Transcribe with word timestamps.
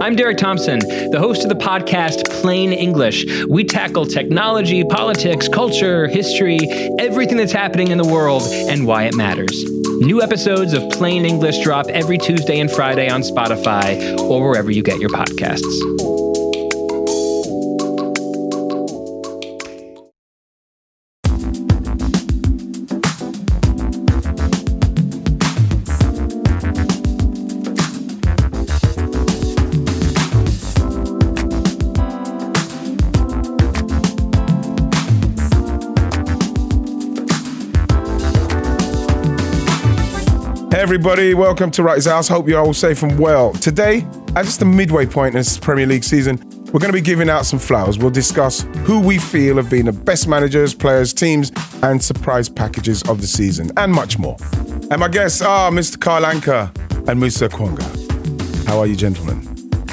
I'm 0.00 0.16
Derek 0.16 0.38
Thompson, 0.38 0.78
the 0.78 1.18
host 1.18 1.42
of 1.42 1.50
the 1.50 1.54
podcast 1.54 2.24
Plain 2.40 2.72
English. 2.72 3.44
We 3.48 3.64
tackle 3.64 4.06
technology, 4.06 4.82
politics, 4.82 5.46
culture, 5.46 6.08
history, 6.08 6.58
everything 6.98 7.36
that's 7.36 7.52
happening 7.52 7.88
in 7.88 7.98
the 7.98 8.06
world, 8.06 8.42
and 8.44 8.86
why 8.86 9.04
it 9.04 9.14
matters. 9.14 9.62
New 10.00 10.22
episodes 10.22 10.72
of 10.72 10.88
Plain 10.88 11.26
English 11.26 11.58
drop 11.58 11.86
every 11.88 12.16
Tuesday 12.16 12.60
and 12.60 12.70
Friday 12.70 13.10
on 13.10 13.20
Spotify 13.20 14.18
or 14.18 14.48
wherever 14.48 14.70
you 14.70 14.82
get 14.82 15.00
your 15.00 15.10
podcasts. 15.10 16.19
Everybody, 40.92 41.34
welcome 41.34 41.70
to 41.70 41.84
Wrighty's 41.84 42.06
House. 42.06 42.26
Hope 42.26 42.48
you're 42.48 42.58
all 42.58 42.74
safe 42.74 43.04
and 43.04 43.16
well. 43.16 43.52
Today, 43.52 44.04
at 44.34 44.44
just 44.44 44.58
the 44.58 44.64
midway 44.64 45.06
point 45.06 45.36
in 45.36 45.38
this 45.38 45.56
Premier 45.56 45.86
League 45.86 46.02
season, 46.02 46.36
we're 46.72 46.80
going 46.80 46.90
to 46.90 46.92
be 46.92 47.00
giving 47.00 47.30
out 47.30 47.46
some 47.46 47.60
flowers. 47.60 47.96
We'll 47.96 48.10
discuss 48.10 48.62
who 48.78 48.98
we 48.98 49.16
feel 49.16 49.56
have 49.58 49.70
been 49.70 49.86
the 49.86 49.92
best 49.92 50.26
managers, 50.26 50.74
players, 50.74 51.14
teams, 51.14 51.52
and 51.84 52.02
surprise 52.02 52.48
packages 52.48 53.04
of 53.04 53.20
the 53.20 53.28
season, 53.28 53.70
and 53.76 53.92
much 53.92 54.18
more. 54.18 54.36
And 54.90 54.98
my 54.98 55.06
guests 55.06 55.40
are 55.42 55.70
Mr. 55.70 56.00
Carl 56.00 56.24
Anka 56.24 56.76
and 57.08 57.20
Musa 57.20 57.48
Okwonga. 57.48 58.66
How 58.66 58.80
are 58.80 58.86
you, 58.88 58.96
gentlemen? 58.96 59.42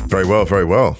Very 0.08 0.26
well, 0.26 0.46
very 0.46 0.66
well. 0.66 0.98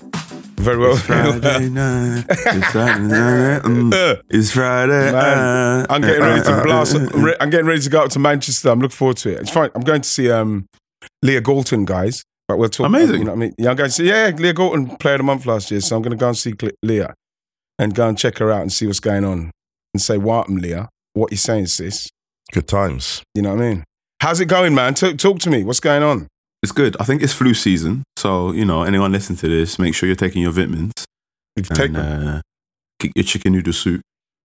Very 0.60 0.78
well. 0.80 0.96
Friday 0.98 1.70
night. 1.70 2.26
It's 2.30 2.72
Friday 2.72 3.04
night. 3.08 3.62
mm, 3.62 4.22
It's 4.30 4.52
Friday. 4.52 5.12
Man, 5.12 5.86
I'm 5.90 6.02
getting 6.02 6.22
ready 6.22 6.42
to 6.44 6.62
blast. 6.66 6.96
re- 7.14 7.36
I'm 7.40 7.50
getting 7.50 7.68
ready 7.68 7.82
to 7.82 7.90
go 7.90 8.02
up 8.04 8.10
to 8.12 8.20
Manchester. 8.20 8.70
I'm 8.70 8.80
looking 8.80 8.96
forward 8.96 9.18
to 9.18 9.30
it. 9.34 9.42
It's 9.42 9.52
fine. 9.52 9.70
I'm 9.76 9.82
going 9.84 10.02
to 10.02 10.10
see 10.10 10.32
um, 10.32 10.66
Leah 11.22 11.42
Galton, 11.42 11.86
guys. 11.86 12.24
But 12.48 12.58
we'll 12.58 12.70
talk. 12.70 12.88
Amazing. 12.88 13.20
You 13.20 13.24
know 13.26 13.32
what 13.32 13.38
I 13.38 13.40
mean? 13.40 13.56
Yeah, 13.58 13.70
I'm 13.70 13.76
going 13.76 13.90
to 13.90 13.94
see. 13.94 14.08
Yeah, 14.08 14.32
Leah 14.36 14.54
Galton, 14.54 14.98
Player 14.98 15.16
of 15.16 15.20
the 15.20 15.24
Month 15.26 15.46
last 15.46 15.70
year. 15.70 15.80
So 15.82 15.96
I'm 15.96 16.02
going 16.02 16.12
to 16.12 16.18
go 16.18 16.30
and 16.30 16.38
see 16.38 16.54
Cle- 16.54 16.72
Leah 16.82 17.14
and 17.78 17.94
go 17.94 18.08
and 18.08 18.18
check 18.18 18.38
her 18.40 18.52
out 18.52 18.62
and 18.62 18.72
see 18.74 18.88
what's 18.88 19.00
going 19.00 19.26
on 19.26 19.52
and 19.94 20.02
say, 20.02 20.18
"What, 20.18 20.50
Leah? 20.50 20.90
What 21.14 21.32
you 21.32 21.38
saying, 21.38 21.68
sis? 21.68 22.10
Good 22.52 22.68
times. 22.68 23.22
You 23.36 23.42
know 23.44 23.54
what 23.54 23.64
I 23.64 23.70
mean? 23.70 23.84
How's 24.22 24.40
it 24.40 24.46
going, 24.46 24.74
man? 24.74 24.96
Talk, 24.96 25.18
talk 25.18 25.40
to 25.40 25.50
me. 25.52 25.64
What's 25.64 25.80
going 25.82 26.02
on? 26.02 26.28
It's 26.68 26.74
good. 26.74 26.98
I 27.00 27.06
think 27.06 27.22
it's 27.24 27.32
flu 27.32 27.54
season. 27.54 28.04
So, 28.18 28.52
you 28.52 28.66
know, 28.66 28.84
anyone 28.84 29.14
listening 29.14 29.38
to 29.38 29.48
this, 29.48 29.80
make 29.80 29.96
sure 29.96 30.08
you're 30.08 30.18
taking 30.18 30.42
your 30.42 30.52
vitamins. 30.52 30.92
You've 31.56 31.70
And, 31.72 31.78
taken 31.78 31.96
uh, 31.96 32.42
kick 33.00 33.14
your 33.16 33.24
chicken 33.24 33.54
noodle 33.54 33.72
soup. 33.72 34.02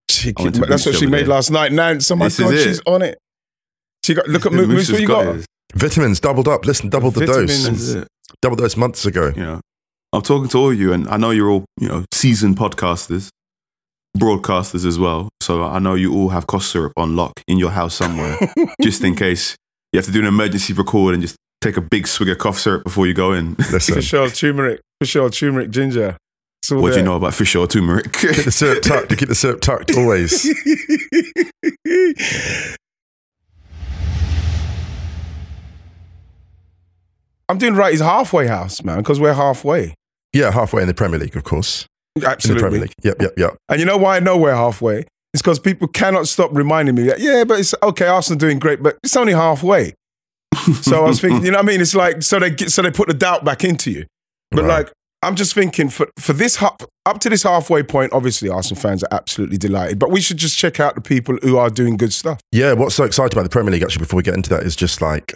chicken. 0.09 0.43
went 0.45 0.55
to 0.55 0.61
That's 0.61 0.85
what 0.85 0.95
she 0.95 1.05
made 1.05 1.23
day. 1.23 1.27
last 1.27 1.51
night. 1.51 1.73
Nance, 1.73 2.09
oh 2.11 2.15
my 2.15 2.27
This 2.27 2.39
god, 2.39 2.53
she's 2.53 2.81
on 2.85 3.01
it. 3.01 3.17
She 4.05 4.13
got 4.13 4.27
look 4.29 4.45
at 4.45 4.53
The 4.53 4.57
Moose. 4.59 4.67
Moose 4.67 4.91
What 4.93 5.01
you 5.01 5.07
got? 5.07 5.35
his. 5.35 5.45
Vitamins 5.75 6.19
doubled 6.21 6.47
up. 6.47 6.65
Listen, 6.65 6.89
double 6.89 7.11
the 7.11 7.25
Vitamins. 7.25 7.63
dose. 7.65 7.69
This 7.71 7.81
is 7.81 7.95
it. 7.95 8.07
Double 8.41 8.55
dose 8.55 8.77
months 8.77 9.05
ago. 9.05 9.33
You 9.35 9.43
know, 9.43 9.61
I'm 10.13 10.21
talking 10.21 10.47
to 10.49 10.57
all 10.57 10.71
of 10.71 10.79
you, 10.79 10.93
and 10.93 11.07
I 11.09 11.17
know 11.17 11.31
you're 11.31 11.49
all, 11.49 11.65
you 11.77 11.89
know, 11.89 12.05
seasoned 12.13 12.55
podcasters, 12.57 13.27
broadcasters 14.17 14.85
as 14.85 14.97
well. 14.99 15.29
So 15.41 15.63
I 15.63 15.79
know 15.79 15.95
you 15.95 16.13
all 16.15 16.29
have 16.29 16.47
cough 16.47 16.63
syrup 16.63 16.93
on 16.95 17.15
lock 17.15 17.33
in 17.47 17.57
your 17.57 17.71
house 17.71 17.95
somewhere, 17.95 18.37
just 18.81 19.03
in 19.03 19.15
case 19.15 19.55
you 19.91 19.97
have 19.97 20.05
to 20.05 20.11
do 20.11 20.19
an 20.19 20.25
emergency 20.27 20.73
record 20.73 21.13
and 21.15 21.21
just 21.21 21.35
take 21.63 21.77
a 21.77 21.81
big 21.81 22.07
swig 22.07 22.29
of 22.29 22.37
cough 22.37 22.59
syrup 22.59 22.83
before 22.83 23.07
you 23.07 23.13
go 23.13 23.31
in. 23.31 23.55
Listen, 23.71 23.95
Fish 23.95 24.13
oil, 24.13 24.29
turmeric, 24.29 24.81
fish 25.01 25.15
oil, 25.15 25.29
turmeric, 25.29 25.71
ginger. 25.71 26.17
It's 26.61 26.71
all 26.71 26.81
what 26.81 26.93
do 26.93 26.99
you 26.99 27.03
know 27.03 27.15
about 27.15 27.33
fish 27.33 27.55
oil 27.55 27.67
turmeric? 27.67 28.13
keep 28.13 28.35
the 28.35 28.51
syrup 28.51 28.81
tucked. 28.83 29.11
You 29.11 29.17
keep 29.17 29.29
the 29.29 29.35
syrup 29.35 29.61
tucked 29.61 29.97
always. 29.97 30.45
I'm 37.49 37.57
doing 37.57 37.75
right. 37.75 37.91
He's 37.91 37.99
halfway 37.99 38.47
house, 38.47 38.83
man, 38.83 38.99
because 38.99 39.19
we're 39.19 39.33
halfway. 39.33 39.93
Yeah, 40.31 40.51
halfway 40.51 40.81
in 40.81 40.87
the 40.87 40.93
Premier 40.93 41.19
League, 41.19 41.35
of 41.35 41.43
course. 41.43 41.85
In 42.15 42.21
the 42.21 42.25
Premier 42.25 42.33
Absolutely. 42.33 42.79
League. 42.79 42.93
Yep, 43.03 43.21
yep, 43.21 43.33
yep. 43.37 43.57
And 43.69 43.79
you 43.79 43.85
know 43.85 43.97
why 43.97 44.15
I 44.15 44.19
know 44.19 44.37
we're 44.37 44.55
halfway? 44.55 45.05
It's 45.33 45.41
because 45.41 45.59
people 45.59 45.87
cannot 45.89 46.27
stop 46.27 46.51
reminding 46.53 46.95
me 46.95 47.03
that, 47.03 47.19
yeah, 47.19 47.43
but 47.43 47.59
it's 47.59 47.75
okay, 47.83 48.07
Arsenal 48.07 48.39
doing 48.39 48.59
great, 48.59 48.81
but 48.81 48.97
it's 49.03 49.17
only 49.17 49.33
halfway. 49.33 49.93
So 50.81 51.03
I 51.03 51.07
was 51.07 51.19
thinking, 51.21 51.45
you 51.45 51.51
know 51.51 51.57
what 51.57 51.65
I 51.65 51.67
mean? 51.67 51.81
It's 51.81 51.95
like, 51.95 52.21
so 52.23 52.39
they 52.39 52.49
get, 52.51 52.71
so 52.71 52.81
they 52.81 52.91
put 52.91 53.07
the 53.07 53.13
doubt 53.13 53.43
back 53.45 53.63
into 53.63 53.91
you. 53.91 54.05
But 54.51 54.63
Right. 54.65 54.85
like, 54.85 54.91
I'm 55.23 55.35
just 55.35 55.53
thinking 55.53 55.89
for, 55.89 56.07
for 56.19 56.33
this, 56.33 56.61
up 56.61 57.19
to 57.21 57.29
this 57.29 57.43
halfway 57.43 57.81
point, 57.83 58.11
obviously 58.13 58.49
Arsenal 58.49 58.79
fans 58.81 59.03
are 59.03 59.09
absolutely 59.11 59.57
delighted, 59.57 59.97
but 59.99 60.11
we 60.11 60.19
should 60.21 60.37
just 60.37 60.57
check 60.57 60.79
out 60.81 60.95
the 60.95 61.01
people 61.01 61.37
who 61.43 61.57
are 61.57 61.69
doing 61.69 61.95
good 61.97 62.11
stuff. 62.13 62.39
Yeah, 62.51 62.73
what's 62.73 62.95
so 62.95 63.03
exciting 63.05 63.37
about 63.37 63.43
the 63.43 63.49
Premier 63.49 63.71
League, 63.71 63.83
actually, 63.83 64.03
before 64.03 64.17
we 64.17 64.23
get 64.23 64.35
into 64.35 64.49
that, 64.49 64.63
is 64.63 64.75
just 64.75 65.01
like, 65.01 65.33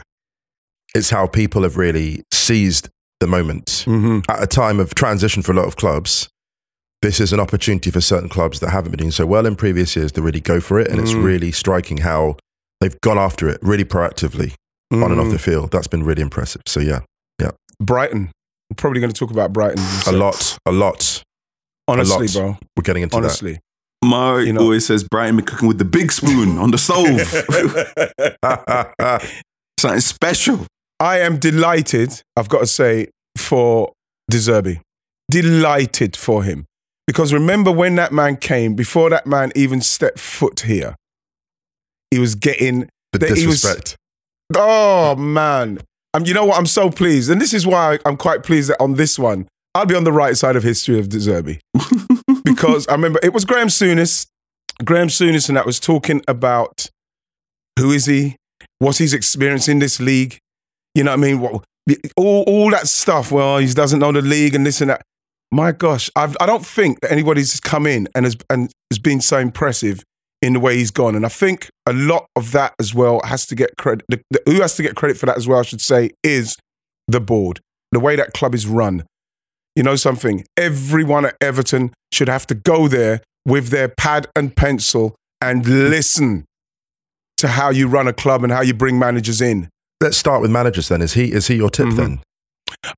it's 0.94 1.10
how 1.10 1.26
people 1.28 1.64
have 1.64 1.78
really 1.78 2.24
seized 2.34 2.90
the 3.22 3.28
moment. 3.28 3.66
Mm-hmm. 3.88 4.20
At 4.30 4.44
a 4.44 4.48
time 4.48 4.80
of 4.80 4.94
transition 4.94 5.42
for 5.42 5.52
a 5.54 5.56
lot 5.56 5.66
of 5.68 5.78
clubs, 5.78 6.28
this 7.02 7.20
is 7.22 7.32
an 7.32 7.40
opportunity 7.40 7.90
for 7.92 8.02
certain 8.02 8.28
clubs 8.30 8.60
that 8.60 8.70
haven't 8.72 8.92
been 8.92 9.00
doing 9.00 9.12
so 9.12 9.26
well 9.26 9.46
in 9.46 9.56
previous 9.56 9.96
years 9.96 10.12
to 10.14 10.22
really 10.22 10.42
go 10.42 10.60
for 10.60 10.80
it. 10.80 10.90
And 10.90 11.00
it's 11.00 11.14
Mm. 11.14 11.24
really 11.24 11.52
striking 11.52 11.98
how 12.00 12.38
they've 12.82 13.00
gone 13.02 13.18
after 13.18 13.48
it 13.48 13.60
really 13.62 13.86
proactively 13.86 14.54
on 14.92 15.04
and 15.04 15.16
Mm. 15.20 15.26
off 15.26 15.32
the 15.32 15.40
field. 15.40 15.72
That's 15.72 15.88
been 15.88 16.04
really 16.04 16.22
impressive. 16.22 16.62
So, 16.66 16.80
yeah, 16.80 17.02
yeah. 17.42 17.52
Brighton. 17.82 18.32
We're 18.70 18.76
probably 18.76 19.00
going 19.02 19.12
to 19.14 19.20
talk 19.20 19.32
about 19.32 19.54
Brighton. 19.54 19.84
a 20.08 20.12
lot, 20.12 20.58
a 20.66 20.72
lot. 20.72 21.24
Honestly, 21.88 22.28
lot. 22.28 22.34
bro. 22.34 22.58
We're 22.76 22.84
getting 22.84 23.04
into 23.04 23.16
that. 23.16 23.24
Honestly. 23.24 23.60
Mo 24.04 24.38
You 24.38 24.54
know- 24.54 24.62
always 24.62 24.86
says 24.86 25.04
Brighton 25.04 25.38
be 25.38 25.44
cooking 25.44 25.68
with 25.68 25.78
the 25.80 25.86
big 25.86 26.12
spoon 26.12 26.58
on 26.58 26.72
the 26.72 26.78
stove. 26.78 27.22
Something 29.80 30.00
special. 30.02 30.66
I 31.00 31.20
am 31.20 31.38
delighted, 31.38 32.22
I've 32.36 32.50
got 32.50 32.60
to 32.60 32.68
say, 32.68 33.08
for 33.38 33.94
De 34.30 34.38
Zerbi. 34.38 34.82
Delighted 35.30 36.16
for 36.16 36.44
him. 36.44 36.66
Because 37.06 37.34
remember 37.34 37.72
when 37.72 37.96
that 37.96 38.12
man 38.12 38.38
came, 38.38 38.74
before 38.76 39.10
that 39.12 39.26
man 39.28 39.52
even 39.56 39.82
stepped 39.82 40.20
foot 40.20 40.62
here, 40.62 40.96
he 42.12 42.20
was 42.20 42.36
getting, 42.36 42.90
the 43.14 43.20
That 43.20 43.38
he 43.38 43.46
was- 43.48 43.62
disrespect. 43.62 43.96
Oh 44.56 45.16
man. 45.16 45.80
Um, 46.14 46.26
you 46.26 46.34
know 46.34 46.46
what? 46.46 46.58
I'm 46.58 46.66
so 46.66 46.90
pleased. 46.90 47.30
And 47.30 47.40
this 47.40 47.54
is 47.54 47.68
why 47.68 48.00
I'm 48.06 48.18
quite 48.18 48.44
pleased 48.44 48.70
that 48.70 48.82
on 48.82 48.96
this 48.96 49.20
one, 49.20 49.48
I'll 49.76 49.86
be 49.86 49.96
on 49.96 50.04
the 50.04 50.12
right 50.12 50.36
side 50.36 50.56
of 50.56 50.64
history 50.64 51.00
of 51.00 51.10
Zerbi. 51.10 51.60
because 52.44 52.88
I 52.88 52.94
remember 52.94 53.20
it 53.22 53.34
was 53.34 53.46
Graham 53.46 53.68
Souness, 53.68 54.26
Graham 54.84 55.10
Souness, 55.10 55.48
and 55.48 55.58
that 55.58 55.66
was 55.66 55.80
talking 55.80 56.24
about 56.28 56.90
who 57.78 57.92
is 57.92 58.06
he, 58.06 58.36
what's 58.80 58.98
his 58.98 59.14
experience 59.14 59.68
in 59.68 59.80
this 59.80 60.00
league. 60.00 60.40
You 60.96 61.04
know 61.04 61.12
what 61.12 61.20
I 61.20 61.22
mean? 61.22 61.40
What, 61.40 61.64
all, 62.16 62.44
all 62.48 62.72
that 62.72 62.88
stuff. 62.88 63.32
Well, 63.32 63.60
he 63.60 63.72
doesn't 63.72 64.00
know 64.00 64.12
the 64.12 64.22
league 64.22 64.56
and 64.56 64.66
this 64.66 64.82
and 64.82 64.90
that. 64.90 65.04
My 65.52 65.72
gosh, 65.72 66.10
I've, 66.16 66.36
I 66.40 66.46
don't 66.46 66.66
think 66.66 67.02
that 67.02 67.12
anybody's 67.12 67.60
come 67.60 67.86
in 67.86 68.10
and 68.16 68.26
has 68.26 68.36
and 68.50 68.72
has 68.92 69.00
been 69.00 69.22
so 69.22 69.38
impressive 69.38 70.04
in 70.48 70.54
the 70.54 70.60
way 70.60 70.78
he's 70.78 70.92
gone. 70.92 71.14
And 71.16 71.26
I 71.26 71.30
think 71.30 71.68
a 71.86 71.94
lot 71.94 72.26
of 72.36 72.52
that 72.54 72.74
as 72.80 72.94
well 72.96 73.20
has 73.26 73.46
to 73.48 73.56
get 73.56 73.72
credit. 73.78 74.06
Who 74.46 74.62
has 74.62 74.76
to 74.78 74.84
get 74.84 74.96
credit 74.96 75.18
for 75.18 75.26
that 75.28 75.38
as 75.38 75.48
well? 75.48 75.60
I 75.60 75.64
should 75.64 75.82
say 75.82 76.12
is 76.24 76.56
the 77.08 77.20
board, 77.20 77.60
the 77.92 78.00
way 78.00 78.16
that 78.16 78.34
club 78.34 78.56
is 78.56 78.66
run. 78.66 79.04
You 79.76 79.84
know 79.84 79.96
something? 79.96 80.46
Everyone 80.58 81.26
at 81.26 81.36
Everton 81.42 81.94
should 82.14 82.30
have 82.30 82.48
to 82.48 82.56
go 82.56 82.88
there 82.88 83.22
with 83.46 83.68
their 83.70 83.90
pad 83.90 84.28
and 84.36 84.56
pencil 84.56 85.16
and 85.42 85.66
listen 85.68 86.46
to 87.38 87.48
how 87.50 87.70
you 87.70 87.88
run 87.88 88.08
a 88.08 88.14
club 88.14 88.44
and 88.44 88.52
how 88.52 88.62
you 88.62 88.74
bring 88.74 88.98
managers 88.98 89.42
in. 89.42 89.70
Let's 90.02 90.18
start 90.18 90.42
with 90.42 90.50
managers 90.52 90.88
then. 90.88 91.02
Is 91.02 91.14
he 91.14 91.32
is 91.32 91.48
he 91.48 91.56
your 91.56 91.70
tip 91.70 91.88
Mhm. 91.88 91.96
then? 91.98 92.20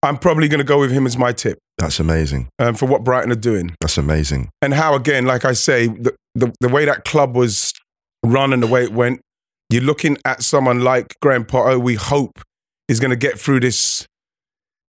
I'm 0.03 0.17
probably 0.17 0.47
going 0.47 0.59
to 0.59 0.63
go 0.65 0.79
with 0.79 0.91
him 0.91 1.05
as 1.05 1.17
my 1.17 1.31
tip 1.31 1.57
That's 1.77 1.99
amazing. 1.99 2.47
um, 2.59 2.73
for 2.75 2.85
what 2.87 3.03
Brighton 3.03 3.31
are 3.31 3.35
doing. 3.35 3.75
That's 3.81 3.97
amazing. 3.97 4.49
and 4.61 4.73
how 4.73 4.95
again, 4.95 5.25
like 5.25 5.45
I 5.45 5.53
say, 5.53 5.87
the, 5.87 6.15
the 6.35 6.53
the 6.59 6.69
way 6.69 6.85
that 6.85 7.05
club 7.05 7.35
was 7.35 7.73
run 8.25 8.53
and 8.53 8.61
the 8.61 8.67
way 8.67 8.83
it 8.83 8.91
went, 8.93 9.21
you're 9.69 9.83
looking 9.83 10.17
at 10.25 10.43
someone 10.43 10.81
like 10.81 11.15
Graham 11.21 11.45
Potter. 11.45 11.79
We 11.79 11.95
hope 11.95 12.41
is 12.87 12.99
going 12.99 13.11
to 13.11 13.15
get 13.17 13.39
through 13.39 13.59
this 13.61 14.05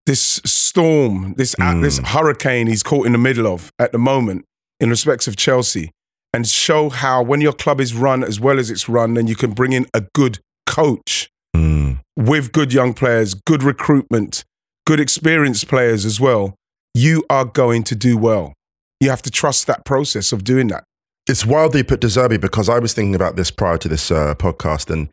this 0.05 0.41
storm, 0.45 1.33
this 1.37 1.55
uh, 1.59 1.79
this 1.79 1.99
Mm. 1.99 2.07
hurricane 2.07 2.67
he's 2.67 2.83
caught 2.83 3.05
in 3.05 3.11
the 3.11 3.17
middle 3.17 3.47
of 3.47 3.71
at 3.79 3.91
the 3.91 3.97
moment 3.99 4.45
in 4.79 4.89
respects 4.89 5.27
of 5.27 5.35
Chelsea, 5.35 5.91
and 6.33 6.47
show 6.47 6.89
how 6.89 7.21
when 7.21 7.41
your 7.41 7.53
club 7.53 7.79
is 7.79 7.93
run 7.93 8.23
as 8.23 8.39
well 8.39 8.57
as 8.59 8.69
it's 8.71 8.89
run, 8.89 9.13
then 9.13 9.27
you 9.27 9.35
can 9.35 9.51
bring 9.51 9.73
in 9.73 9.85
a 9.93 10.01
good 10.13 10.39
coach 10.65 11.29
Mm. 11.55 11.99
with 12.15 12.51
good 12.53 12.71
young 12.73 12.93
players, 12.93 13.33
good 13.33 13.61
recruitment, 13.61 14.43
good 14.87 14.99
experienced 14.99 15.67
players 15.67 16.05
as 16.05 16.19
well, 16.19 16.55
you 16.93 17.23
are 17.29 17.45
going 17.45 17.83
to 17.83 17.95
do 17.95 18.17
well. 18.17 18.53
You 19.01 19.09
have 19.09 19.21
to 19.23 19.29
trust 19.31 19.67
that 19.67 19.83
process 19.85 20.31
of 20.31 20.43
doing 20.43 20.67
that. 20.69 20.83
It's 21.27 21.45
wild 21.45 21.73
that 21.73 21.77
you 21.77 21.83
put 21.83 22.01
De 22.01 22.07
Zerbi 22.07 22.39
because 22.39 22.67
I 22.69 22.79
was 22.79 22.93
thinking 22.93 23.15
about 23.15 23.35
this 23.35 23.51
prior 23.51 23.77
to 23.77 23.87
this 23.87 24.09
uh, 24.11 24.33
podcast, 24.35 24.89
and 24.91 25.09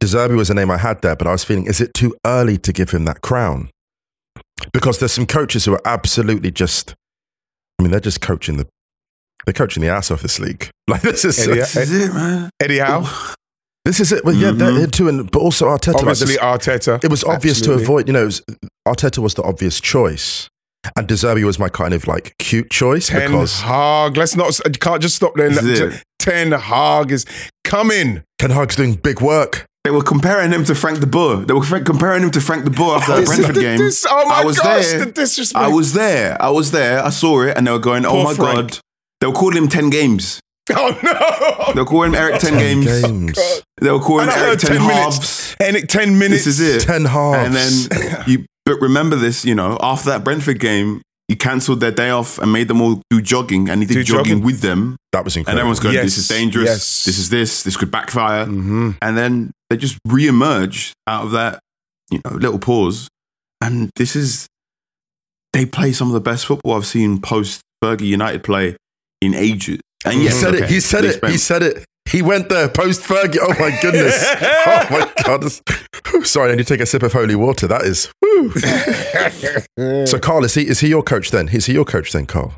De 0.00 0.06
Zerbi 0.06 0.36
was 0.36 0.50
a 0.50 0.54
name 0.54 0.70
I 0.70 0.78
had 0.78 1.00
there, 1.02 1.16
but 1.16 1.26
I 1.26 1.32
was 1.32 1.44
feeling, 1.44 1.66
is 1.66 1.80
it 1.80 1.94
too 1.94 2.14
early 2.26 2.58
to 2.58 2.72
give 2.72 2.90
him 2.90 3.04
that 3.06 3.20
crown? 3.20 3.70
because 4.72 4.98
there's 4.98 5.12
some 5.12 5.26
coaches 5.26 5.64
who 5.64 5.74
are 5.74 5.80
absolutely 5.84 6.50
just. 6.50 6.94
I 7.78 7.82
mean, 7.82 7.90
they're 7.90 8.00
just 8.00 8.20
coaching 8.20 8.56
the. 8.56 8.66
They're 9.44 9.52
coaching 9.52 9.82
the 9.82 9.88
ass 9.88 10.10
off 10.10 10.22
this 10.22 10.38
league. 10.40 10.68
Like 10.88 11.00
this 11.02 11.24
is 11.24 11.38
Eddie- 11.38 11.54
This 11.60 11.76
is 11.76 12.08
it, 12.10 12.14
man. 12.14 12.50
Eddie 12.60 12.78
Howe, 12.78 13.10
this 13.86 14.00
is 14.00 14.12
it. 14.12 14.22
Well, 14.24 14.34
yeah, 14.34 14.50
Mhm. 14.50 14.76
they're 14.76 14.86
too, 14.86 15.08
and 15.08 15.30
but 15.30 15.38
also 15.40 15.66
Arteta. 15.66 15.94
like 15.94 16.02
obviously 16.02 16.26
this- 16.34 16.38
Arteta. 16.38 17.02
it 17.02 17.10
was 17.10 17.24
obvious 17.24 17.58
Absolutely. 17.58 17.84
to 17.84 17.90
avoid. 17.90 18.06
You 18.08 18.12
know, 18.12 18.22
it 18.22 18.26
was, 18.26 18.42
Arteta 18.86 19.18
was 19.18 19.32
the 19.34 19.42
obvious 19.42 19.80
choice, 19.80 20.48
and 20.96 21.06
De 21.08 21.14
Zerbi 21.14 21.44
was 21.44 21.58
my 21.58 21.68
kind 21.68 21.94
of 21.94 22.06
like 22.06 22.34
cute 22.38 22.70
choice 22.70 23.08
Ten 23.08 23.30
because 23.30 23.60
Hag. 23.60 24.16
Let's 24.16 24.36
not. 24.36 24.58
You 24.64 24.72
can't 24.72 25.02
just 25.02 25.16
stop 25.16 25.34
there. 25.34 25.50
This. 25.50 26.02
Ten 26.18 26.52
Hag 26.52 27.12
is 27.12 27.26
coming. 27.64 28.22
Ten 28.38 28.50
Hag's 28.50 28.76
doing 28.76 28.94
big 28.94 29.20
work. 29.20 29.66
They 29.84 29.90
were 29.90 30.02
comparing 30.02 30.50
him 30.50 30.64
to 30.64 30.74
Frank 30.74 31.00
de 31.00 31.06
Boer. 31.06 31.44
They 31.44 31.52
were 31.52 31.60
comparing 31.84 32.22
him 32.22 32.30
to 32.30 32.40
Frank 32.40 32.64
de 32.64 32.70
Boer 32.70 32.96
after 32.96 33.16
that 33.16 33.26
Brentford 33.26 33.54
game. 33.56 33.76
this- 33.78 34.06
oh 34.08 34.26
my 34.28 34.36
I 34.40 34.44
was 34.44 34.58
gosh, 34.58 34.86
there. 34.86 35.04
the 35.04 35.12
disrespect. 35.12 35.62
I 35.62 35.68
was 35.68 35.92
there. 35.92 36.40
I 36.42 36.48
was 36.48 36.70
there. 36.70 37.04
I 37.04 37.10
saw 37.10 37.42
it, 37.42 37.56
and 37.58 37.66
they 37.66 37.70
were 37.70 37.78
going, 37.78 38.06
"Oh 38.06 38.24
my 38.24 38.32
Frank. 38.34 38.70
god!" 38.70 38.78
They 39.20 39.26
were 39.26 39.34
calling 39.34 39.56
him 39.58 39.68
ten 39.68 39.90
games. 39.90 40.40
Oh 40.70 40.98
no! 41.02 41.74
They 41.74 41.80
were 41.80 41.84
calling 41.84 42.12
him 42.12 42.14
Eric 42.14 42.40
ten, 42.40 42.54
games. 42.58 42.86
games. 43.02 43.38
They 43.82 43.90
were 43.90 44.00
calling 44.00 44.28
him 44.28 44.34
Eric 44.34 44.60
ten, 44.60 44.70
10 44.78 44.80
halves. 44.80 45.54
minutes. 45.60 45.80
And 45.82 45.88
ten 45.90 46.18
minutes. 46.18 46.44
This 46.46 46.58
is 46.58 46.76
it. 46.76 46.86
Ten 46.86 47.04
halves. 47.04 47.46
And 47.46 47.54
then 47.54 48.24
you, 48.26 48.46
but 48.64 48.80
remember 48.80 49.16
this, 49.16 49.44
you 49.44 49.54
know, 49.54 49.78
after 49.80 50.10
that 50.10 50.24
Brentford 50.24 50.58
game, 50.60 51.02
he 51.28 51.36
cancelled 51.36 51.80
their 51.80 51.90
day 51.90 52.10
off 52.10 52.38
and 52.38 52.52
made 52.52 52.68
them 52.68 52.80
all 52.82 53.00
do 53.10 53.20
jogging, 53.22 53.68
and 53.70 53.80
he 53.80 53.86
did 53.86 54.04
jogging, 54.06 54.24
jogging. 54.24 54.44
with 54.44 54.60
them. 54.60 54.96
that 55.12 55.24
was 55.24 55.36
incredible. 55.36 55.50
And 55.52 55.58
everyone's 55.60 55.80
going, 55.80 55.94
Yes, 55.94 56.04
"This 56.04 56.18
is 56.18 56.28
dangerous. 56.28 56.66
yes. 56.68 57.04
This 57.04 57.18
is 57.18 57.30
this. 57.30 57.62
This 57.62 57.76
could 57.76 57.90
backfire." 57.90 58.44
hmm 58.46 58.90
And 59.00 59.16
then 59.16 59.50
they 59.70 59.76
just 59.78 59.98
re-emerge 60.06 60.92
out 61.06 61.24
of 61.24 61.30
that, 61.32 61.60
you 62.10 62.20
know, 62.24 62.32
little 62.36 62.58
pause. 62.58 63.08
And 63.62 63.90
this 63.96 64.14
is, 64.16 64.46
they 65.54 65.64
play 65.64 65.92
some 65.92 66.08
of 66.08 66.14
the 66.14 66.20
best 66.20 66.44
football 66.44 66.74
I've 66.74 66.84
seen 66.86 67.20
post 67.20 67.62
Fergie 67.82 68.02
United 68.02 68.42
play 68.44 68.76
in 69.22 69.34
ages. 69.34 69.80
And 70.04 70.14
he 70.18 70.24
yes, 70.24 70.34
said 70.40 70.54
okay, 70.54 70.64
it. 70.64 70.70
He 70.70 70.80
said 70.80 71.04
it. 71.04 71.14
spent- 71.14 71.32
He 71.32 71.38
said 71.38 71.62
it. 71.62 71.84
He 72.10 72.22
went 72.22 72.48
there 72.48 72.68
post 72.68 73.02
Fergie. 73.02 73.38
Oh 73.40 73.54
my 73.58 73.76
goodness. 73.82 74.14
oh 74.42 74.86
my 74.90 75.12
god. 75.24 75.42
This- 75.42 75.62
Sorry, 76.24 76.52
I 76.52 76.54
need 76.54 76.66
to 76.66 76.74
take 76.74 76.80
a 76.80 76.86
sip 76.86 77.02
of 77.02 77.12
holy 77.12 77.34
water. 77.34 77.66
That 77.66 77.82
is. 77.82 78.10
whew. 78.20 78.52
So, 80.06 80.18
Carl, 80.18 80.44
is 80.44 80.54
he 80.54 80.62
is 80.68 80.80
he 80.80 80.88
your 80.88 81.02
coach 81.02 81.30
then? 81.30 81.48
Is 81.48 81.66
he 81.66 81.72
your 81.72 81.84
coach 81.84 82.12
then, 82.12 82.26
Carl? 82.26 82.54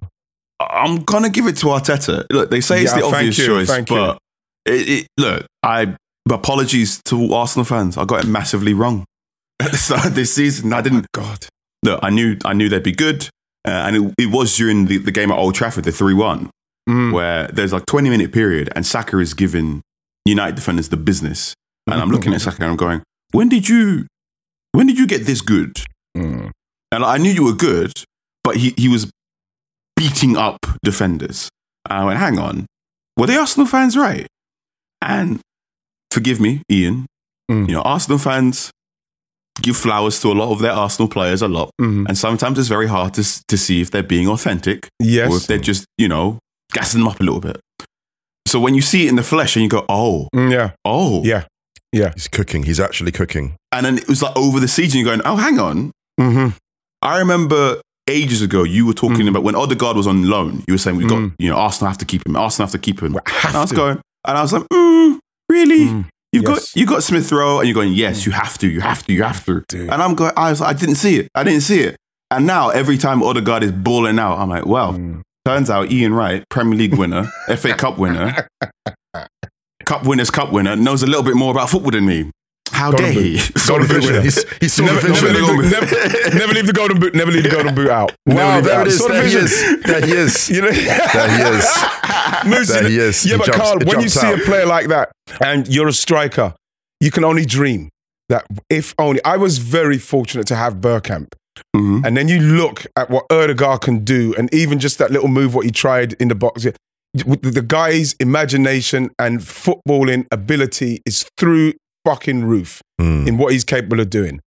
I'm 0.60 1.02
gonna 1.04 1.30
give 1.30 1.46
it 1.46 1.56
to 1.58 1.66
Arteta. 1.66 2.26
Look, 2.30 2.50
they 2.50 2.60
say 2.60 2.82
it's 2.82 2.92
Yeah, 2.92 2.96
the 2.96 3.02
thank 3.02 3.14
obvious 3.14 3.38
you, 3.38 3.46
choice, 3.46 3.68
thank 3.68 3.90
you. 3.90 3.96
but 3.96 4.18
it, 4.66 4.88
it, 4.88 5.06
look, 5.18 5.46
I 5.62 5.96
apologies 6.30 7.00
to 7.04 7.32
Arsenal 7.34 7.64
fans. 7.64 7.96
I 7.96 8.04
got 8.04 8.24
it 8.24 8.28
massively 8.28 8.74
wrong 8.74 9.04
at 9.60 9.70
the 9.70 9.76
start 9.76 10.06
of 10.06 10.14
this 10.14 10.34
season. 10.34 10.72
I 10.72 10.80
didn't 10.82 11.06
God. 11.12 11.46
look. 11.84 12.00
I 12.02 12.10
knew 12.10 12.36
I 12.44 12.52
knew 12.52 12.68
they'd 12.68 12.82
be 12.82 12.92
good, 12.92 13.28
uh, 13.66 13.70
and 13.70 13.96
it, 13.96 14.14
it 14.18 14.30
was 14.30 14.56
during 14.56 14.86
the, 14.86 14.98
the 14.98 15.12
game 15.12 15.30
at 15.30 15.38
Old 15.38 15.54
Trafford, 15.54 15.84
the 15.84 15.92
three 15.92 16.14
one, 16.14 16.50
Mm. 16.88 17.12
where 17.12 17.48
there's 17.48 17.72
like 17.72 17.84
20 17.86 18.10
minute 18.10 18.32
period, 18.32 18.70
and 18.76 18.86
Saka 18.86 19.18
is 19.18 19.34
giving 19.34 19.82
United 20.24 20.54
defenders 20.54 20.88
the 20.88 20.96
business, 20.96 21.52
and 21.88 22.00
I'm 22.00 22.10
looking 22.10 22.32
at 22.32 22.40
Saka 22.40 22.62
and 22.62 22.70
I'm 22.70 22.76
going, 22.76 23.02
when 23.32 23.48
did 23.48 23.68
you, 23.68 24.06
when 24.72 24.86
did 24.86 24.96
you 24.98 25.06
get 25.06 25.26
this 25.26 25.40
good? 25.40 25.72
Mm. 26.16 26.50
And 26.92 27.04
I 27.04 27.16
knew 27.18 27.30
you 27.30 27.44
were 27.44 27.54
good, 27.54 27.92
but 28.44 28.56
he, 28.56 28.72
he 28.76 28.88
was 28.88 29.10
beating 29.96 30.36
up 30.36 30.58
defenders. 30.84 31.48
And 31.90 31.98
I 31.98 32.04
went, 32.04 32.18
hang 32.20 32.38
on, 32.38 32.66
were 33.16 33.26
they 33.26 33.36
Arsenal 33.36 33.66
fans 33.66 33.96
right? 33.96 34.26
And 35.02 35.40
forgive 36.12 36.40
me, 36.40 36.62
Ian, 36.70 37.06
Mm. 37.50 37.68
you 37.68 37.74
know, 37.74 37.82
Arsenal 37.82 38.18
fans 38.18 38.70
give 39.62 39.76
flowers 39.76 40.20
to 40.20 40.28
a 40.28 40.34
lot 40.34 40.52
of 40.52 40.58
their 40.60 40.72
Arsenal 40.72 41.08
players 41.08 41.42
a 41.42 41.48
lot. 41.48 41.70
Mhm. 41.80 42.06
And 42.08 42.18
sometimes 42.18 42.58
it's 42.58 42.68
very 42.68 42.88
hard 42.88 43.14
to, 43.14 43.24
to 43.46 43.56
see 43.56 43.80
if 43.80 43.90
they're 43.90 44.02
being 44.02 44.26
authentic 44.28 44.88
Yes. 45.00 45.30
or 45.30 45.36
if 45.36 45.46
they're 45.46 45.58
just, 45.58 45.84
you 45.96 46.08
know, 46.08 46.38
gassing 46.76 47.00
them 47.00 47.08
up 47.08 47.20
a 47.20 47.24
little 47.24 47.40
bit. 47.40 47.58
So 48.46 48.60
when 48.60 48.74
you 48.74 48.82
see 48.82 49.06
it 49.06 49.08
in 49.08 49.16
the 49.16 49.22
flesh 49.22 49.56
and 49.56 49.62
you 49.62 49.68
go, 49.68 49.84
oh, 49.88 50.28
Mm, 50.34 50.52
yeah. 50.52 50.70
oh. 50.84 51.22
Yeah. 51.24 51.44
Yeah. 51.92 52.12
He's 52.14 52.28
cooking. 52.28 52.62
He's 52.64 52.80
actually 52.80 53.12
cooking. 53.12 53.56
And 53.72 53.84
then 53.86 53.98
it 53.98 54.08
was 54.08 54.22
like 54.22 54.36
over 54.36 54.60
the 54.60 54.68
season, 54.68 55.00
you're 55.00 55.08
going, 55.12 55.22
oh, 55.24 55.36
hang 55.36 55.58
on, 55.58 55.90
hmm 56.20 56.48
I 57.02 57.18
remember 57.18 57.80
ages 58.08 58.40
ago 58.42 58.62
you 58.62 58.86
were 58.86 58.94
talking 58.94 59.26
Mm. 59.26 59.30
about 59.30 59.42
when 59.42 59.54
Odegaard 59.54 59.96
was 59.96 60.06
on 60.06 60.28
loan. 60.28 60.62
You 60.68 60.74
were 60.74 60.78
saying 60.78 60.96
we 60.96 61.06
got 61.06 61.18
Mm. 61.18 61.32
you 61.38 61.48
know 61.50 61.56
Arsenal 61.56 61.88
have 61.90 61.98
to 61.98 62.04
keep 62.04 62.22
him. 62.26 62.36
Arsenal 62.36 62.66
have 62.66 62.72
to 62.72 62.78
keep 62.86 63.00
him. 63.02 63.12
We 63.14 63.20
have 63.26 63.50
and 63.50 63.56
I 63.56 63.60
was 63.60 63.70
to. 63.70 63.76
going, 63.76 63.98
and 64.26 64.38
I 64.38 64.42
was 64.42 64.52
like, 64.52 64.62
mm, 64.72 65.18
really? 65.48 65.86
Mm. 65.86 66.04
You've 66.32 66.44
Yes. 66.44 66.52
got 66.72 66.76
you 66.80 66.86
got 66.86 67.02
Smith 67.02 67.30
Rowe, 67.32 67.58
and 67.60 67.68
you're 67.68 67.74
going, 67.74 67.92
yes, 67.92 68.24
you 68.26 68.32
have 68.32 68.56
to, 68.58 68.66
you 68.68 68.80
have 68.80 69.04
to, 69.06 69.12
you 69.12 69.22
have 69.22 69.44
to. 69.46 69.62
Dude. 69.68 69.90
And 69.90 70.02
I'm 70.02 70.14
going, 70.14 70.32
I 70.36 70.50
was, 70.50 70.60
like, 70.60 70.70
I 70.76 70.78
didn't 70.78 70.96
see 70.96 71.16
it. 71.20 71.28
I 71.34 71.42
didn't 71.44 71.62
see 71.62 71.80
it. 71.80 71.96
And 72.30 72.46
now 72.46 72.70
every 72.70 72.98
time 72.98 73.22
Odegaard 73.22 73.62
is 73.62 73.72
balling 73.72 74.18
out, 74.18 74.38
I'm 74.38 74.48
like, 74.48 74.66
well, 74.66 74.92
Mm. 74.94 75.22
Turns 75.46 75.70
out 75.70 75.92
Ian 75.92 76.12
Wright, 76.12 76.42
Premier 76.48 76.76
League 76.76 76.94
winner, 76.98 77.22
FA 77.56 77.72
Cup 77.72 77.98
winner, 77.98 78.48
Cup 79.84 80.04
winners, 80.04 80.28
Cup 80.28 80.50
winner, 80.50 80.74
knows 80.74 81.04
a 81.04 81.06
little 81.06 81.22
bit 81.22 81.36
more 81.36 81.52
about 81.52 81.70
football 81.70 81.92
than 81.92 82.04
me. 82.04 82.32
How 82.72 82.90
Golden 82.90 83.06
dare 83.06 83.14
boot. 83.14 83.40
he? 83.40 83.52
Golden 83.68 83.86
boot 83.86 84.02
winner. 84.04 84.20
He's, 84.22 84.44
he 84.58 84.66
saw 84.66 84.84
Never, 84.86 85.00
the 85.02 85.08
never, 85.12 85.28
vision. 85.28 85.46
leave 85.46 85.70
the, 85.70 85.80
never, 85.80 86.36
never 86.38 86.52
leave 86.52 86.66
the 86.66 86.72
golden 86.72 86.98
boot. 86.98 87.14
Never 87.14 87.30
leave 87.30 87.44
the 87.44 87.48
golden 87.50 87.76
boot 87.76 87.88
out. 87.88 88.12
Wow, 88.26 88.60
there 88.60 88.80
it 88.80 88.88
is. 88.88 88.98
Saw 88.98 89.06
the 89.06 89.14
There 89.14 89.22
he 89.22 89.30
vision. 89.34 89.44
is. 89.44 89.82
There 89.84 90.04
he 90.06 90.12
is. 90.12 90.50
You 90.50 90.62
know, 90.62 90.70
There 90.72 91.50
he 91.52 91.56
is. 91.56 92.68
There 92.68 92.88
he 92.88 92.98
is. 92.98 93.24
Yeah, 93.24 93.32
He 93.34 93.38
but 93.38 93.46
jumps- 93.46 93.58
Carl, 93.60 93.78
when 93.84 94.00
you 94.00 94.08
see 94.08 94.26
out. 94.26 94.40
a 94.40 94.42
player 94.42 94.66
like 94.66 94.88
that 94.88 95.12
and 95.40 95.68
you're 95.68 95.86
a 95.88 95.92
striker, 95.92 96.54
you 97.00 97.12
can 97.12 97.22
only 97.22 97.46
dream 97.46 97.88
that 98.30 98.44
if 98.68 98.94
only 98.98 99.22
I 99.24 99.36
was 99.36 99.58
very 99.58 99.98
fortunate 99.98 100.48
to 100.48 100.56
have 100.56 100.74
Bergkamp. 100.78 101.28
Mhm. 101.74 102.04
And 102.06 102.16
then 102.16 102.28
you 102.28 102.38
look 102.40 102.86
at 102.96 103.10
what 103.10 103.24
Odegaard 103.30 103.80
can 103.82 104.04
do, 104.04 104.34
and 104.36 104.52
even 104.54 104.78
just 104.78 104.98
that 104.98 105.10
little 105.10 105.28
move, 105.28 105.54
what 105.54 105.64
he 105.64 105.70
tried 105.70 106.14
in 106.14 106.28
the 106.28 106.34
box. 106.34 106.64
yeah, 106.64 106.72
The 107.14 107.64
guy's 107.66 108.14
imagination 108.20 109.10
and 109.18 109.40
footballing 109.40 110.26
ability 110.30 111.00
is 111.06 111.24
through 111.38 111.72
fucking 112.04 112.44
roof 112.44 112.82
Mm. 113.00 113.26
in 113.26 113.38
what 113.38 113.52
he's 113.52 113.64
capable 113.64 114.00
of 114.00 114.10
doing. 114.10 114.40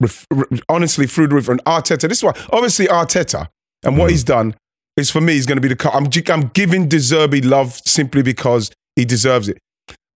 Ref- 0.00 0.26
r- 0.36 0.48
honestly, 0.68 1.06
through 1.06 1.28
the 1.28 1.34
roof. 1.36 1.48
And 1.48 1.62
Arteta, 1.64 2.08
this 2.08 2.18
is 2.18 2.24
why, 2.24 2.32
obviously, 2.52 2.86
Arteta 2.88 3.46
and 3.84 3.96
what 3.96 4.08
Mm. 4.08 4.10
he's 4.10 4.24
done 4.24 4.54
is 4.96 5.08
for 5.10 5.20
me, 5.20 5.34
he's 5.34 5.46
going 5.46 5.56
to 5.56 5.60
be 5.68 5.72
the. 5.72 5.90
I'm, 5.94 6.08
I'm 6.28 6.48
giving 6.52 6.88
De 6.88 6.96
Zerbi 6.96 7.44
love 7.44 7.80
simply 7.86 8.22
because 8.22 8.70
he 8.96 9.04
deserves 9.04 9.48
it. 9.48 9.58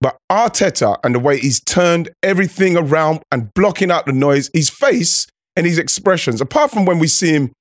But 0.00 0.17
Arteta 0.32 0.96
and 1.05 1.14
the 1.14 1.19
way 1.19 1.38
he's 1.38 1.61
turned 1.61 2.08
everything 2.23 2.76
around 2.76 3.20
and 3.31 3.50
blocking 3.55 3.91
out 3.91 4.06
the 4.06 4.12
noise, 4.12 4.50
his 4.55 4.69
face 4.70 5.26
and 5.56 5.67
his 5.67 5.79
expressions, 5.79 6.41
apart 6.41 6.70
from 6.70 6.85
when 6.85 6.99
we 6.99 7.06
see 7.06 7.32
him 7.32 7.53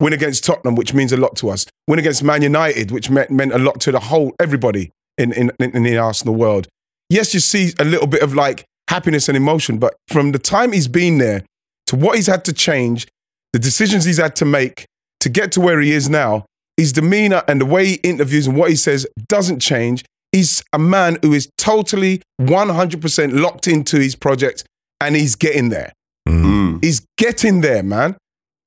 win 0.00 0.12
against 0.12 0.44
Tottenham, 0.44 0.74
which 0.74 0.94
means 0.94 1.12
a 1.12 1.16
lot 1.16 1.36
to 1.36 1.50
us, 1.50 1.66
win 1.86 1.98
against 1.98 2.22
Man 2.22 2.42
United, 2.42 2.90
which 2.90 3.10
meant, 3.10 3.30
meant 3.30 3.52
a 3.52 3.58
lot 3.58 3.80
to 3.80 3.92
the 3.92 4.00
whole, 4.00 4.34
everybody 4.40 4.90
in, 5.16 5.32
in, 5.32 5.50
in 5.58 5.82
the 5.82 5.98
Arsenal 5.98 6.34
world. 6.34 6.68
Yes, 7.10 7.34
you 7.34 7.40
see 7.40 7.72
a 7.78 7.84
little 7.84 8.06
bit 8.06 8.22
of 8.22 8.34
like 8.34 8.64
happiness 8.88 9.28
and 9.28 9.36
emotion, 9.36 9.78
but 9.78 9.94
from 10.08 10.32
the 10.32 10.38
time 10.38 10.72
he's 10.72 10.88
been 10.88 11.18
there 11.18 11.44
to 11.86 11.96
what 11.96 12.16
he's 12.16 12.26
had 12.26 12.44
to 12.44 12.52
change, 12.52 13.08
the 13.52 13.58
decisions 13.58 14.04
he's 14.04 14.18
had 14.18 14.36
to 14.36 14.44
make 14.44 14.84
to 15.20 15.28
get 15.28 15.52
to 15.52 15.60
where 15.60 15.80
he 15.80 15.92
is 15.92 16.08
now, 16.08 16.44
his 16.76 16.92
demeanor 16.92 17.42
and 17.48 17.60
the 17.60 17.66
way 17.66 17.86
he 17.86 17.94
interviews 17.96 18.46
and 18.46 18.56
what 18.56 18.70
he 18.70 18.76
says 18.76 19.06
doesn't 19.28 19.60
change. 19.60 20.04
He's 20.32 20.62
a 20.72 20.78
man 20.78 21.18
who 21.22 21.32
is 21.32 21.48
totally 21.56 22.22
100% 22.40 23.40
locked 23.40 23.66
into 23.66 23.98
his 23.98 24.14
project 24.14 24.64
and 25.00 25.16
he's 25.16 25.34
getting 25.34 25.70
there. 25.70 25.92
Mm. 26.28 26.84
He's 26.84 27.06
getting 27.16 27.60
there, 27.60 27.82
man. 27.82 28.16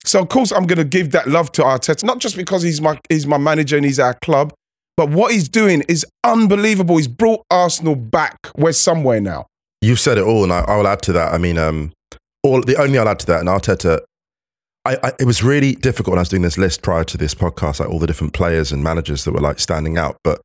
So 0.03 0.19
of 0.21 0.29
course 0.29 0.51
I'm 0.51 0.65
going 0.65 0.77
to 0.79 0.83
give 0.83 1.11
that 1.11 1.27
love 1.27 1.51
to 1.53 1.61
Arteta, 1.61 2.03
not 2.03 2.19
just 2.19 2.35
because 2.35 2.63
he's 2.63 2.81
my 2.81 2.99
he's 3.09 3.27
my 3.27 3.37
manager 3.37 3.77
and 3.77 3.85
he's 3.85 3.99
our 3.99 4.15
club, 4.15 4.53
but 4.97 5.09
what 5.09 5.31
he's 5.31 5.47
doing 5.47 5.81
is 5.87 6.05
unbelievable. 6.23 6.97
He's 6.97 7.07
brought 7.07 7.45
Arsenal 7.49 7.95
back. 7.95 8.37
We're 8.55 8.73
somewhere 8.73 9.21
now. 9.21 9.47
You've 9.81 9.99
said 9.99 10.17
it 10.17 10.23
all, 10.23 10.43
and 10.43 10.53
I, 10.53 10.77
will 10.77 10.87
add 10.87 11.01
to 11.03 11.13
that. 11.13 11.33
I 11.33 11.37
mean, 11.37 11.57
um, 11.57 11.91
all 12.43 12.61
the 12.61 12.75
only 12.77 12.99
I'll 12.99 13.09
add 13.09 13.19
to 13.19 13.25
that, 13.27 13.39
and 13.39 13.49
Arteta. 13.49 14.01
I, 14.83 14.97
I, 15.03 15.11
it 15.19 15.25
was 15.25 15.43
really 15.43 15.75
difficult 15.75 16.13
when 16.13 16.17
I 16.19 16.21
was 16.21 16.29
doing 16.29 16.41
this 16.41 16.57
list 16.57 16.81
prior 16.81 17.03
to 17.03 17.17
this 17.17 17.35
podcast, 17.35 17.79
like 17.79 17.89
all 17.89 17.99
the 17.99 18.07
different 18.07 18.33
players 18.33 18.71
and 18.71 18.83
managers 18.83 19.25
that 19.25 19.31
were 19.31 19.39
like 19.39 19.59
standing 19.59 19.97
out. 19.97 20.17
But 20.23 20.41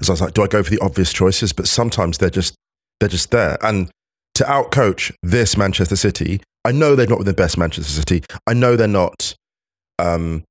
as 0.00 0.10
I 0.10 0.12
was 0.12 0.20
like, 0.20 0.34
do 0.34 0.42
I 0.42 0.48
go 0.48 0.64
for 0.64 0.70
the 0.70 0.80
obvious 0.80 1.12
choices? 1.12 1.52
But 1.52 1.68
sometimes 1.68 2.18
they're 2.18 2.30
just 2.30 2.54
they're 2.98 3.08
just 3.08 3.30
there. 3.30 3.58
And 3.62 3.90
to 4.34 4.44
outcoach 4.44 5.12
this 5.22 5.56
Manchester 5.56 5.96
City, 5.96 6.40
I 6.64 6.72
know 6.72 6.94
they're 6.94 7.06
not 7.06 7.24
the 7.24 7.32
best 7.34 7.56
Manchester 7.58 7.90
City. 7.92 8.22
I 8.46 8.54
know 8.54 8.76
they're 8.76 8.86
not 8.88 9.34
um, 9.98 10.44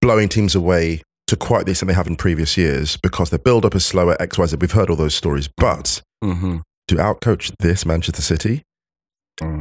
blowing 0.00 0.28
teams 0.28 0.54
away 0.54 1.02
to 1.26 1.36
quite 1.36 1.64
the 1.66 1.72
extent 1.72 1.88
they 1.88 1.94
have 1.94 2.06
in 2.06 2.16
previous 2.16 2.56
years 2.56 2.96
because 2.96 3.30
their 3.30 3.38
build 3.38 3.64
up 3.64 3.74
is 3.74 3.84
slower. 3.84 4.16
X 4.20 4.38
Y 4.38 4.46
Z. 4.46 4.56
We've 4.60 4.70
heard 4.72 4.90
all 4.90 4.96
those 4.96 5.14
stories, 5.14 5.48
but 5.56 6.02
Mm-hmm. 6.24 6.58
to 6.88 6.94
outcoach 6.94 7.52
this 7.58 7.84
Manchester 7.84 8.22
City, 8.22 8.62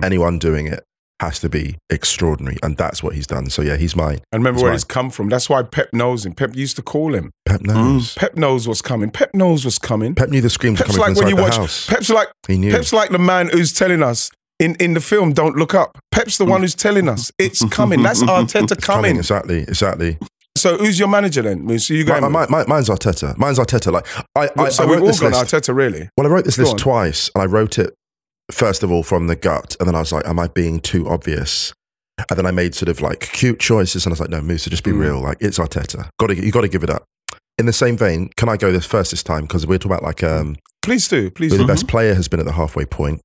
anyone 0.01 0.39
doing 0.39 0.67
it 0.67 0.83
has 1.21 1.39
to 1.39 1.49
be 1.49 1.77
extraordinary, 1.89 2.57
and 2.63 2.75
that's 2.77 3.01
what 3.01 3.15
he's 3.15 3.27
done. 3.27 3.49
So 3.49 3.61
yeah, 3.61 3.77
he's 3.77 3.95
mine. 3.95 4.19
And 4.31 4.41
remember 4.41 4.57
He's 4.57 4.63
where 4.63 4.71
mine. 4.71 4.75
it's 4.75 4.83
come 4.83 5.09
from. 5.09 5.29
That's 5.29 5.49
why 5.49 5.63
Pep 5.63 5.89
knows 5.93 6.25
him. 6.25 6.33
Pep 6.33 6.55
used 6.55 6.75
to 6.75 6.81
call 6.81 7.13
him. 7.13 7.31
Pep 7.45 7.61
knows. 7.61 8.13
Mm. 8.13 8.17
Pep 8.17 8.35
knows 8.35 8.67
what's 8.67 8.81
coming. 8.81 9.09
Pep 9.09 9.33
knows 9.33 9.63
what's 9.65 9.79
coming. 9.79 10.13
Pep 10.15 10.29
knew 10.29 10.41
the 10.41 10.49
screams 10.49 10.79
Pep's 10.79 10.97
coming 10.97 11.15
like 11.15 11.17
when 11.17 11.29
you 11.29 11.35
the 11.35 11.41
watch. 11.41 11.57
house. 11.57 11.87
Pep's 11.87 12.09
like 12.09 12.27
he 12.47 12.57
knew. 12.57 12.71
Pep's 12.71 12.91
like 12.93 13.09
the 13.11 13.19
man 13.19 13.49
who's 13.49 13.71
telling 13.73 14.03
us 14.03 14.29
in, 14.59 14.75
in 14.79 14.93
the 14.93 15.01
film 15.01 15.33
Don't 15.33 15.55
Look 15.55 15.73
Up. 15.73 15.97
Pep's 16.11 16.37
the 16.37 16.45
one 16.45 16.61
who's 16.61 16.75
telling 16.75 17.07
us 17.09 17.31
it's 17.39 17.63
coming. 17.69 18.01
That's 18.03 18.21
Arteta 18.23 18.69
coming. 18.81 18.81
coming. 18.81 19.17
Exactly. 19.17 19.59
Exactly. 19.59 20.17
So 20.57 20.77
who's 20.77 20.97
your 20.97 21.09
manager 21.09 21.41
then? 21.41 21.67
So 21.79 21.93
you 21.93 22.05
My, 22.05 22.19
going? 22.21 22.31
my, 22.31 22.47
my, 22.49 22.65
mine's 22.65 22.87
Arteta. 22.87 23.37
Mine's 23.37 23.59
Arteta. 23.59 23.91
Like 23.91 24.07
I, 24.35 24.49
I, 24.57 24.69
so 24.69 24.83
I 24.83 24.87
we've 24.87 25.01
all 25.01 25.07
this 25.07 25.19
gone 25.19 25.31
list. 25.33 25.53
Arteta, 25.53 25.75
really. 25.75 26.09
Well, 26.17 26.25
I 26.25 26.29
wrote 26.29 26.45
this 26.45 26.55
Go 26.55 26.63
list 26.63 26.73
on. 26.75 26.77
twice, 26.79 27.29
and 27.35 27.41
I 27.41 27.45
wrote 27.45 27.77
it 27.77 27.93
first 28.51 28.83
of 28.83 28.91
all 28.91 29.03
from 29.03 29.27
the 29.27 29.35
gut, 29.35 29.75
and 29.79 29.87
then 29.87 29.95
I 29.95 29.99
was 29.99 30.11
like, 30.11 30.27
"Am 30.27 30.39
I 30.39 30.47
being 30.47 30.79
too 30.79 31.07
obvious?" 31.07 31.73
And 32.29 32.37
then 32.37 32.45
I 32.45 32.51
made 32.51 32.73
sort 32.75 32.89
of 32.89 33.01
like 33.01 33.19
cute 33.19 33.59
choices, 33.59 34.05
and 34.05 34.11
I 34.11 34.13
was 34.13 34.19
like, 34.21 34.29
"No, 34.29 34.41
Musa, 34.41 34.69
just 34.69 34.83
be 34.83 34.91
Mm. 34.91 34.99
real. 34.99 35.21
Like 35.21 35.37
it's 35.41 35.57
Arteta. 35.59 36.09
Got 36.19 36.27
to 36.27 36.35
you 36.45 36.51
got 36.51 36.61
to 36.61 36.67
give 36.69 36.83
it 36.83 36.89
up." 36.89 37.03
In 37.57 37.65
the 37.65 37.73
same 37.73 37.97
vein, 37.97 38.29
can 38.35 38.49
I 38.49 38.57
go 38.57 38.71
this 38.71 38.85
first 38.85 39.11
this 39.11 39.23
time 39.23 39.43
because 39.43 39.65
we're 39.65 39.77
talking 39.77 39.91
about 39.93 40.03
like 40.03 40.23
um, 40.23 40.57
Please 40.81 41.07
do. 41.07 41.31
Please 41.31 41.51
who 41.51 41.57
do. 41.57 41.63
the 41.63 41.67
best 41.71 41.87
player 41.87 42.13
has 42.13 42.27
been 42.27 42.39
at 42.39 42.45
the 42.45 42.51
halfway 42.53 42.85
point, 42.85 43.21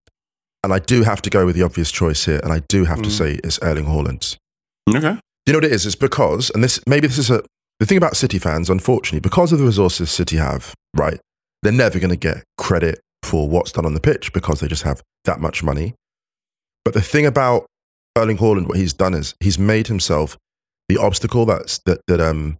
and 0.64 0.72
I 0.72 0.78
do 0.78 1.02
have 1.02 1.20
to 1.22 1.30
go 1.30 1.44
with 1.46 1.56
the 1.56 1.62
obvious 1.62 1.90
choice 1.90 2.24
here, 2.24 2.40
and 2.42 2.52
I 2.52 2.60
do 2.68 2.84
have 2.84 3.02
to 3.02 3.08
Mm. 3.08 3.18
say 3.18 3.40
it's 3.44 3.58
Erling 3.62 3.86
Haaland. 3.86 4.36
Okay. 4.88 5.00
Do 5.00 5.20
you 5.46 5.52
know 5.52 5.56
what 5.58 5.64
it 5.64 5.72
is? 5.72 5.84
It's 5.86 5.94
because, 5.96 6.50
and 6.54 6.62
this 6.64 6.80
maybe 6.86 7.06
this 7.06 7.18
is 7.18 7.30
a 7.30 7.42
the 7.80 7.86
thing 7.86 7.96
about 7.98 8.16
City 8.16 8.38
fans, 8.38 8.68
unfortunately, 8.70 9.20
because 9.20 9.52
of 9.52 9.58
the 9.58 9.64
resources 9.64 10.10
City 10.10 10.36
have, 10.36 10.74
right? 10.96 11.18
They're 11.62 11.72
never 11.72 11.98
going 11.98 12.10
to 12.10 12.16
get 12.16 12.44
credit 12.58 13.00
for 13.22 13.48
what's 13.48 13.72
done 13.72 13.86
on 13.86 13.94
the 13.94 14.00
pitch 14.00 14.32
because 14.32 14.60
they 14.60 14.68
just 14.68 14.82
have 14.82 15.02
that 15.24 15.40
much 15.40 15.62
money. 15.62 15.94
But 16.84 16.94
the 16.94 17.00
thing 17.02 17.26
about 17.26 17.66
Erling 18.16 18.38
Haaland, 18.38 18.66
what 18.68 18.78
he's 18.78 18.92
done 18.92 19.14
is 19.14 19.34
he's 19.40 19.58
made 19.58 19.86
himself 19.88 20.36
the 20.88 20.96
obstacle 20.96 21.46
that's 21.46 21.78
that 21.86 22.00
that 22.08 22.20
um 22.20 22.56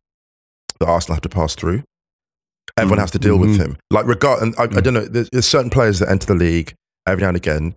that 0.79 0.89
Arsenal 0.89 1.17
have 1.17 1.23
to 1.23 1.29
pass 1.29 1.55
through. 1.55 1.83
Everyone 2.79 2.99
Mhm. 2.99 3.03
has 3.03 3.11
to 3.13 3.19
deal 3.19 3.37
with 3.37 3.51
Mhm. 3.51 3.59
him. 3.59 3.77
Like 3.91 4.07
regard, 4.07 4.43
and 4.43 4.55
I, 4.57 4.63
I 4.65 4.67
don't 4.81 4.95
know. 4.95 5.05
There's, 5.05 5.29
there's 5.33 5.47
certain 5.47 5.71
players 5.71 5.99
that 5.99 6.09
enter 6.09 6.27
the 6.27 6.35
league 6.35 6.73
every 7.07 7.23
now 7.23 7.29
and 7.29 7.37
again 7.37 7.75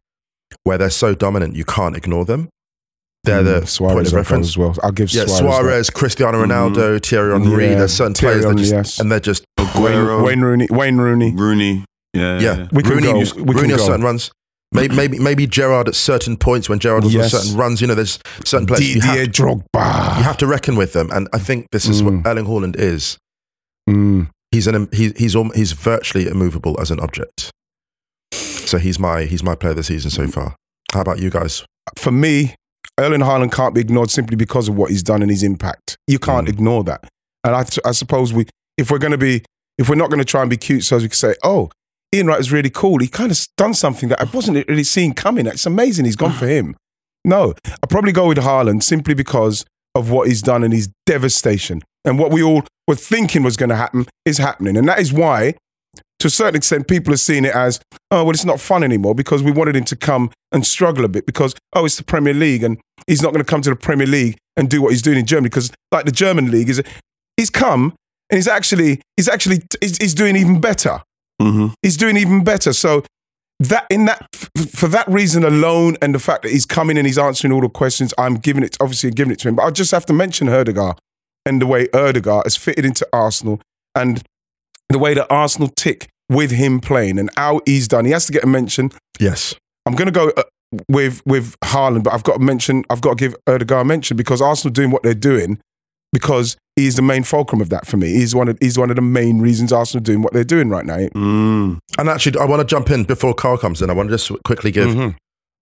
where 0.64 0.78
they're 0.78 0.90
so 0.92 1.16
dominant 1.16 1.56
you 1.56 1.66
can't 1.66 1.98
ignore 1.98 2.26
them. 2.26 2.50
They're 3.24 3.42
the 3.42 3.62
Mm, 3.62 3.78
point 3.94 4.08
of 4.08 4.14
reference. 4.14 4.48
as 4.50 4.58
well. 4.58 4.76
I'll 4.84 4.92
give 4.92 5.12
Yeah, 5.14 5.26
Suarez. 5.26 5.38
Suarez, 5.40 5.90
Cristiano 5.90 6.44
Ronaldo, 6.46 7.04
Thierry 7.04 7.32
Henry. 7.40 7.70
Yeah, 7.70 7.76
There's 7.80 7.94
certain 7.94 8.14
Thierry 8.14 8.42
players 8.42 8.56
that 8.56 8.58
just, 8.62 8.72
yes. 8.74 9.00
and 9.00 9.12
they're 9.12 9.20
just 9.22 9.44
that. 9.58 9.76
Wayne, 9.76 9.94
Aguero, 9.96 10.24
Wayne 10.26 10.42
Rooney. 10.42 10.68
Wayne 10.70 10.98
Rooney. 10.98 11.34
Rooney. 11.34 11.86
Yeah. 12.14 12.40
yeah. 12.40 12.68
We 12.72 12.84
can 12.84 12.94
Rooney, 12.94 13.12
go. 13.12 13.20
used- 13.20 13.36
We 13.36 13.56
Rooney 13.56 13.74
on 13.74 13.80
go. 13.80 13.86
certain 13.86 14.04
runs. 14.04 14.32
Maybe, 14.72 14.96
maybe, 14.96 15.20
maybe 15.20 15.46
Gerrard 15.46 15.88
at 15.88 15.94
certain 15.96 16.36
points 16.36 16.68
when 16.68 16.80
Gerrard 16.80 17.04
was 17.04 17.14
Yes. 17.14 17.32
on 17.34 17.42
certain 17.42 17.58
runs. 17.60 17.80
You 17.82 17.88
know, 17.88 17.94
there's 17.96 18.18
certain 18.44 18.66
players 18.66 18.96
you 18.96 19.02
Didier 19.02 19.20
have, 19.26 19.28
Drogba. 19.32 20.18
you 20.18 20.24
have 20.24 20.38
to 20.38 20.48
reckon 20.48 20.76
with 20.76 20.94
them, 20.94 21.12
and 21.12 21.28
I 21.32 21.38
think 21.38 21.68
this 21.72 21.86
is 21.88 22.02
Mm. 22.02 22.24
what 22.24 22.28
Erling 22.32 22.46
Haaland 22.46 22.76
is. 22.78 23.18
Mm. 23.90 24.30
He's 24.52 24.66
an 24.68 24.88
he, 24.92 25.12
he's 25.16 25.36
he's 25.56 25.72
virtually 25.74 26.28
immovable 26.28 26.80
as 26.82 26.90
an 26.90 27.00
object. 27.00 27.52
So 28.32 28.78
he's 28.80 28.98
my 29.00 29.26
he's 29.26 29.44
my 29.44 29.56
player 29.56 29.72
of 29.72 29.78
the 29.78 29.84
season 29.84 30.10
so 30.10 30.28
far. 30.28 30.56
How 30.94 31.02
about 31.02 31.20
you 31.20 31.30
guys? 31.30 31.64
For 31.98 32.12
me, 32.12 32.56
Erling 33.00 33.22
Haaland 33.22 33.52
can't 33.52 33.76
be 33.76 33.82
ignored 33.82 34.10
simply 34.10 34.36
because 34.36 34.68
of 34.70 34.76
what 34.76 34.90
he's 34.90 35.04
done 35.04 35.22
and 35.22 35.30
his 35.30 35.44
impact. 35.44 35.98
You 36.08 36.18
can't 36.20 36.48
Mm. 36.48 36.52
ignore 36.52 36.84
that. 36.86 37.08
And 37.44 37.56
I, 37.56 37.66
I 37.86 37.92
suppose 37.92 38.34
we, 38.34 38.46
if 38.78 38.90
we're 38.90 39.00
going 39.00 39.12
to 39.12 39.18
be, 39.18 39.44
if 39.78 39.90
we're 39.90 39.96
not 39.96 40.10
going 40.10 40.20
to 40.20 40.26
try 40.26 40.42
and 40.42 40.50
be 40.50 40.58
cute, 40.58 40.84
so 40.84 40.96
as 40.96 41.04
we 41.04 41.10
can 41.10 41.16
say, 41.16 41.36
oh, 41.44 41.70
Ian 42.14 42.28
Wright 42.28 42.40
is 42.40 42.52
really 42.52 42.70
cool. 42.70 43.00
He 43.00 43.08
kind 43.08 43.32
of 43.32 43.48
done 43.58 43.74
something 43.74 44.10
that 44.10 44.22
I 44.22 44.26
wasn't 44.26 44.68
really 44.68 44.84
seeing 44.84 45.14
coming. 45.14 45.48
It's 45.48 45.66
amazing. 45.66 46.06
He's 46.06 46.16
gone 46.16 46.34
for 46.34 46.48
him. 46.48 46.76
No, 47.26 47.56
I'll 47.66 47.90
probably 47.90 48.12
go 48.12 48.28
with 48.28 48.38
Haaland 48.38 48.84
simply 48.84 49.16
because 49.16 49.66
of 49.96 50.12
what 50.12 50.28
he's 50.28 50.42
done 50.42 50.64
and 50.64 50.74
his 50.74 50.90
devastation. 51.06 51.82
And 52.06 52.20
what 52.20 52.32
we 52.32 52.44
all 52.44 52.64
were 52.88 52.96
thinking 52.96 53.42
was 53.44 53.58
going 53.58 53.70
to 53.70 53.76
happen 53.76 54.06
is 54.26 54.38
happening. 54.38 54.78
And 54.78 54.88
that 54.88 55.00
is 55.00 55.12
why, 55.12 55.56
to 56.20 56.28
a 56.28 56.30
certain 56.30 56.56
extent, 56.56 56.88
people 56.88 57.14
are 57.14 57.18
seeing 57.18 57.46
it 57.46 57.56
as, 57.56 57.80
oh, 58.12 58.24
well, 58.24 58.32
it's 58.32 58.46
not 58.46 58.60
fun 58.60 58.84
anymore 58.84 59.16
because 59.16 59.42
we 59.42 59.52
wanted 59.52 59.76
him 59.76 59.86
to 59.86 59.96
come 59.96 60.30
and 60.52 60.68
struggle 60.68 61.06
a 61.06 61.08
bit 61.08 61.26
because, 61.26 61.56
oh, 61.74 61.86
it's 61.86 61.96
the 61.96 62.04
Premier 62.04 62.34
League 62.34 62.64
and 62.64 62.80
he's 63.08 63.24
not 63.24 63.34
going 63.34 63.44
to 63.44 63.50
come 63.50 63.62
to 63.62 63.70
the 63.70 63.76
Premier 63.76 64.08
League 64.08 64.38
and 64.56 64.70
do 64.70 64.82
what 64.82 64.92
he's 64.92 65.02
doing 65.02 65.18
in 65.18 65.26
Germany 65.26 65.50
because, 65.50 65.72
like, 65.92 66.06
the 66.06 66.12
German 66.12 66.52
league 66.52 66.70
is, 66.70 66.84
he's 67.38 67.50
come 67.50 67.96
and 68.30 68.38
he's 68.38 68.48
actually, 68.48 69.02
he's 69.18 69.30
actually, 69.30 69.62
he's, 69.82 69.98
he's 69.98 70.14
doing 70.14 70.36
even 70.36 70.60
better 70.62 71.02
hmm 71.44 71.68
he's 71.82 71.98
doing 71.98 72.18
even 72.18 72.44
better. 72.44 72.74
So 72.74 73.04
that 73.60 73.86
in 73.90 74.06
that 74.06 74.26
f- 74.34 74.70
for 74.70 74.88
that 74.88 75.08
reason 75.08 75.44
alone, 75.44 75.98
and 76.02 76.14
the 76.14 76.20
fact 76.20 76.44
that 76.44 76.52
he's 76.52 76.66
coming 76.66 76.98
and 76.98 77.06
he's 77.08 77.18
answering 77.18 77.54
all 77.54 77.62
the 77.62 77.70
questions, 77.70 78.14
I'm 78.18 78.36
giving 78.36 78.64
it 78.64 78.78
obviously 78.80 79.12
giving 79.12 79.32
it 79.32 79.40
to 79.40 79.50
him. 79.50 79.56
But 79.56 79.64
I 79.64 79.72
just 79.72 79.92
have 79.92 80.06
to 80.08 80.14
mention 80.14 80.50
Odegaard 80.50 80.98
and 81.46 81.62
the 81.62 81.68
way 81.68 81.88
Odegaard 81.94 82.46
has 82.46 82.56
fitted 82.56 82.86
into 82.86 83.08
Arsenal 83.14 83.62
and 83.96 84.24
the 84.90 85.00
way 85.00 85.14
that 85.14 85.28
Arsenal 85.30 85.70
tick 85.76 86.10
with 86.30 86.52
him 86.52 86.80
playing 86.80 87.20
and 87.20 87.30
how 87.38 87.62
he's 87.66 87.88
done. 87.88 88.06
He 88.06 88.12
has 88.12 88.26
to 88.26 88.34
get 88.34 88.44
a 88.44 88.48
mention. 88.48 88.92
Yes, 89.20 89.56
I'm 89.86 89.94
going 89.96 90.08
to 90.08 90.12
go 90.12 90.32
uh, 90.36 90.44
with 90.90 91.22
with 91.26 91.56
Haaland, 91.62 92.04
but 92.04 92.14
I've 92.14 92.24
got 92.24 92.38
to 92.38 92.44
mention. 92.44 92.84
I've 92.90 93.02
got 93.02 93.18
to 93.18 93.24
give 93.30 93.36
Odegaard 93.48 93.82
a 93.82 93.86
mention 93.86 94.18
because 94.18 94.42
Arsenal 94.42 94.74
doing 94.74 94.92
what 94.92 95.04
they're 95.04 95.14
doing 95.14 95.60
because 96.14 96.56
he's 96.78 96.96
the 96.96 97.02
main 97.02 97.24
fulcrum 97.24 97.60
of 97.60 97.70
that 97.70 97.86
for 97.86 97.98
me. 97.98 98.08
He's 98.14 98.34
one 98.34 98.48
of 98.48 98.58
he's 98.62 98.78
one 98.78 98.90
of 98.90 98.96
the 98.96 99.02
main 99.02 99.42
reasons 99.42 99.74
Arsenal 99.74 100.02
are 100.02 100.06
doing 100.06 100.22
what 100.22 100.32
they're 100.32 100.44
doing 100.46 100.70
right 100.70 100.86
now. 100.86 100.98
Mm. 100.98 101.80
and 101.98 102.10
actually, 102.10 102.40
I 102.40 102.46
want 102.46 102.62
to 102.62 102.66
jump 102.66 102.90
in 102.92 103.04
before 103.04 103.34
Carl 103.34 103.58
comes 103.58 103.82
in. 103.82 103.90
I 103.90 103.94
want 103.94 104.10
to 104.10 104.16
just 104.18 104.32
quickly 104.46 104.72
give 104.72 104.90
Mhm. 104.90 105.16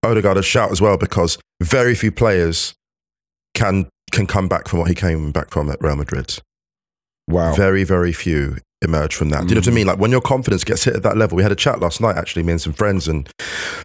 Odegaard 0.04 0.36
a 0.36 0.42
shout 0.42 0.70
as 0.70 0.80
well 0.80 0.96
because 0.96 1.38
very 1.62 1.94
few 1.94 2.12
players 2.12 2.74
can 3.54 3.86
can 4.10 4.26
come 4.26 4.46
back 4.46 4.68
from 4.68 4.78
what 4.78 4.88
he 4.88 4.94
came 4.94 5.32
back 5.32 5.50
from 5.50 5.70
at 5.70 5.80
Real 5.80 5.96
Madrid. 5.96 6.38
Wow. 7.28 7.54
Very, 7.54 7.82
very 7.84 8.12
few 8.12 8.58
emerge 8.82 9.14
from 9.14 9.30
that. 9.30 9.42
Do 9.42 9.50
you 9.50 9.54
know 9.54 9.60
what 9.60 9.68
I 9.68 9.70
Mm. 9.70 9.74
mean? 9.74 9.86
Like 9.86 9.98
when 9.98 10.10
your 10.10 10.20
confidence 10.20 10.64
gets 10.64 10.84
hit 10.84 10.96
at 10.96 11.02
that 11.04 11.16
level. 11.16 11.36
We 11.36 11.42
had 11.44 11.52
a 11.52 11.56
chat 11.56 11.80
last 11.80 12.00
night, 12.00 12.16
actually, 12.16 12.42
me 12.42 12.52
and 12.52 12.60
some 12.60 12.72
friends, 12.72 13.06
and 13.08 13.28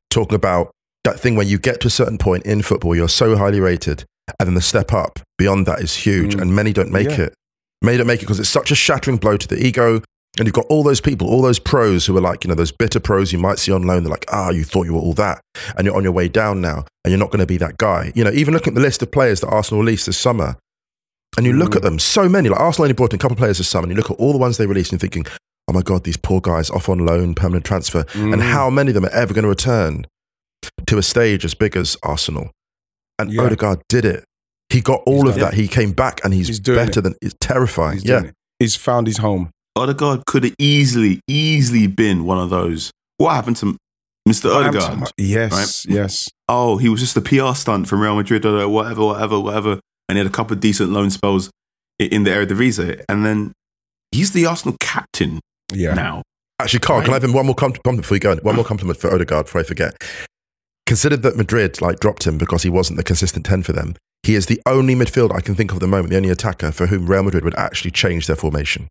talking 0.10 0.36
about 0.36 0.72
that 1.04 1.20
thing 1.20 1.36
when 1.36 1.48
you 1.48 1.58
get 1.60 1.80
to 1.82 1.88
a 1.88 1.92
certain 1.92 2.18
point 2.18 2.46
in 2.46 2.62
football, 2.64 2.96
you're 2.96 3.08
so 3.08 3.38
highly 3.38 3.60
rated, 3.62 4.04
and 4.40 4.48
then 4.48 4.54
the 4.56 4.62
step 4.62 4.94
up 4.94 5.20
beyond 5.38 5.66
that 5.66 5.80
is 5.80 5.96
huge, 5.96 6.36
Mm. 6.36 6.42
and 6.42 6.56
many 6.56 6.74
don't 6.74 6.92
make 6.92 7.10
Yeah. 7.10 7.22
it. 7.26 7.34
Many 7.82 7.98
don't 7.98 8.08
make 8.08 8.20
it 8.20 8.24
because 8.24 8.40
it's 8.40 8.50
such 8.50 8.72
a 8.72 8.76
shattering 8.76 9.18
blow 9.18 9.38
to 9.38 9.48
the 9.48 9.64
ego. 9.66 10.02
And 10.40 10.46
you've 10.46 10.54
got 10.54 10.66
all 10.70 10.84
those 10.84 11.02
people, 11.02 11.28
all 11.28 11.42
those 11.42 11.58
pros 11.58 12.06
who 12.06 12.16
are 12.16 12.22
like, 12.22 12.44
you 12.44 12.48
know, 12.50 12.54
those 12.54 12.72
bitter 12.72 13.00
pros 13.00 13.34
you 13.34 13.40
might 13.40 13.58
see 13.58 13.72
on 13.72 13.84
loan. 13.84 14.04
They're 14.04 14.12
like, 14.12 14.26
ah, 14.32 14.50
you 14.52 14.64
thought 14.64 14.86
you 14.86 14.94
were 14.94 15.00
all 15.00 15.14
that. 15.14 15.42
And 15.76 15.86
you're 15.86 15.96
on 15.96 16.04
your 16.04 16.12
way 16.12 16.28
down 16.28 16.62
now. 16.62 16.86
And 17.04 17.12
you're 17.12 17.18
not 17.18 17.32
going 17.32 17.40
to 17.40 17.48
be 17.48 17.58
that 17.58 17.78
guy. 17.78 18.12
You 18.14 18.24
know, 18.24 18.30
even 18.32 18.54
looking 18.54 18.72
at 18.72 18.76
the 18.76 18.82
list 18.82 19.02
of 19.02 19.12
players 19.12 19.40
that 19.42 19.48
Arsenal 19.48 19.82
released 19.82 20.06
this 20.06 20.18
summer, 20.18 20.56
and 21.38 21.46
you 21.46 21.54
look 21.54 21.72
Mm. 21.72 21.76
at 21.78 21.82
them, 21.82 21.98
so 22.00 22.30
many. 22.30 22.50
Like 22.50 22.60
Arsenal 22.60 22.86
only 22.86 22.94
brought 22.94 23.14
in 23.14 23.18
a 23.18 23.20
couple 23.20 23.34
of 23.34 23.40
players 23.40 23.58
this 23.58 23.68
summer, 23.68 23.84
and 23.86 23.92
you 23.92 23.98
look 23.98 24.12
at 24.12 24.18
all 24.18 24.32
the 24.32 24.38
ones 24.38 24.58
they 24.58 24.68
released 24.68 24.92
and 24.92 25.02
you're 25.02 25.10
thinking, 25.10 25.26
oh 25.68 25.74
my 25.74 25.82
God, 25.82 26.04
these 26.04 26.18
poor 26.18 26.40
guys 26.40 26.70
off 26.70 26.88
on 26.88 27.00
loan, 27.00 27.34
permanent 27.34 27.66
transfer. 27.66 28.06
And 28.14 28.36
Mm. 28.36 28.42
how 28.52 28.70
many 28.70 28.90
of 28.92 28.96
them 28.96 29.06
are 29.06 29.10
ever 29.14 29.34
going 29.34 29.44
to 29.44 29.50
return 29.50 30.06
to 30.86 30.98
a 31.00 31.04
stage 31.04 31.46
as 31.46 31.54
big 31.56 31.76
as 31.76 31.98
Arsenal? 32.04 32.52
And 33.20 33.32
Yeah. 33.32 33.42
Odegaard 33.44 33.82
did 33.90 34.06
it. 34.06 34.24
He 34.70 34.82
got 34.82 35.02
all 35.06 35.24
He's 35.26 35.36
of 35.36 35.40
done 35.40 35.52
that. 35.52 35.54
He 35.56 35.68
came 35.68 35.92
back 35.94 36.20
and 36.24 36.34
he's, 36.34 36.48
He's 36.48 36.60
doing 36.60 36.78
better 36.86 37.00
it. 37.00 37.04
than 37.04 37.16
it's 37.22 37.36
terrifying. 37.40 37.94
He's 38.00 38.06
yeah. 38.06 38.24
it. 38.24 38.34
He's 38.60 38.76
found 38.76 39.08
his 39.08 39.18
home. 39.18 39.50
Odegaard 39.76 40.26
could 40.26 40.44
have 40.44 40.56
easily, 40.60 41.22
easily 41.28 41.88
been 41.88 42.26
one 42.26 42.40
of 42.40 42.50
those. 42.50 42.92
What 43.18 43.34
happened 43.36 43.58
to 43.58 43.78
Mr. 44.28 44.54
Odegaard? 44.54 45.12
Yes, 45.18 45.86
yes. 45.88 46.28
Oh, 46.50 46.78
he 46.78 46.90
was 46.90 47.00
just 47.00 47.16
a 47.18 47.22
PR 47.22 47.54
stunt 47.54 47.88
from 47.88 48.02
Real 48.02 48.16
Madrid 48.16 48.46
or 48.46 48.68
whatever, 48.68 49.06
whatever, 49.06 49.40
whatever. 49.40 49.80
And 50.10 50.18
he 50.18 50.18
had 50.18 50.28
a 50.28 50.30
couple 50.34 50.54
of 50.54 50.60
decent 50.60 50.90
loan 50.92 51.10
spells 51.12 51.50
in 52.00 52.24
the 52.24 52.32
Eredivisie. 52.32 53.04
And 53.08 53.26
then 53.26 53.54
he's 54.12 54.32
the 54.34 54.46
Arsenal 54.46 54.76
captain 54.80 55.40
Yeah. 55.74 55.94
now. 55.94 56.24
Actually, 56.60 56.80
Carl, 56.80 57.02
can 57.02 57.12
I 57.12 57.14
have 57.14 57.24
him 57.24 57.34
one 57.34 57.46
more 57.46 57.54
compliment 57.56 58.02
before 58.02 58.16
you 58.16 58.20
go? 58.20 58.36
One 58.38 58.56
more 58.56 58.66
compliment 58.66 59.00
for 59.00 59.14
Odegaard 59.14 59.46
before 59.46 59.62
I 59.62 59.64
forget. 59.64 59.96
Considered 60.88 61.22
that 61.24 61.36
Madrid 61.36 61.82
like 61.82 62.00
dropped 62.00 62.26
him 62.26 62.38
because 62.38 62.64
he 62.64 62.70
wasn't 62.70 62.96
the 62.96 63.04
consistent 63.04 63.46
ten 63.46 63.62
for 63.62 63.74
them. 63.74 63.96
He 64.24 64.36
is 64.36 64.46
the 64.46 64.62
only 64.66 64.96
midfielder 64.96 65.36
I 65.36 65.42
can 65.42 65.54
think 65.54 65.72
of 65.72 65.78
at 65.78 65.82
the 65.82 65.88
moment, 65.88 66.10
the 66.10 66.16
only 66.16 66.30
attacker 66.30 66.72
for 66.72 66.88
whom 66.88 67.08
Real 67.08 67.24
Madrid 67.24 67.44
would 67.44 67.56
actually 67.56 67.92
change 67.92 68.26
their 68.26 68.38
formation. 68.38 68.88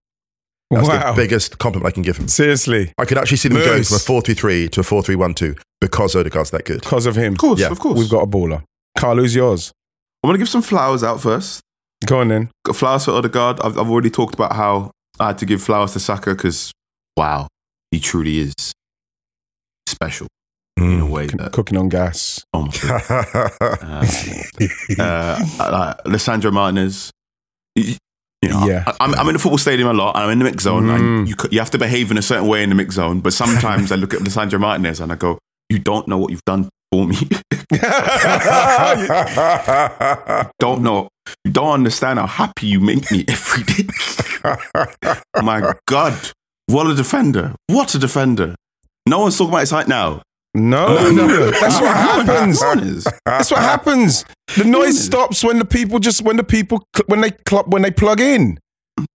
That's 0.70 0.86
wow. 0.86 1.12
the 1.12 1.22
biggest 1.22 1.58
compliment 1.58 1.86
I 1.86 1.92
can 1.92 2.02
give 2.02 2.18
him. 2.18 2.28
Seriously, 2.28 2.92
I 2.98 3.06
could 3.06 3.16
actually 3.16 3.38
see 3.38 3.48
them 3.48 3.58
going 3.58 3.82
from 3.82 3.96
a 3.96 3.98
4 3.98 4.20
3 4.20 4.34
3 4.34 4.68
to 4.68 4.80
a 4.80 4.82
4 4.82 5.02
3 5.02 5.16
1 5.16 5.34
2 5.34 5.56
because 5.80 6.14
Odegaard's 6.14 6.50
that 6.50 6.66
good. 6.66 6.82
because 6.82 7.06
of 7.06 7.16
him. 7.16 7.32
Of 7.32 7.38
course, 7.38 7.60
Yeah, 7.60 7.70
of 7.70 7.78
course. 7.78 7.98
We've 7.98 8.10
got 8.10 8.22
a 8.22 8.26
baller. 8.26 8.62
Carl, 8.98 9.16
who's 9.16 9.34
yours? 9.34 9.72
I'm 10.22 10.28
going 10.28 10.34
to 10.34 10.38
give 10.38 10.50
some 10.50 10.62
flowers 10.62 11.02
out 11.02 11.22
first. 11.22 11.62
Go 12.04 12.20
on 12.20 12.28
then. 12.28 12.50
Got 12.64 12.76
flowers 12.76 13.06
for 13.06 13.12
Odegaard. 13.12 13.60
I've, 13.60 13.78
I've 13.78 13.90
already 13.90 14.10
talked 14.10 14.34
about 14.34 14.54
how 14.54 14.90
I 15.18 15.28
had 15.28 15.38
to 15.38 15.46
give 15.46 15.62
flowers 15.62 15.94
to 15.94 16.00
Saka 16.00 16.34
because, 16.34 16.72
wow, 17.16 17.48
he 17.90 18.00
truly 18.00 18.38
is 18.40 18.54
special 19.86 20.26
in 20.76 21.00
a 21.00 21.06
way 21.06 21.28
C- 21.28 21.36
that, 21.38 21.52
Cooking 21.52 21.78
on 21.78 21.88
gas. 21.88 22.44
oh 22.52 22.62
my 22.62 22.72
God. 22.82 23.52
Uh, 23.60 24.04
uh, 24.98 25.38
like 25.72 26.04
Lissandro 26.04 26.52
Martinez. 26.52 27.10
You 27.74 27.94
you 28.42 28.50
know, 28.50 28.66
Yeah. 28.66 28.84
I, 28.86 28.94
I'm, 29.00 29.14
I'm 29.14 29.26
in 29.28 29.32
the 29.32 29.38
football 29.38 29.56
stadium 29.58 29.88
a 29.88 29.94
lot. 29.94 30.14
and 30.16 30.24
I'm 30.24 30.30
in 30.30 30.38
the 30.38 30.44
mix 30.44 30.64
zone. 30.64 30.84
Mm. 30.84 30.96
And 30.96 31.28
you, 31.28 31.34
you 31.50 31.58
have 31.58 31.70
to 31.70 31.78
behave 31.78 32.10
in 32.10 32.18
a 32.18 32.22
certain 32.22 32.46
way 32.46 32.62
in 32.62 32.68
the 32.68 32.74
mix 32.74 32.94
zone. 32.96 33.20
But 33.20 33.32
sometimes 33.32 33.90
I 33.90 33.96
look 33.96 34.12
at 34.14 34.20
Lissandro 34.20 34.60
Martinez 34.60 35.00
and 35.00 35.10
I 35.10 35.14
go, 35.16 35.38
"You 35.70 35.78
don't 35.78 36.06
know 36.06 36.18
what 36.18 36.30
you've 36.30 36.44
done 36.44 36.68
for 36.92 37.06
me. 37.06 37.16
don't 40.58 40.82
know. 40.82 41.08
You 41.44 41.50
don't 41.52 41.72
understand 41.72 42.18
how 42.18 42.26
happy 42.26 42.66
you 42.66 42.80
make 42.80 43.10
me 43.10 43.24
every 43.28 43.62
day. 43.64 43.86
My 45.42 45.74
God, 45.86 46.30
what 46.66 46.86
a 46.86 46.94
defender! 46.94 47.54
What 47.68 47.94
a 47.94 47.98
defender! 47.98 48.54
No 49.08 49.20
one's 49.20 49.36
talking 49.36 49.50
about 49.50 49.60
his 49.60 49.70
height 49.70 49.88
now. 49.88 50.22
No, 50.56 51.10
no, 51.10 51.50
that's 51.50 51.80
what 51.80 51.94
happens. 52.66 53.04
That's 53.24 53.50
what 53.50 53.60
happens. 53.60 54.24
The 54.56 54.64
noise 54.64 55.02
stops 55.04 55.44
when 55.44 55.58
the 55.58 55.64
people 55.64 55.98
just 55.98 56.22
when 56.22 56.36
the 56.36 56.44
people 56.44 56.82
cl- 56.96 57.04
when 57.08 57.20
they 57.20 57.30
club 57.30 57.72
when 57.72 57.82
they 57.82 57.90
plug 57.90 58.20
in. 58.20 58.58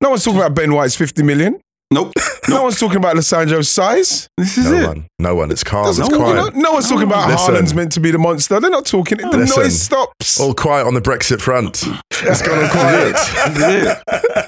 No 0.02 0.12
one's 0.12 0.24
talking 0.24 0.40
about 0.40 0.54
Ben 0.56 0.72
White's 0.74 0.96
fifty 0.96 1.24
million. 1.24 1.60
Nope. 1.94 2.14
No 2.50 2.64
one's 2.64 2.80
talking 2.80 2.98
about 2.98 3.16
Lissandro's 3.16 3.70
size. 3.70 4.28
This 4.36 4.58
is 4.58 4.66
No 4.72 4.78
it. 4.78 4.88
one. 4.88 5.08
No 5.20 5.36
one. 5.36 5.52
It's 5.52 5.64
calm. 5.64 5.88
It's 5.88 6.00
You 6.00 6.10
know, 6.10 6.18
quiet. 6.18 6.56
no 6.56 6.72
one's 6.72 6.90
talking 6.90 7.06
about 7.06 7.30
Listen. 7.30 7.54
Haaland's 7.54 7.74
meant 7.76 7.92
to 7.92 8.00
be 8.00 8.10
the 8.10 8.18
monster. 8.18 8.60
They're 8.60 8.72
not 8.72 8.88
talking. 8.88 9.20
The 9.20 9.28
Listen. 9.38 9.62
noise 9.62 9.80
stops. 9.80 10.40
All 10.40 10.56
quiet 10.56 10.88
on 10.88 10.96
the 10.96 11.02
Brexit 11.02 11.40
front. 11.40 11.84
It's 12.12 12.42
gone 12.42 12.58
on 12.64 12.70
quiet. 12.72 13.16
This 13.54 13.86
is 14.26 14.42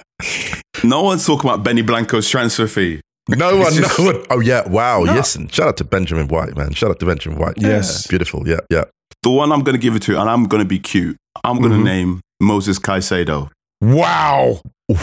it. 0.82 0.84
No 0.84 1.04
one's 1.04 1.26
talking 1.26 1.48
about 1.50 1.64
Benny 1.64 1.84
Blanco's 1.84 2.28
transfer 2.28 2.66
fee. 2.68 3.00
No 3.30 3.58
one, 3.58 3.74
just- 3.74 3.98
no 4.00 4.06
one. 4.06 4.26
Oh 4.30 4.40
yeah, 4.40 4.68
wow. 4.68 5.04
No. 5.04 5.14
Listen, 5.14 5.48
shout 5.48 5.68
out 5.70 5.78
to 5.78 5.84
Benjamin 5.84 6.28
White, 6.28 6.56
man. 6.58 6.74
Shout 6.74 6.90
out 6.92 7.00
to 7.00 7.06
Benjamin 7.06 7.40
White. 7.40 7.56
Yes. 7.58 8.06
beautiful. 8.08 8.48
Yeah, 8.48 8.58
yeah. 8.70 8.84
The 9.22 9.30
one 9.30 9.52
I'm 9.54 9.62
going 9.64 9.76
to 9.76 9.82
give 9.82 9.96
it 9.96 10.02
to, 10.04 10.20
and 10.20 10.30
I'm 10.30 10.46
going 10.46 10.62
to 10.62 10.68
be 10.68 10.80
cute. 10.80 11.16
I'm 11.46 11.60
going 11.60 11.72
to 11.72 11.78
Mhm. 11.78 11.84
name 11.86 12.22
Moses 12.42 12.78
Caicedo. 12.80 13.50
Wow. 13.82 14.60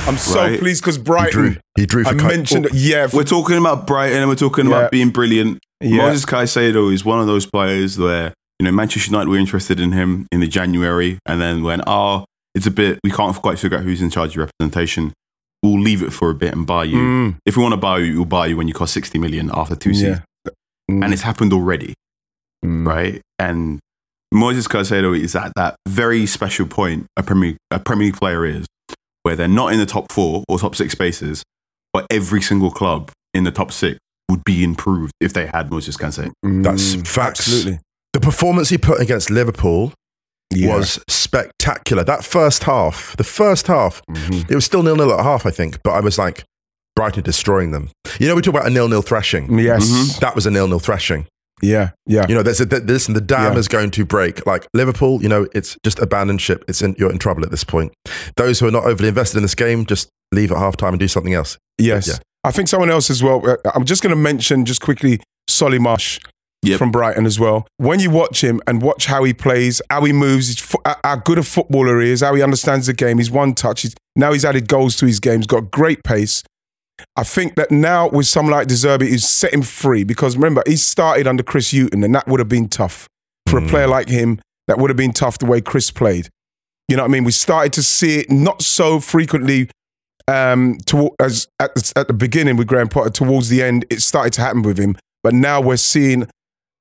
I'm 0.06 0.16
so 0.18 0.40
Right. 0.40 0.58
pleased 0.60 0.82
because 0.82 0.96
He 0.96 1.02
drew. 1.02 1.14
Brighton. 1.14 1.60
He 1.76 1.86
drew 1.86 2.04
for 2.04 2.10
I 2.10 2.14
Kai- 2.18 2.28
mentioned, 2.28 2.68
yeah, 2.72 3.08
We're 3.12 3.24
talking 3.24 3.56
about 3.56 3.86
Brighton 3.86 4.18
and 4.18 4.28
we're 4.28 4.34
talking 4.34 4.68
Yeah. 4.68 4.76
about 4.76 4.90
being 4.90 5.08
brilliant. 5.10 5.58
yeah. 5.80 5.96
Moses 5.98 6.26
Caicedo 6.26 6.92
is 6.92 7.04
one 7.04 7.18
of 7.20 7.26
those 7.26 7.46
players 7.46 7.98
where, 7.98 8.34
you 8.58 8.64
know, 8.66 8.72
Manchester 8.72 9.10
United 9.10 9.28
were 9.30 9.38
interested 9.38 9.80
in 9.80 9.92
him 9.92 10.26
in 10.30 10.40
the 10.40 10.46
January 10.46 11.18
and 11.26 11.40
then 11.40 11.62
when, 11.62 11.80
oh, 11.86 12.26
it's 12.54 12.66
a 12.66 12.70
bit, 12.70 12.98
we 13.02 13.10
can't 13.10 13.34
quite 13.36 13.58
figure 13.58 13.78
out 13.78 13.84
who's 13.84 14.02
in 14.02 14.10
charge 14.10 14.36
of 14.36 14.48
representation. 14.60 15.12
We'll 15.62 15.80
leave 15.80 16.02
it 16.02 16.12
for 16.12 16.30
a 16.30 16.34
bit 16.34 16.54
and 16.54 16.66
buy 16.66 16.84
you. 16.84 16.96
Mm, 16.96 17.36
If 17.44 17.56
we 17.56 17.62
want 17.62 17.72
to 17.74 17.76
buy 17.76 17.98
you, 17.98 18.16
we'll 18.16 18.24
buy 18.24 18.46
you 18.46 18.56
when 18.56 18.66
you 18.68 18.74
cost 18.74 18.94
60 18.94 19.18
million 19.18 19.50
after 19.52 19.76
two 19.76 19.90
yeah. 19.90 19.94
seasons. 19.96 20.20
Mm, 20.90 21.04
And 21.04 21.12
it's 21.12 21.22
happened 21.22 21.52
already. 21.52 21.94
mm. 22.64 22.86
right? 22.86 23.20
And 23.38 23.78
Moises 24.34 24.68
Caicedo 24.68 25.18
is 25.18 25.34
at 25.36 25.52
that 25.56 25.76
very 25.88 26.24
special 26.26 26.66
point 26.66 27.06
a 27.16 27.22
Premier, 27.22 27.56
a 27.70 27.78
Premier 27.78 28.06
League 28.06 28.16
player 28.16 28.44
is, 28.46 28.66
where 29.22 29.36
they're 29.36 29.48
not 29.48 29.72
in 29.72 29.78
the 29.78 29.86
top 29.86 30.10
four 30.10 30.44
or 30.48 30.58
top 30.58 30.74
six 30.76 30.92
spaces, 30.92 31.42
but 31.92 32.06
every 32.10 32.40
single 32.40 32.70
club 32.70 33.10
in 33.34 33.44
the 33.44 33.50
top 33.50 33.70
six 33.72 33.98
would 34.30 34.42
be 34.44 34.62
improved 34.64 35.12
if 35.20 35.32
they 35.32 35.46
had 35.46 35.68
Moises 35.70 35.98
Caicedo. 35.98 36.30
That's 36.62 36.94
Mm, 36.96 37.06
facts. 37.06 37.40
Absolutely. 37.40 37.80
The 38.12 38.20
performance 38.20 38.68
he 38.70 38.78
put 38.78 39.00
against 39.00 39.30
Liverpool 39.30 39.92
Yeah. 40.52 40.76
was 40.76 40.98
spectacular. 41.08 42.04
That 42.04 42.24
first 42.24 42.64
half, 42.64 43.16
the 43.16 43.24
first 43.24 43.66
half, 43.68 44.02
Mhm. 44.10 44.50
it 44.50 44.54
was 44.54 44.64
still 44.64 44.82
nil 44.82 44.96
nil 44.96 45.12
at 45.12 45.24
half, 45.24 45.46
I 45.46 45.50
think. 45.50 45.78
But 45.84 45.92
I 45.92 46.00
was 46.00 46.18
like, 46.18 46.44
Brighton 46.96 47.22
destroying 47.22 47.70
them. 47.70 47.90
You 48.18 48.28
know, 48.28 48.34
we 48.34 48.42
talk 48.42 48.54
about 48.54 48.66
a 48.66 48.70
nil 48.70 48.88
nil 48.88 49.02
thrashing. 49.02 49.58
Yes. 49.58 49.88
Mhm. 49.88 50.20
That 50.20 50.34
was 50.34 50.46
a 50.46 50.50
nil 50.50 50.66
nil 50.68 50.80
thrashing. 50.80 51.26
Yeah. 51.62 51.90
Yeah. 52.06 52.24
You 52.28 52.34
know, 52.34 52.42
there's 52.42 52.60
a, 52.60 52.66
th- 52.66 52.82
listen, 52.84 53.14
the 53.14 53.20
dam 53.20 53.52
Yeah. 53.52 53.58
is 53.58 53.68
going 53.68 53.90
to 53.92 54.04
break. 54.04 54.46
Like 54.46 54.66
Liverpool, 54.74 55.22
you 55.22 55.28
know, 55.28 55.46
it's 55.54 55.76
just 55.84 55.98
abandon 55.98 56.38
ship. 56.38 56.64
It's 56.68 56.82
in, 56.82 56.94
you're 56.98 57.12
in 57.12 57.18
trouble 57.18 57.44
at 57.44 57.50
this 57.50 57.64
point. 57.64 57.92
Those 58.36 58.58
who 58.60 58.66
are 58.66 58.70
not 58.70 58.84
overly 58.84 59.08
invested 59.08 59.36
in 59.38 59.42
this 59.42 59.54
game, 59.54 59.84
just 59.86 60.08
leave 60.32 60.50
at 60.52 60.58
half 60.58 60.76
time 60.76 60.94
and 60.94 61.00
do 61.00 61.08
something 61.08 61.34
else. 61.34 61.58
Yes. 61.78 62.08
Yeah. 62.08 62.14
I 62.44 62.50
think 62.50 62.68
someone 62.68 62.90
else 62.90 63.10
as 63.10 63.22
well. 63.22 63.42
uh, 63.48 63.56
I'm 63.74 63.84
just 63.84 64.02
going 64.02 64.10
to 64.14 64.16
mention 64.20 64.64
just 64.64 64.80
quickly 64.80 65.20
Solly 65.48 65.78
March 65.78 66.18
Yep. 66.62 66.78
from 66.78 66.90
Brighton 66.90 67.24
as 67.24 67.40
well. 67.40 67.66
When 67.78 68.00
you 68.00 68.10
watch 68.10 68.44
him 68.44 68.60
and 68.66 68.82
watch 68.82 69.06
how 69.06 69.24
he 69.24 69.32
plays, 69.32 69.80
how 69.88 70.04
he 70.04 70.12
moves, 70.12 70.74
how 71.04 71.16
good 71.16 71.38
a 71.38 71.42
footballer 71.42 72.00
he 72.00 72.10
is, 72.10 72.20
how 72.20 72.34
he 72.34 72.42
understands 72.42 72.86
the 72.86 72.92
game. 72.92 73.16
He's 73.16 73.30
one 73.30 73.54
touch. 73.54 73.80
He's, 73.82 73.94
now 74.14 74.32
he's 74.32 74.44
added 74.44 74.68
goals 74.68 74.94
to 74.96 75.06
his 75.06 75.20
game. 75.20 75.38
He's 75.38 75.46
got 75.46 75.70
great 75.70 76.04
pace. 76.04 76.42
I 77.16 77.22
think 77.22 77.54
that 77.54 77.70
now 77.70 78.10
with 78.10 78.26
someone 78.26 78.52
like 78.52 78.66
De 78.66 78.74
Zerbi, 78.74 79.08
he's 79.08 79.26
set 79.26 79.54
him 79.54 79.62
free 79.62 80.04
because 80.04 80.36
remember, 80.36 80.62
he 80.66 80.76
started 80.76 81.26
under 81.26 81.42
Chris 81.42 81.70
Hughton 81.72 82.04
and 82.04 82.14
that 82.14 82.26
would 82.28 82.40
have 82.40 82.48
been 82.48 82.68
tough. 82.68 83.06
For 83.48 83.56
a 83.58 83.62
Mm. 83.62 83.68
player 83.70 83.86
like 83.86 84.08
him, 84.10 84.38
that 84.68 84.76
would 84.78 84.90
have 84.90 84.98
been 84.98 85.12
tough 85.12 85.38
the 85.38 85.46
way 85.46 85.62
Chris 85.62 85.90
played. 85.90 86.28
You 86.88 86.96
know 86.96 87.04
what 87.04 87.08
I 87.08 87.12
mean? 87.12 87.24
We 87.24 87.32
started 87.32 87.72
to 87.72 87.82
see 87.82 88.18
it 88.18 88.30
not 88.30 88.60
so 88.60 89.00
frequently 89.00 89.70
um, 90.28 90.76
to, 90.86 91.10
as 91.18 91.48
at 91.58 91.74
the, 91.74 91.92
at 91.96 92.06
the 92.06 92.12
beginning 92.12 92.56
with 92.58 92.66
Graham 92.66 92.88
Potter. 92.88 93.08
Towards 93.10 93.48
the 93.48 93.62
end, 93.62 93.86
it 93.88 94.02
started 94.02 94.34
to 94.34 94.42
happen 94.42 94.60
with 94.62 94.76
him. 94.78 94.96
But 95.24 95.32
now 95.34 95.60
we're 95.60 95.76
seeing 95.78 96.28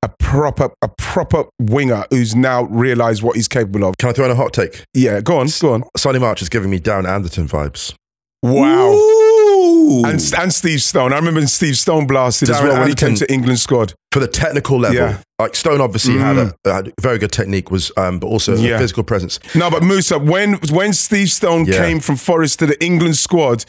a 0.03 0.09
proper 0.19 0.69
a 0.81 0.88
proper 0.97 1.43
winger 1.59 2.05
who's 2.09 2.35
now 2.35 2.63
realised 2.63 3.21
what 3.23 3.35
he's 3.35 3.47
capable 3.47 3.83
of. 3.83 3.97
Can 3.97 4.09
I 4.09 4.13
throw 4.13 4.25
in 4.25 4.31
a 4.31 4.35
hot 4.35 4.53
take? 4.53 4.83
Yeah, 4.93 5.21
go 5.21 5.39
on, 5.39 5.47
go 5.59 5.73
on. 5.73 5.83
Solly 5.97 6.19
March 6.19 6.41
is 6.41 6.49
giving 6.49 6.69
me 6.69 6.79
Darren 6.79 7.07
Anderton 7.07 7.47
vibes. 7.47 7.93
Wow. 8.41 8.91
Ooh. 8.93 10.03
And, 10.05 10.21
and 10.38 10.53
Steve 10.53 10.81
Stone. 10.81 11.12
I 11.12 11.17
remember 11.17 11.45
Steve 11.47 11.77
Stone 11.77 12.07
blasted 12.07 12.49
as 12.49 12.62
well 12.62 12.79
when 12.79 12.88
he 12.88 12.95
came 12.95 13.15
to 13.15 13.31
England 13.31 13.59
squad. 13.59 13.93
For 14.13 14.19
the 14.19 14.27
technical 14.27 14.79
level, 14.79 14.95
Yeah. 14.97 15.17
like 15.39 15.55
Stone 15.55 15.81
obviously 15.81 16.17
had, 16.17 16.38
Mm. 16.38 16.53
a, 16.65 16.73
had 16.73 16.88
a 16.88 16.91
very 17.01 17.17
good 17.17 17.31
technique, 17.31 17.69
was 17.69 17.91
um, 17.97 18.19
but 18.19 18.27
also 18.27 18.55
Yeah. 18.55 18.77
physical 18.77 19.03
presence. 19.03 19.39
No, 19.55 19.69
but 19.69 19.83
Musa, 19.83 20.17
when 20.17 20.53
when 20.71 20.93
Steve 20.93 21.29
Stone 21.29 21.65
Yeah. 21.65 21.77
came 21.85 21.99
from 21.99 22.15
Forest 22.15 22.59
to 22.59 22.65
the 22.67 22.81
England 22.83 23.17
squad 23.17 23.65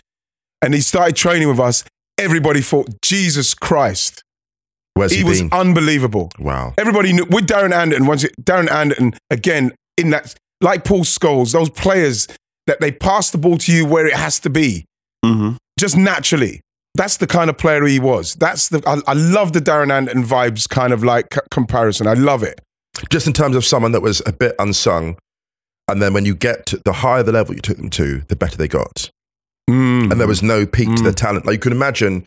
and 0.63 0.73
he 0.75 0.81
started 0.81 1.17
training 1.17 1.49
with 1.49 1.59
us, 1.59 1.83
everybody 2.19 2.61
thought, 2.61 2.89
Jesus 3.03 3.53
Christ. 3.55 4.23
Where's 4.95 5.13
he, 5.13 5.19
He 5.19 5.25
was 5.25 5.43
unbelievable. 5.53 6.31
wow. 6.39 6.75
Everybody 6.79 7.13
knew 7.13 7.25
with 7.31 7.47
Darren 7.47 7.73
Anderton. 7.73 8.07
Once 8.07 8.25
it, 8.25 8.35
Darren 8.43 8.71
Anderton 8.71 9.15
again 9.31 9.73
in 9.97 10.11
that, 10.11 10.35
like 10.61 10.85
Paul 10.85 11.05
Scholes, 11.05 11.53
those 11.53 11.71
players 11.71 12.27
that 12.67 12.81
they 12.81 12.93
pass 12.93 13.31
the 13.31 13.39
ball 13.39 13.57
to 13.59 13.73
you 13.73 13.87
where 13.87 14.07
it 14.07 14.15
has 14.15 14.39
to 14.41 14.51
be, 14.51 14.85
Mhm. 15.25 15.57
just 15.79 15.97
naturally. 15.97 16.61
That's 16.97 17.17
the 17.19 17.27
kind 17.27 17.49
of 17.49 17.57
player 17.57 17.85
he 17.87 18.01
was. 18.01 18.35
That's 18.35 18.69
the. 18.69 18.83
I, 18.87 19.01
I 19.11 19.15
love 19.15 19.53
the 19.53 19.61
Darren 19.61 19.93
Anderton 19.93 20.25
vibes 20.25 20.69
kind 20.69 20.93
of 20.93 21.05
like 21.05 21.33
c- 21.33 21.41
comparison. 21.51 22.07
I 22.09 22.15
love 22.15 22.43
it. 22.43 22.61
Just 23.11 23.27
in 23.29 23.33
terms 23.33 23.55
of 23.57 23.65
someone 23.65 23.93
that 23.93 24.03
was 24.03 24.21
a 24.27 24.33
bit 24.33 24.55
unsung, 24.59 25.17
and 25.89 26.03
then 26.03 26.13
when 26.13 26.25
you 26.25 26.35
get 26.35 26.67
to 26.67 26.79
the 26.85 26.93
higher 26.95 27.23
the 27.23 27.31
level 27.33 27.55
you 27.55 27.61
took 27.61 27.77
them 27.77 27.91
to, 27.91 28.23
the 28.29 28.35
better 28.37 28.57
they 28.57 28.69
got. 28.69 29.09
Mm. 29.71 30.11
and 30.11 30.21
there 30.21 30.27
was 30.27 30.43
no 30.43 30.67
peak 30.67 30.93
to 30.97 31.03
their 31.05 31.13
Mm. 31.13 31.17
talent. 31.17 31.47
Like 31.47 31.53
you 31.55 31.59
could 31.61 31.71
imagine 31.73 32.25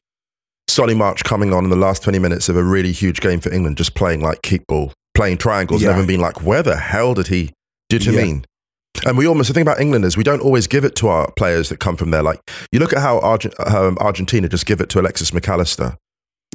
Solly 0.68 0.94
March 0.96 1.24
coming 1.24 1.54
on 1.54 1.64
in 1.66 1.70
the 1.70 1.76
last 1.76 2.04
20 2.04 2.20
minutes 2.20 2.50
of 2.50 2.56
a 2.58 2.64
really 2.64 2.92
huge 2.92 3.20
game 3.22 3.40
for 3.40 3.52
England, 3.54 3.78
just 3.78 3.96
playing 3.96 4.22
like 4.22 4.42
keep 4.42 4.66
kickball, 4.68 4.92
playing 5.14 5.38
triangles, 5.38 5.82
Yeah. 5.82 5.90
and 5.90 5.92
everyone 5.94 6.08
being 6.08 6.20
like, 6.22 6.42
where 6.44 6.64
the 6.64 6.78
hell 6.78 7.14
did 7.14 7.28
he, 7.28 7.52
do 7.90 7.98
you 7.98 8.12
know 8.12 8.12
what 8.18 8.18
I 8.18 8.22
Yeah. 8.28 8.34
mean? 8.34 8.46
And 9.06 9.18
we 9.18 9.28
almost, 9.28 9.48
the 9.50 9.54
thing 9.54 9.64
about 9.64 9.82
England 9.82 10.06
is 10.06 10.16
we 10.16 10.24
don't 10.24 10.40
always 10.42 10.68
give 10.68 10.86
it 10.86 10.96
to 10.98 11.08
our 11.10 11.30
players 11.32 11.70
that 11.70 11.80
come 11.80 11.98
from 11.98 12.12
there. 12.12 12.24
Like 12.24 12.40
you 12.72 12.80
look 12.80 12.94
at 12.94 13.00
how 13.00 13.20
Argent, 13.20 13.54
um, 13.60 13.98
Argentina 14.00 14.48
just 14.48 14.66
give 14.66 14.80
it 14.82 14.90
to 14.90 15.00
Alexis 15.00 15.34
Mac 15.34 15.48
Allister. 15.50 15.98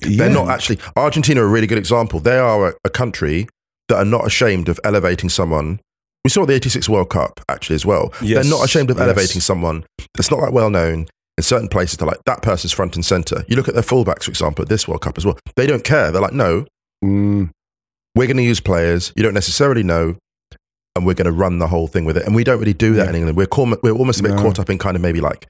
They're 0.02 0.30
not 0.30 0.48
actually, 0.48 0.78
Argentina 0.96 1.42
are 1.42 1.46
a 1.46 1.48
really 1.48 1.66
good 1.66 1.78
example. 1.78 2.20
They 2.20 2.38
are 2.38 2.68
a, 2.70 2.74
a 2.84 2.90
country 2.90 3.48
that 3.88 3.96
are 3.96 4.04
not 4.04 4.26
ashamed 4.26 4.68
of 4.68 4.78
elevating 4.84 5.28
someone. 5.28 5.80
We 6.24 6.30
saw 6.30 6.46
the 6.46 6.54
86 6.54 6.88
World 6.88 7.10
Cup 7.10 7.40
actually 7.48 7.74
as 7.76 7.84
well. 7.84 8.12
Yes. 8.22 8.42
They're 8.44 8.50
not 8.58 8.64
ashamed 8.64 8.90
of 8.90 8.96
Yes. 8.98 9.04
elevating 9.04 9.40
someone 9.40 9.84
that's 10.14 10.30
not 10.30 10.40
that 10.40 10.52
well 10.52 10.70
known. 10.70 11.08
In 11.38 11.42
certain 11.42 11.68
places, 11.68 11.96
they're 11.96 12.06
like, 12.08 12.18
that 12.26 12.42
person's 12.42 12.72
front 12.72 12.96
and 12.96 13.04
center. 13.04 13.44
You 13.48 13.54
look 13.56 13.68
at 13.68 13.74
their 13.74 13.82
fullbacks, 13.84 14.24
for 14.24 14.30
example, 14.30 14.62
at 14.64 14.68
this 14.68 14.88
World 14.88 15.02
Cup 15.02 15.16
as 15.16 15.24
well. 15.24 15.38
They 15.56 15.66
don't 15.68 15.84
care. 15.84 16.10
They're 16.10 16.20
like, 16.20 16.32
no, 16.34 16.66
Mm. 17.04 17.50
we're 18.16 18.26
going 18.26 18.38
to 18.38 18.42
use 18.42 18.58
players 18.58 19.12
you 19.14 19.22
don't 19.22 19.32
necessarily 19.34 19.84
know, 19.84 20.16
and 20.96 21.06
we're 21.06 21.14
going 21.14 21.26
to 21.26 21.32
run 21.32 21.60
the 21.60 21.68
whole 21.68 21.86
thing 21.86 22.04
with 22.04 22.16
it. 22.16 22.26
And 22.26 22.34
we 22.34 22.42
don't 22.42 22.58
really 22.58 22.74
do 22.74 22.94
that 22.94 23.04
Yeah. 23.04 23.10
in 23.10 23.14
England. 23.14 23.36
We're, 23.38 23.46
call, 23.46 23.72
we're 23.84 23.92
almost 23.92 24.18
a 24.18 24.24
bit 24.24 24.32
No. 24.34 24.42
caught 24.42 24.58
up 24.58 24.68
in 24.68 24.78
kind 24.78 24.96
of 24.96 25.00
maybe 25.02 25.20
like 25.20 25.46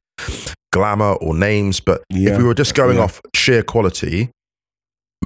glamour 0.72 1.12
or 1.14 1.34
names. 1.34 1.80
But 1.80 2.02
Yeah. 2.10 2.32
if 2.32 2.38
we 2.38 2.44
were 2.44 2.52
just 2.52 2.74
going 2.74 2.98
Yeah. 2.98 3.04
off 3.04 3.22
sheer 3.34 3.62
quality, 3.62 4.28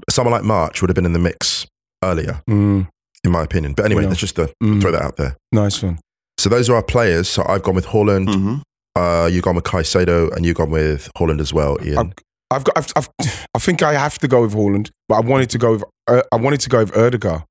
someone 0.09 0.31
like 0.33 0.45
March 0.45 0.81
would 0.81 0.91
have 0.91 0.95
been 0.95 1.07
in 1.07 1.13
the 1.13 1.19
mix 1.19 1.67
earlier, 2.05 2.41
Mm. 2.49 2.87
in 3.25 3.31
my 3.33 3.43
opinion. 3.43 3.73
But 3.75 3.87
anyway, 3.87 4.07
let's 4.07 4.21
just 4.21 4.39
uh, 4.39 4.47
Mm. 4.63 4.81
throw 4.81 4.93
that 4.93 5.03
out 5.03 5.17
there. 5.17 5.37
Nice 5.51 5.83
one. 5.83 5.99
So 6.39 6.49
those 6.49 6.71
are 6.71 6.77
our 6.77 6.83
players. 6.85 7.29
So 7.29 7.45
I've 7.49 7.65
gone 7.65 7.75
with 7.75 7.87
Haaland. 7.87 8.29
Mhm. 8.29 8.63
Uh, 8.97 9.29
you've 9.33 9.43
gone 9.45 9.55
with 9.55 9.65
Caicedo, 9.65 10.35
and 10.37 10.45
you've 10.45 10.57
gone 10.57 10.71
with 10.71 11.11
Haaland 11.17 11.41
as 11.41 11.53
well, 11.53 11.79
Ian. 11.85 11.99
I've, 11.99 12.13
I've 12.51 12.65
got. 12.65 12.77
I've, 12.77 12.93
I've, 13.21 13.47
I 13.55 13.59
think 13.59 13.83
I 13.83 13.95
have 13.95 14.19
to 14.19 14.29
go 14.29 14.43
with 14.43 14.55
Haaland, 14.55 14.91
but 15.09 15.17
I 15.17 15.21
wanted 15.21 15.51
to 15.51 15.59
go 15.59 15.73
with. 15.73 15.85
Uh, 16.07 16.23
I 16.33 16.37
wanted 16.37 16.61
to 16.61 16.69
go 16.69 16.79
with 16.81 16.97
Odegaard, 16.97 17.43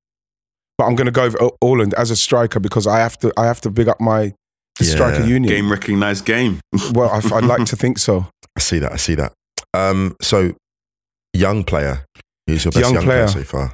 but 0.78 0.86
I'm 0.86 0.96
going 0.96 1.06
to 1.06 1.12
go 1.12 1.26
with 1.26 1.36
Haaland 1.64 1.94
as 1.96 2.12
a 2.12 2.16
striker 2.16 2.60
because 2.60 2.86
I 2.88 3.00
have 3.00 3.18
to. 3.20 3.32
I 3.38 3.46
have 3.46 3.62
to 3.62 3.70
big 3.72 3.88
up 3.88 4.00
my 4.00 4.34
Yeah. 4.80 4.88
striker 4.92 5.26
union. 5.26 5.52
Game 5.54 5.72
recognized 5.72 6.26
game. 6.26 6.60
Well, 6.94 7.10
I, 7.10 7.18
I'd 7.36 7.46
like 7.46 7.66
to 7.68 7.76
think 7.76 7.98
so. 7.98 8.28
I 8.58 8.60
see 8.60 8.80
that. 8.80 8.92
I 8.92 8.98
see 8.98 9.16
that. 9.16 9.34
Um, 9.74 10.16
so 10.22 10.54
young 11.34 11.64
player. 11.64 12.06
Who's 12.48 12.66
your 12.66 12.72
best 12.72 12.82
Young 12.84 12.94
young, 12.96 13.04
player. 13.04 13.28
player. 13.28 13.44
so 13.44 13.44
far? 13.44 13.74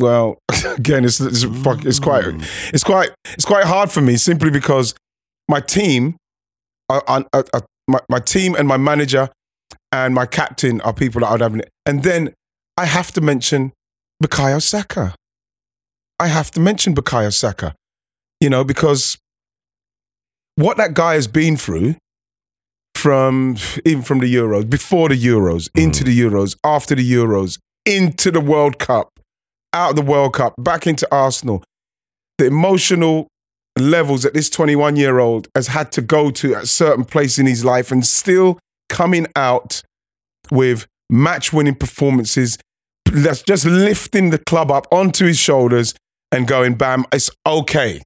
Well, 0.00 0.38
again, 0.76 1.04
it's 1.04 1.20
it's, 1.20 1.44
it's 1.44 1.98
quite 2.00 2.24
it's 2.72 2.84
quite 2.84 3.10
it's 3.34 3.44
quite 3.44 3.64
hard 3.64 3.90
for 3.90 4.00
me 4.00 4.16
simply 4.16 4.50
because 4.50 4.94
my 5.48 5.60
team, 5.60 6.16
my, 6.88 8.00
my 8.08 8.20
team 8.20 8.54
and 8.54 8.66
my 8.68 8.76
manager 8.76 9.28
and 9.92 10.14
my 10.14 10.26
captain 10.26 10.80
are 10.82 10.92
people 10.92 11.20
that 11.20 11.28
I'd 11.28 11.40
have, 11.40 11.60
and 11.86 12.02
then 12.02 12.34
I 12.76 12.86
have 12.86 13.12
to 13.12 13.20
mention 13.20 13.72
Bukayo 14.22 14.62
Saka. 14.62 15.14
I 16.20 16.28
have 16.28 16.50
to 16.52 16.60
mention 16.60 16.94
Bukayo 16.94 17.32
Saka, 17.32 17.74
you 18.40 18.50
know, 18.50 18.64
because 18.64 19.18
what 20.56 20.76
that 20.76 20.94
guy 20.94 21.14
has 21.14 21.26
been 21.26 21.56
through 21.56 21.96
from 22.94 23.56
even 23.84 24.02
from 24.02 24.18
the 24.18 24.34
Euros, 24.34 24.68
before 24.68 25.08
the 25.08 25.14
Euros, 25.14 25.68
mm-hmm. 25.68 25.80
into 25.80 26.02
the 26.02 26.18
Euros, 26.18 26.56
after 26.64 26.96
the 26.96 27.12
Euros, 27.12 27.58
into 27.86 28.30
the 28.30 28.40
World 28.40 28.78
Cup, 28.78 29.08
out 29.72 29.90
of 29.90 29.96
the 29.96 30.02
World 30.02 30.34
Cup, 30.34 30.54
back 30.58 30.86
into 30.86 31.06
Arsenal, 31.14 31.62
the 32.38 32.46
emotional 32.46 33.28
levels 33.80 34.22
that 34.22 34.34
this 34.34 34.50
21 34.50 34.96
year 34.96 35.18
old 35.18 35.48
has 35.54 35.68
had 35.68 35.92
to 35.92 36.02
go 36.02 36.30
to 36.30 36.54
at 36.54 36.68
certain 36.68 37.04
place 37.04 37.38
in 37.38 37.46
his 37.46 37.64
life 37.64 37.90
and 37.90 38.06
still 38.06 38.58
coming 38.88 39.26
out 39.36 39.82
with 40.50 40.86
match 41.10 41.52
winning 41.52 41.74
performances 41.74 42.58
that's 43.04 43.42
just 43.42 43.64
lifting 43.64 44.30
the 44.30 44.38
club 44.38 44.70
up 44.70 44.86
onto 44.92 45.26
his 45.26 45.38
shoulders 45.38 45.94
and 46.32 46.46
going 46.46 46.74
bam 46.74 47.04
it's 47.12 47.30
okay. 47.46 48.02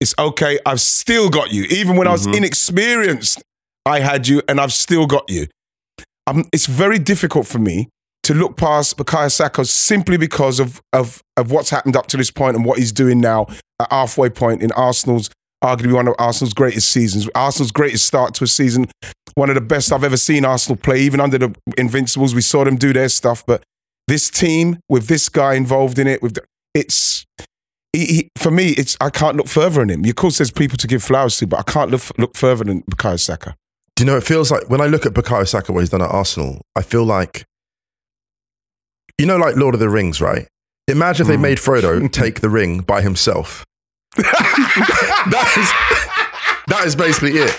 It's 0.00 0.14
okay. 0.18 0.58
I've 0.66 0.80
still 0.80 1.30
got 1.30 1.52
you. 1.52 1.64
Even 1.64 1.96
when 1.96 2.08
i 2.08 2.12
was 2.12 2.26
inexperienced 2.26 3.42
i 3.84 4.00
had 4.00 4.28
you 4.28 4.42
and 4.48 4.60
i've 4.60 4.72
still 4.72 5.06
got 5.06 5.28
you. 5.28 5.46
Um, 6.26 6.44
it's 6.52 6.66
very 6.66 6.98
difficult 6.98 7.46
for 7.46 7.58
me 7.58 7.88
to 8.24 8.34
look 8.34 8.56
past 8.56 8.96
Bukayo 8.96 9.30
Saka 9.30 9.64
simply 9.64 10.16
because 10.16 10.60
of, 10.60 10.80
of, 10.92 11.22
of 11.36 11.50
what's 11.50 11.70
happened 11.70 11.96
up 11.96 12.06
to 12.08 12.16
this 12.16 12.30
point 12.30 12.56
and 12.56 12.64
what 12.64 12.78
he's 12.78 12.92
doing 12.92 13.20
now 13.20 13.46
at 13.80 13.90
halfway 13.90 14.30
point 14.30 14.62
in 14.62 14.70
Arsenal's, 14.72 15.28
arguably 15.62 15.94
one 15.94 16.08
of 16.08 16.14
Arsenal's 16.18 16.54
greatest 16.54 16.90
seasons, 16.90 17.28
Arsenal's 17.34 17.72
greatest 17.72 18.06
start 18.06 18.34
to 18.34 18.44
a 18.44 18.46
season, 18.46 18.86
one 19.34 19.48
of 19.48 19.54
the 19.54 19.60
best 19.60 19.92
I've 19.92 20.04
ever 20.04 20.16
seen 20.16 20.44
Arsenal 20.44 20.76
play, 20.76 21.00
even 21.00 21.20
under 21.20 21.38
the 21.38 21.54
Invincibles. 21.76 22.34
We 22.34 22.42
saw 22.42 22.64
them 22.64 22.76
do 22.76 22.92
their 22.92 23.08
stuff, 23.08 23.44
but 23.46 23.62
this 24.06 24.30
team 24.30 24.78
with 24.88 25.06
this 25.06 25.28
guy 25.28 25.54
involved 25.54 25.98
in 25.98 26.06
it, 26.06 26.22
with 26.22 26.34
the, 26.34 26.44
it's 26.74 27.24
he, 27.92 28.06
he, 28.06 28.28
for 28.38 28.50
me, 28.50 28.70
it's 28.70 28.96
I 29.00 29.10
can't 29.10 29.36
look 29.36 29.48
further 29.48 29.80
than 29.80 29.90
him. 29.90 30.04
Of 30.04 30.14
course, 30.16 30.38
there's 30.38 30.50
people 30.50 30.78
to 30.78 30.86
give 30.86 31.02
flowers 31.02 31.38
to, 31.38 31.46
but 31.46 31.58
I 31.58 31.62
can't 31.62 31.90
look 31.90 32.02
look 32.18 32.36
further 32.36 32.64
than 32.64 32.82
Bukayo 32.82 33.18
Saka. 33.18 33.54
Do 33.96 34.04
you 34.04 34.06
know, 34.10 34.16
it 34.16 34.24
feels 34.24 34.50
like 34.50 34.70
when 34.70 34.80
I 34.80 34.86
look 34.86 35.04
at 35.04 35.12
Bukayo 35.12 35.46
Saka, 35.46 35.72
what 35.72 35.80
he's 35.80 35.90
done 35.90 36.02
at 36.02 36.10
Arsenal, 36.10 36.62
I 36.74 36.82
feel 36.82 37.04
like, 37.04 37.44
you 39.18 39.26
know, 39.26 39.36
like 39.36 39.56
Lord 39.56 39.74
of 39.74 39.80
the 39.80 39.88
Rings, 39.88 40.20
right? 40.20 40.46
Imagine 40.88 41.24
if 41.24 41.28
they 41.28 41.36
hmm. 41.36 41.42
made 41.42 41.58
Frodo 41.58 42.10
take 42.12 42.40
the 42.40 42.50
ring 42.50 42.80
by 42.80 43.02
himself. 43.02 43.64
that, 44.16 45.54
is, 45.56 46.66
that 46.66 46.86
is 46.86 46.96
basically 46.96 47.32
it. 47.32 47.58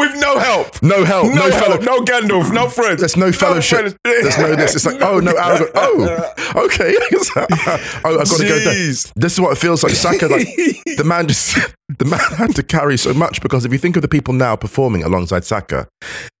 With 0.00 0.18
no 0.18 0.38
help. 0.38 0.82
No 0.82 1.04
help, 1.04 1.26
no, 1.26 1.34
No, 1.34 1.50
fellow. 1.50 1.76
no 1.76 2.00
Gandalf, 2.00 2.50
no 2.54 2.70
friends. 2.70 3.00
There's 3.00 3.18
no 3.18 3.30
fellowship. 3.32 3.80
friends. 3.80 3.96
There's 4.02 4.38
no 4.38 4.56
this. 4.56 4.74
It's 4.74 4.86
like, 4.86 5.02
oh, 5.02 5.20
no, 5.20 5.34
Aragorn. 5.34 5.70
Oh, 6.52 6.64
okay. 6.64 6.96
oh, 7.36 8.18
I've 8.18 8.28
got 8.28 8.38
to 8.38 8.48
go 8.48 8.58
there. 8.58 8.74
Jeez. 8.74 9.12
This 9.14 9.34
is 9.34 9.40
what 9.40 9.52
it 9.52 9.58
feels 9.58 9.84
like. 9.84 9.92
Saka, 9.92 10.26
like, 10.26 10.48
the 10.96 11.04
man 11.04 11.28
just, 11.28 11.54
the 11.98 12.06
man 12.06 12.18
had 12.36 12.56
to 12.56 12.62
carry 12.62 12.96
so 12.96 13.12
much 13.12 13.42
because 13.42 13.64
if 13.64 13.72
you 13.72 13.78
think 13.78 13.94
of 13.96 14.02
the 14.02 14.08
people 14.08 14.32
now 14.32 14.56
performing 14.56 15.04
alongside 15.04 15.44
Saka, 15.44 15.86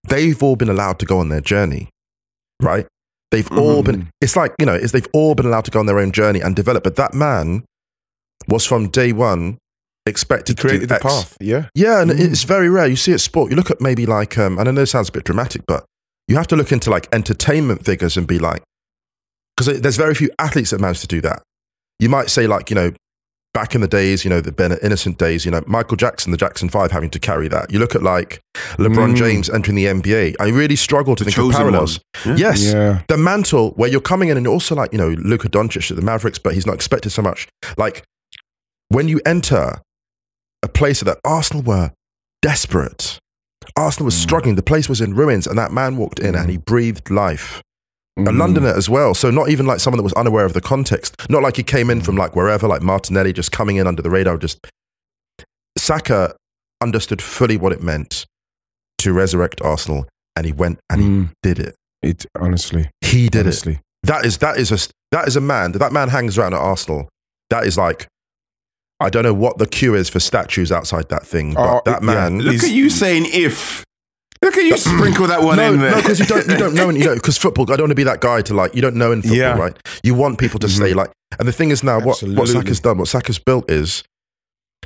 they've 0.08 0.42
all 0.42 0.56
been 0.56 0.70
allowed 0.70 0.98
to 1.00 1.06
go 1.06 1.18
on 1.18 1.28
their 1.28 1.42
journey, 1.42 1.90
right? 2.60 2.86
They've 3.30 3.50
all 3.52 3.82
been, 3.82 4.08
it's 4.20 4.34
like, 4.34 4.54
you 4.58 4.66
know, 4.66 4.74
it's, 4.74 4.92
they've 4.92 5.06
all 5.12 5.34
been 5.34 5.46
allowed 5.46 5.64
to 5.66 5.70
go 5.70 5.78
on 5.78 5.86
their 5.86 6.00
own 6.00 6.10
journey 6.10 6.40
and 6.40 6.56
develop. 6.56 6.82
But 6.82 6.96
that 6.96 7.14
man 7.14 7.64
was 8.48 8.66
from 8.66 8.88
day 8.88 9.12
one 9.12 9.58
expected 10.06 10.56
to 10.56 10.62
created 10.62 10.80
do 10.80 10.86
the 10.86 10.94
X. 10.96 11.02
path. 11.04 11.36
Yeah. 11.40 11.68
Yeah, 11.74 12.02
and 12.02 12.10
it's 12.10 12.42
very 12.42 12.68
rare. 12.68 12.88
You 12.88 12.96
see 12.96 13.12
it 13.12 13.20
sport. 13.20 13.50
You 13.50 13.56
look 13.56 13.70
at 13.70 13.80
maybe 13.80 14.04
like, 14.04 14.36
um, 14.36 14.58
and 14.58 14.68
I 14.68 14.72
know 14.72 14.82
it 14.82 14.86
sounds 14.86 15.10
a 15.10 15.12
bit 15.12 15.24
dramatic, 15.24 15.62
but 15.66 15.84
you 16.26 16.36
have 16.36 16.48
to 16.48 16.56
look 16.56 16.72
into 16.72 16.90
like 16.90 17.08
entertainment 17.12 17.84
figures 17.84 18.16
and 18.16 18.26
be 18.26 18.38
like, 18.38 18.62
because 19.56 19.80
there's 19.80 19.96
very 19.96 20.14
few 20.14 20.30
athletes 20.38 20.70
that 20.70 20.80
manage 20.80 21.00
to 21.00 21.06
do 21.06 21.20
that. 21.20 21.42
You 21.98 22.08
might 22.08 22.30
say 22.30 22.46
like, 22.46 22.70
you 22.70 22.74
know, 22.74 22.92
back 23.52 23.74
in 23.74 23.80
the 23.80 23.88
days, 23.88 24.24
you 24.24 24.30
know, 24.30 24.40
the 24.40 24.52
Ben 24.52 24.72
Innocent 24.82 25.18
days, 25.18 25.44
you 25.44 25.50
know, 25.50 25.62
Michael 25.66 25.96
Jackson, 25.96 26.30
the 26.30 26.36
Jackson 26.36 26.68
Five, 26.68 26.92
having 26.92 27.10
to 27.10 27.18
carry 27.18 27.48
that. 27.48 27.72
You 27.72 27.78
look 27.78 27.94
at 27.94 28.02
like 28.02 28.40
LeBron 28.78 29.12
Mm. 29.14 29.16
James 29.16 29.50
entering 29.50 29.74
the 29.76 29.86
NBA. 29.86 30.36
I 30.38 30.48
really 30.48 30.76
struggle 30.76 31.16
to 31.16 31.24
think 31.24 31.36
of 31.36 31.50
parallels. 31.52 32.00
Yeah. 32.24 32.36
Yes, 32.36 32.62
Yeah. 32.62 33.02
the 33.08 33.16
mantle 33.16 33.72
where 33.72 33.90
you're 33.90 34.00
coming 34.00 34.28
in 34.28 34.36
and 34.36 34.46
also 34.46 34.74
like 34.74 34.92
you 34.92 34.98
know 34.98 35.10
Luka 35.18 35.48
Doncic 35.48 35.90
at 35.90 35.96
the 35.96 36.02
Mavericks, 36.02 36.38
but 36.38 36.54
he's 36.54 36.66
not 36.66 36.74
expected 36.74 37.10
so 37.10 37.22
much. 37.22 37.48
Like 37.76 38.04
when 38.88 39.08
you 39.08 39.20
enter 39.26 39.80
a 40.62 40.68
place 40.68 41.00
that 41.00 41.18
Arsenal 41.24 41.62
were 41.62 41.90
desperate, 42.42 43.18
Arsenal 43.76 44.06
was 44.06 44.16
struggling. 44.16 44.54
The 44.56 44.62
place 44.62 44.88
was 44.88 45.00
in 45.00 45.14
ruins, 45.14 45.46
and 45.46 45.58
that 45.58 45.72
man 45.72 45.96
walked 45.96 46.18
in 46.20 46.34
and 46.34 46.50
he 46.50 46.56
breathed 46.56 47.10
life. 47.10 47.62
A 48.18 48.22
Mm. 48.22 48.38
Londoner 48.38 48.68
as 48.76 48.88
well, 48.90 49.14
so 49.14 49.30
not 49.30 49.48
even 49.50 49.66
like 49.66 49.80
someone 49.80 49.96
that 49.98 50.02
was 50.04 50.12
unaware 50.14 50.44
of 50.44 50.52
the 50.52 50.60
context. 50.60 51.16
Not 51.30 51.42
like 51.42 51.56
he 51.56 51.62
came 51.62 51.88
in 51.90 52.00
from 52.00 52.16
like 52.16 52.34
wherever, 52.36 52.66
like 52.68 52.82
Martinelli, 52.82 53.32
just 53.32 53.52
coming 53.52 53.76
in 53.76 53.86
under 53.86 54.02
the 54.02 54.10
radar. 54.10 54.36
Just 54.36 54.58
Saka 55.78 56.34
understood 56.82 57.22
fully 57.22 57.56
what 57.56 57.72
it 57.72 57.82
meant 57.82 58.26
to 58.98 59.12
resurrect 59.12 59.60
Arsenal, 59.62 60.06
and 60.36 60.44
he 60.46 60.52
went 60.52 60.78
and 60.90 61.00
he 61.00 61.08
Mm. 61.08 61.30
did 61.42 61.58
it. 61.58 61.74
It 62.02 62.26
honestly, 62.38 62.90
He 63.00 63.28
did 63.28 63.40
it. 63.40 63.46
honestly. 63.46 63.80
That 64.02 64.24
is 64.24 64.38
that 64.38 64.56
is 64.58 64.72
a 64.72 64.78
that 65.12 65.28
is 65.28 65.36
a 65.36 65.40
man. 65.40 65.72
That 65.72 65.92
man 65.92 66.08
hangs 66.08 66.38
around 66.38 66.54
at 66.54 66.60
Arsenal. 66.60 67.08
That 67.50 67.66
is 67.66 67.76
like 67.78 68.06
I 68.98 69.08
don't 69.08 69.22
know 69.22 69.32
what 69.34 69.56
the 69.58 69.66
queue 69.66 69.94
is 69.94 70.08
for 70.10 70.20
statues 70.20 70.70
outside 70.70 71.08
that 71.08 71.26
thing, 71.26 71.54
but 71.54 71.66
Oh, 71.76 71.82
that 71.86 72.02
yeah. 72.02 72.06
man. 72.06 72.38
Look 72.40 72.52
He's- 72.52 72.64
at 72.64 72.70
you 72.70 72.90
saying 72.90 73.26
if. 73.32 73.84
Look 74.42 74.56
at 74.56 74.64
you 74.64 74.76
sprinkle 74.78 75.26
that 75.26 75.42
one 75.42 75.56
No, 75.56 75.74
in 75.74 75.80
there. 75.80 75.90
no, 75.90 75.96
because 75.96 76.18
you 76.18 76.24
don't 76.24 76.48
you 76.48 76.56
don't 76.56 76.74
know, 76.74 76.88
and 76.88 76.96
you 76.98 77.04
know, 77.04 77.14
because 77.20 77.36
football. 77.36 77.64
I 77.70 77.76
don't 77.76 77.84
want 77.84 77.90
to 77.90 77.94
be 77.94 78.04
that 78.04 78.20
guy 78.20 78.40
to 78.42 78.54
like 78.54 78.74
you 78.74 78.80
don't 78.80 78.96
know 78.96 79.12
in 79.12 79.20
football, 79.20 79.36
Yeah. 79.38 79.58
right? 79.58 79.76
You 80.02 80.14
want 80.14 80.38
people 80.38 80.58
to 80.60 80.68
stay 80.68 80.90
mm-hmm. 80.90 80.98
like. 80.98 81.12
And 81.38 81.46
the 81.46 81.52
thing 81.52 81.70
is 81.70 81.84
now, 81.84 82.00
what 82.00 82.22
what. 82.22 82.48
Saka's 82.48 82.80
done, 82.80 82.98
what 82.98 83.08
Saka's 83.08 83.38
built 83.38 83.70
is, 83.70 84.02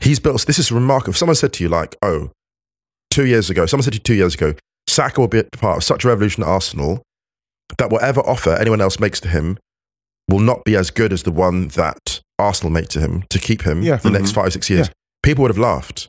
he's 0.01 0.19
built. 0.19 0.45
This 0.47 0.59
is 0.59 0.73
remarkable. 0.73 1.11
If 1.13 1.17
someone 1.19 1.37
said 1.37 1.53
to 1.55 1.63
you 1.63 1.69
like, 1.69 1.97
oh, 2.03 2.31
two 3.11 3.27
years 3.27 3.49
ago, 3.49 3.65
someone 3.67 3.85
said 3.85 3.93
to 3.93 3.97
you 3.99 4.03
two 4.03 4.15
years 4.15 4.35
ago, 4.35 4.55
Saka 4.89 5.21
will 5.21 5.29
be 5.29 5.39
a 5.39 5.45
part 5.45 5.77
of 5.79 5.85
such 5.85 6.05
a 6.05 6.09
revolution 6.09 6.43
at 6.43 6.49
Arsenal 6.49 7.03
that 7.79 7.91
whatever 7.91 8.21
offer 8.23 8.51
anyone 8.51 8.81
else 8.81 8.99
makes 8.99 9.21
to 9.21 9.29
him 9.29 9.57
will 10.29 10.41
not 10.41 10.65
be 10.65 10.75
as 10.77 10.91
good 10.91 11.13
as 11.13 11.23
the 11.23 11.31
one 11.33 11.69
that 11.69 12.21
Arsenal 12.39 12.73
make 12.73 12.89
to 12.89 13.01
him 13.01 13.25
to 13.31 13.39
keep 13.39 13.63
him 13.63 13.83
Yeah. 13.83 13.99
for 13.99 14.09
the 14.09 14.19
next 14.19 14.31
mm-hmm. 14.33 14.43
five 14.43 14.53
six 14.53 14.69
years. 14.69 14.89
Yeah. 14.89 14.93
People 15.23 15.43
would 15.43 15.51
have 15.51 15.59
laughed, 15.59 16.09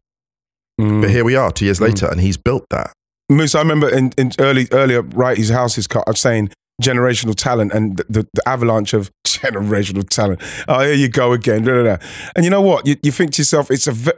Mm. 0.82 1.02
but 1.02 1.10
here 1.10 1.24
we 1.24 1.36
are, 1.36 1.52
two 1.52 1.64
years 1.66 1.80
mm. 1.80 1.88
later, 1.88 2.08
and 2.08 2.20
he's 2.20 2.36
built 2.38 2.66
that. 2.70 2.92
Moose, 3.30 3.56
I 3.56 3.60
remember 3.60 3.90
in, 3.90 4.12
in 4.18 4.32
early 4.40 4.68
earlier, 4.72 5.02
right, 5.02 5.38
his 5.38 5.50
house 5.50 5.78
is 5.78 5.88
cut. 5.88 6.04
I 6.08 6.12
was 6.12 6.20
saying 6.20 6.50
generational 6.82 7.34
talent 7.36 7.72
and 7.74 7.98
the, 7.98 8.06
the, 8.10 8.28
the 8.34 8.48
avalanche 8.48 8.94
of 8.94 9.10
generational 9.28 10.08
talent. 10.08 10.42
Oh, 10.68 10.82
here 10.82 10.94
you 10.94 11.08
go 11.10 11.32
again. 11.34 11.64
da, 11.64 11.74
da, 11.76 11.84
da. 11.84 11.98
And 12.36 12.44
you 12.46 12.52
know 12.52 12.62
what? 12.62 12.86
You, 12.86 12.96
you 13.02 13.12
think 13.12 13.32
to 13.34 13.42
yourself, 13.42 13.72
it's 13.72 13.88
a. 13.88 13.92
Ve- 13.92 14.12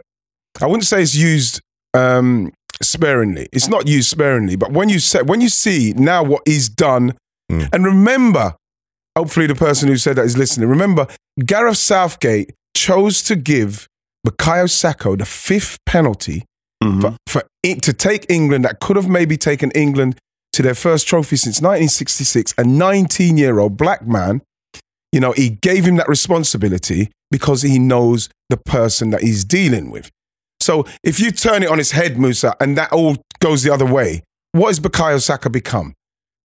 I 0.62 0.66
wouldn't 0.66 0.86
say 0.86 1.02
it's 1.02 1.16
used 1.16 1.62
um, 1.94 2.52
sparingly. 2.82 3.48
It's 3.54 3.68
not 3.68 3.88
used 3.88 4.10
sparingly, 4.10 4.56
but 4.56 4.72
when 4.72 4.90
you 4.90 5.00
say 5.00 5.22
when 5.22 5.40
you 5.40 5.50
see 5.50 5.94
now 5.96 6.24
what 6.24 6.42
he's 6.46 6.70
done, 6.70 7.14
Mm. 7.50 7.70
and 7.72 7.86
remember, 7.86 8.56
hopefully 9.18 9.48
the 9.48 9.56
person 9.56 9.88
who 9.88 9.96
said 9.96 10.18
that 10.18 10.26
is 10.26 10.38
listening. 10.38 10.68
Remember, 10.68 11.08
Gareth 11.46 11.78
Southgate 11.78 12.52
chose 12.76 13.24
to 13.24 13.38
give 13.38 13.88
Bukayo 14.28 14.70
Saka 14.70 15.16
the 15.16 15.24
fifth 15.24 15.78
penalty 15.86 16.44
Mhm. 16.88 17.02
for, 17.02 17.16
for 17.28 17.44
to 17.64 17.94
take 17.94 18.26
England 18.30 18.64
that 18.66 18.80
could 18.80 18.96
have 18.96 19.10
maybe 19.10 19.38
taken 19.38 19.72
England 19.72 20.18
to 20.54 20.62
their 20.64 20.74
first 20.74 21.08
trophy 21.08 21.36
since 21.36 21.62
1966, 21.62 22.54
a 22.58 22.64
19 22.64 23.38
year 23.38 23.60
old 23.60 23.78
black 23.78 24.08
man, 24.08 24.42
you 25.12 25.20
know, 25.20 25.32
he 25.32 25.50
gave 25.62 25.86
him 25.86 25.98
that 25.98 26.08
responsibility 26.08 27.12
because 27.32 27.62
he 27.62 27.78
knows 27.78 28.30
the 28.50 28.58
person 28.58 29.10
that 29.12 29.22
he's 29.22 29.44
dealing 29.44 29.92
with. 29.92 30.10
So 30.62 30.86
if 31.04 31.20
you 31.20 31.32
turn 31.32 31.64
it 31.64 31.70
on 31.70 31.80
its 31.80 31.92
head, 31.92 32.18
Musa, 32.18 32.56
and 32.60 32.78
that 32.78 32.92
all 32.92 33.18
goes 33.40 33.64
the 33.64 33.72
other 33.74 33.86
way, 33.86 34.24
what 34.54 34.68
has 34.68 34.80
Bukayo 34.80 35.22
Saka 35.22 35.50
become? 35.50 35.94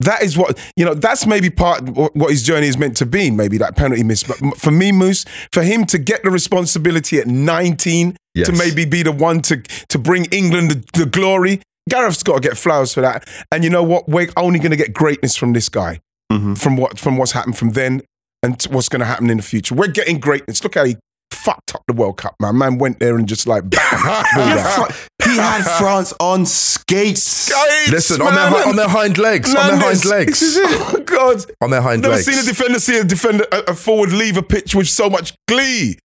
That 0.02 0.22
is 0.22 0.36
what, 0.36 0.58
you 0.76 0.84
know, 0.84 0.94
that's 0.94 1.26
maybe 1.26 1.50
part 1.50 1.88
of 1.88 1.96
what 1.96 2.30
his 2.30 2.42
journey 2.42 2.66
is 2.68 2.76
meant 2.78 2.96
to 2.98 3.06
be, 3.06 3.30
maybe 3.30 3.58
that 3.58 3.76
penalty 3.76 4.02
miss. 4.02 4.22
But 4.22 4.38
for 4.58 4.70
me, 4.70 4.92
Moose, 4.92 5.24
for 5.52 5.62
him 5.62 5.84
to 5.86 5.98
get 5.98 6.22
the 6.22 6.30
responsibility 6.30 7.18
at 7.18 7.26
19 7.26 8.16
Yes. 8.34 8.46
to 8.46 8.52
maybe 8.54 8.86
be 8.86 9.02
the 9.02 9.12
one 9.12 9.42
to, 9.42 9.58
to 9.88 9.98
bring 9.98 10.24
England 10.32 10.70
the, 10.70 11.00
the 11.00 11.04
glory, 11.06 11.60
Gareth's 11.90 12.22
got 12.22 12.42
to 12.42 12.48
get 12.48 12.56
flowers 12.56 12.94
for 12.94 13.02
that. 13.02 13.28
And 13.52 13.62
you 13.62 13.68
know 13.68 13.82
what? 13.82 14.08
We're 14.08 14.30
only 14.38 14.58
going 14.58 14.70
to 14.70 14.76
get 14.76 14.94
greatness 14.94 15.36
from 15.36 15.52
this 15.52 15.68
guy, 15.68 16.00
Mhm. 16.32 16.56
from, 16.56 16.78
what, 16.78 16.98
from 16.98 17.18
what's 17.18 17.32
happened 17.32 17.58
from 17.58 17.70
then 17.72 18.00
and 18.42 18.60
what's 18.70 18.88
going 18.88 19.00
to 19.00 19.06
happen 19.06 19.28
in 19.28 19.36
the 19.36 19.42
future. 19.42 19.74
We're 19.74 19.88
getting 19.88 20.18
greatness. 20.18 20.64
Look 20.64 20.76
how 20.76 20.84
he 20.84 20.96
fucked 21.42 21.74
up 21.74 21.82
the 21.88 21.94
World 21.94 22.16
Cup, 22.18 22.34
man. 22.40 22.56
Man 22.58 22.78
went 22.78 22.98
there 23.00 23.16
and 23.16 23.28
just 23.28 23.46
like, 23.46 23.68
bam, 23.68 23.80
he 25.24 25.36
had 25.36 25.62
France 25.78 26.12
on 26.20 26.46
skates. 26.46 27.22
Skates, 27.22 27.90
Listen, 27.90 28.22
on 28.22 28.34
their, 28.34 28.48
hi- 28.48 28.68
on 28.68 28.76
their 28.76 28.88
hind 28.88 29.18
legs, 29.18 29.48
on 29.54 29.54
their 29.54 29.76
hind 29.78 30.04
legs, 30.04 30.40
This 30.40 30.42
is 30.42 30.56
it. 30.56 30.70
Oh, 30.94 31.02
God. 31.04 31.44
on 31.60 31.70
their 31.70 31.82
hind 31.82 32.02
legs. 32.02 32.02
Never 32.02 32.14
legs. 32.14 32.26
seen 32.26 32.38
a 32.38 32.42
defender 32.54 32.78
see 32.78 32.98
a 32.98 33.04
defender 33.04 33.46
a, 33.52 33.72
a 33.72 33.74
forward 33.74 34.12
leave 34.12 34.36
a 34.36 34.42
pitch 34.42 34.74
with 34.74 34.88
so 34.88 35.08
much 35.10 35.34
glee. 35.48 35.98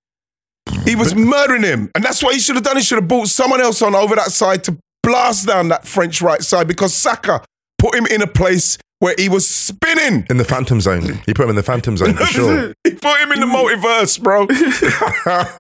He 0.86 0.96
was 0.96 1.16
murdering 1.16 1.64
him, 1.64 1.90
and 1.96 2.04
that's 2.04 2.22
what 2.22 2.34
he 2.34 2.40
should 2.40 2.56
have 2.56 2.64
done. 2.64 2.76
He 2.78 2.84
should 2.84 2.98
have 2.98 3.08
brought 3.08 3.28
someone 3.28 3.62
else 3.62 3.82
on 3.82 3.96
over 3.96 4.16
that 4.16 4.32
side 4.32 4.64
to 4.66 4.78
blast 5.02 5.48
down 5.48 5.70
that 5.70 5.88
French 5.88 6.22
right 6.22 6.42
side 6.44 6.68
because 6.68 6.94
Saka 6.94 7.42
put 7.78 7.96
him 7.96 8.06
in 8.08 8.22
a 8.22 8.28
place 8.28 8.78
where 9.00 9.16
he 9.18 9.30
was 9.30 9.48
spinning. 9.48 10.26
in 10.30 10.38
the 10.38 10.46
phantom 10.46 10.82
zone. 10.82 11.22
He 11.26 11.34
put 11.34 11.44
him 11.44 11.52
in 11.52 11.56
the 11.56 11.64
phantom 11.64 11.98
zone 11.98 12.16
for 12.16 12.26
sure. 12.38 12.74
he 12.84 12.92
put 12.96 13.20
him 13.22 13.32
in 13.32 13.40
the 13.40 13.46
multiverse, 13.46 14.22
bro. 14.22 14.48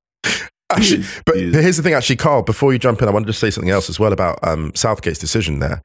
Actually, 0.69 1.05
but 1.25 1.37
here's 1.37 1.77
the 1.77 1.83
thing, 1.83 1.93
actually, 1.93 2.17
Carl. 2.17 2.41
Before 2.41 2.73
you 2.73 2.79
jump 2.79 3.01
in, 3.01 3.07
I 3.07 3.11
wanted 3.11 3.27
to 3.27 3.33
say 3.33 3.49
something 3.49 3.69
else 3.69 3.89
as 3.89 4.01
well 4.01 4.11
about 4.11 4.37
um, 4.45 4.73
Southgate's 4.75 5.17
decision. 5.17 5.59
There, 5.59 5.81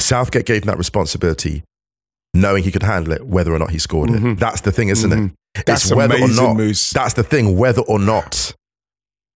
Southgate 0.00 0.46
gave 0.46 0.62
him 0.62 0.68
that 0.68 0.78
responsibility 0.78 1.64
knowing 2.32 2.62
he 2.62 2.70
could 2.70 2.84
handle 2.84 3.12
it, 3.12 3.26
whether 3.26 3.52
or 3.52 3.58
not 3.58 3.70
he 3.70 3.78
scored 3.80 4.08
Mhm. 4.08 4.34
it. 4.34 4.38
That's 4.38 4.60
the 4.60 4.70
thing, 4.70 4.88
isn't 4.88 5.10
Mhm. 5.10 5.32
it? 5.56 5.66
That's 5.66 5.86
it's 5.86 5.92
whether 5.94 6.14
amazing, 6.14 6.44
or 6.44 6.48
not. 6.48 6.56
Moose. 6.56 6.90
That's 6.90 7.14
the 7.14 7.24
thing, 7.24 7.56
whether 7.56 7.82
or 7.82 7.98
not. 7.98 8.54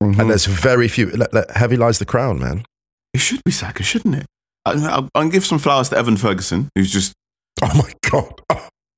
Mhm. 0.00 0.16
And 0.20 0.30
there's 0.30 0.46
very 0.46 0.86
few. 0.86 1.10
Heavy 1.56 1.76
lies 1.76 1.98
the 1.98 2.04
crown, 2.04 2.38
man. 2.38 2.64
It 3.12 3.18
should 3.18 3.42
be 3.44 3.50
Saka, 3.50 3.82
shouldn't 3.82 4.14
it? 4.14 4.26
I, 4.64 4.74
I'll, 4.74 5.08
I'll 5.12 5.28
give 5.28 5.44
some 5.44 5.58
flowers 5.58 5.88
to 5.88 5.98
Evan 5.98 6.16
Ferguson, 6.16 6.68
who's 6.76 6.92
just 6.92 7.14
Oh 7.62 7.70
my 7.74 7.92
god. 8.10 8.40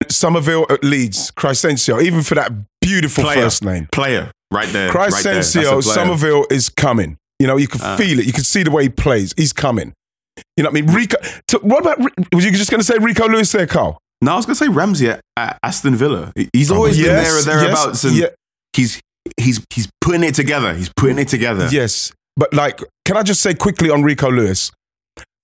Summerville 0.08 0.66
at 0.70 0.84
Leeds, 0.84 1.30
Crysencio, 1.32 2.02
even 2.02 2.22
for 2.22 2.34
that 2.36 2.52
beautiful 2.80 3.24
Player. 3.24 3.42
first 3.42 3.64
name. 3.64 3.88
player 3.92 4.30
right 4.52 4.68
there. 4.68 4.90
right. 4.92 5.10
Crysencio, 5.12 5.62
player. 5.62 5.82
Summerville 5.82 6.46
is 6.50 6.68
coming. 6.68 7.16
You 7.38 7.46
know, 7.46 7.56
you 7.56 7.68
can 7.68 7.80
Ah. 7.82 7.96
feel 7.96 8.18
it. 8.18 8.26
You 8.26 8.32
can 8.32 8.44
see 8.44 8.62
the 8.62 8.70
way 8.70 8.84
he 8.84 8.88
plays. 8.88 9.34
He's 9.36 9.52
coming. 9.52 9.92
You 10.56 10.64
know 10.64 10.70
what 10.70 10.78
I 10.78 10.82
mean? 10.82 10.94
Rico, 10.94 11.16
to, 11.48 11.58
what 11.58 11.80
about, 11.80 11.98
was 12.32 12.44
you 12.44 12.50
just 12.52 12.70
going 12.70 12.80
to 12.80 12.84
say 12.86 12.96
Rico 12.98 13.26
Lewis 13.28 13.52
there, 13.52 13.66
Carl? 13.66 13.98
No, 14.22 14.32
I 14.32 14.36
was 14.36 14.46
going 14.46 14.54
to 14.56 14.64
say 14.64 14.68
Ramsey 14.68 15.08
at, 15.10 15.20
at 15.36 15.58
Aston 15.62 15.96
Villa. 15.96 16.32
He's 16.52 16.70
always 16.70 16.96
been 16.96 17.06
there 17.06 17.38
or 17.38 17.42
thereabouts, 17.42 18.04
and 18.04 18.16
yeah, 18.16 18.26
he's 18.74 19.00
he's 19.38 19.62
he's 19.74 19.88
putting 20.00 20.24
it 20.24 20.34
together. 20.34 20.72
He's 20.74 20.90
putting 20.96 21.18
it 21.18 21.28
together. 21.28 21.68
yes. 21.70 22.12
But 22.36 22.52
like, 22.54 22.80
can 23.04 23.16
I 23.16 23.22
just 23.22 23.40
say 23.42 23.54
quickly 23.54 23.90
on 23.90 24.02
Rico 24.02 24.30
Lewis? 24.30 24.70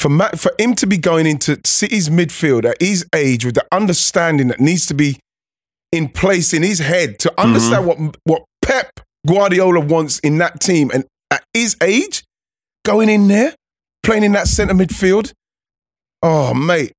For, 0.03 0.09
Ma- 0.09 0.31
for 0.31 0.51
him 0.59 0.75
to 0.75 0.87
be 0.89 0.99
going 0.99 1.29
into 1.29 1.61
City's 1.65 2.09
midfield 2.09 2.65
at 2.65 2.83
his 2.83 3.07
age 3.15 3.45
with 3.45 3.55
the 3.55 3.65
understanding 3.71 4.49
that 4.49 4.59
needs 4.59 4.85
to 4.87 4.95
be 4.95 5.21
in 5.93 6.09
place 6.09 6.53
in 6.53 6.65
his 6.65 6.81
head 6.81 7.21
to 7.21 7.29
mm-hmm. 7.29 7.41
understand 7.41 7.87
what 7.87 8.17
what 8.25 8.43
Pep 8.63 8.99
Guardiola 9.25 9.79
wants 9.79 10.19
in 10.19 10.39
that 10.39 10.61
team, 10.61 10.91
and 10.93 11.05
at 11.31 11.45
his 11.55 11.77
age, 11.81 12.25
going 12.85 13.09
in 13.09 13.29
there, 13.29 13.55
playing 14.03 14.25
in 14.25 14.33
that 14.33 14.49
centre 14.49 14.75
midfield. 14.75 15.33
Oh, 16.21 16.53
mate, 16.53 16.93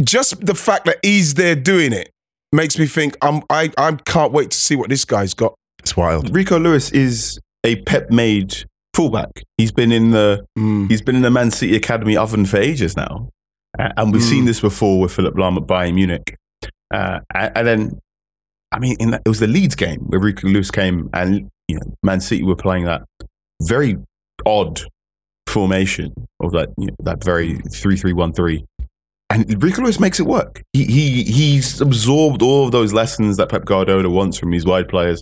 just 0.00 0.46
the 0.46 0.54
fact 0.54 0.84
that 0.84 0.98
he's 1.02 1.34
there 1.34 1.56
doing 1.56 1.92
it 1.92 2.10
makes 2.52 2.78
me 2.78 2.86
think 2.86 3.16
I'm, 3.22 3.42
I 3.50 3.72
I 3.76 3.90
can't 4.06 4.32
wait 4.32 4.52
to 4.52 4.56
see 4.56 4.76
what 4.76 4.88
this 4.88 5.04
guy's 5.04 5.34
got. 5.34 5.56
It's 5.80 5.96
wild. 5.96 6.32
Rico 6.32 6.60
Lewis 6.60 6.92
is 6.92 7.40
a 7.64 7.82
Pep-made 7.82 8.66
fullback. 8.94 9.30
He's 9.56 9.72
been 9.72 9.92
in 9.92 10.10
the 10.10 10.44
he's 10.88 11.02
been 11.02 11.16
in 11.16 11.22
the 11.22 11.30
Man 11.30 11.50
City 11.50 11.76
academy 11.76 12.16
oven 12.16 12.44
for 12.46 12.56
ages 12.58 12.96
now, 12.96 13.28
Uh, 13.78 13.90
and 13.96 14.12
we've 14.12 14.22
Mm. 14.22 14.28
seen 14.30 14.44
this 14.46 14.60
before 14.60 15.00
with 15.00 15.12
Philipp 15.12 15.34
Lahm 15.34 15.56
at 15.56 15.66
Bayern 15.68 15.94
Munich. 15.94 16.36
Uh, 16.92 17.20
and 17.34 17.52
and 17.56 17.66
then, 17.66 17.98
I 18.72 18.78
mean, 18.80 18.96
that, 19.10 19.22
it 19.24 19.28
was 19.28 19.38
the 19.40 19.46
Leeds 19.46 19.76
game 19.76 20.00
where 20.08 20.18
Rico 20.20 20.48
Lewis 20.48 20.70
came, 20.70 21.08
and 21.12 21.48
you 21.68 21.76
know, 21.76 21.94
Man 22.02 22.20
City 22.20 22.42
were 22.42 22.56
playing 22.56 22.84
that 22.84 23.02
very 23.62 23.96
odd 24.44 24.80
formation 25.48 26.12
of 26.40 26.52
that 26.52 26.68
you 26.78 26.86
know, 26.88 26.94
that 27.00 27.22
very 27.24 27.58
three 27.72 27.96
three 27.96 28.12
one 28.12 28.32
three. 28.32 28.64
And 29.32 29.62
Rico 29.62 29.82
Lewis 29.82 30.00
makes 30.00 30.18
it 30.18 30.26
work. 30.26 30.62
He, 30.72 30.84
he 30.86 31.22
he's 31.22 31.80
absorbed 31.80 32.42
all 32.42 32.64
of 32.66 32.72
those 32.72 32.92
lessons 32.92 33.36
that 33.36 33.48
Pep 33.48 33.64
Guardiola 33.64 34.10
wants 34.10 34.36
from 34.38 34.50
his 34.50 34.64
wide 34.66 34.88
players, 34.88 35.20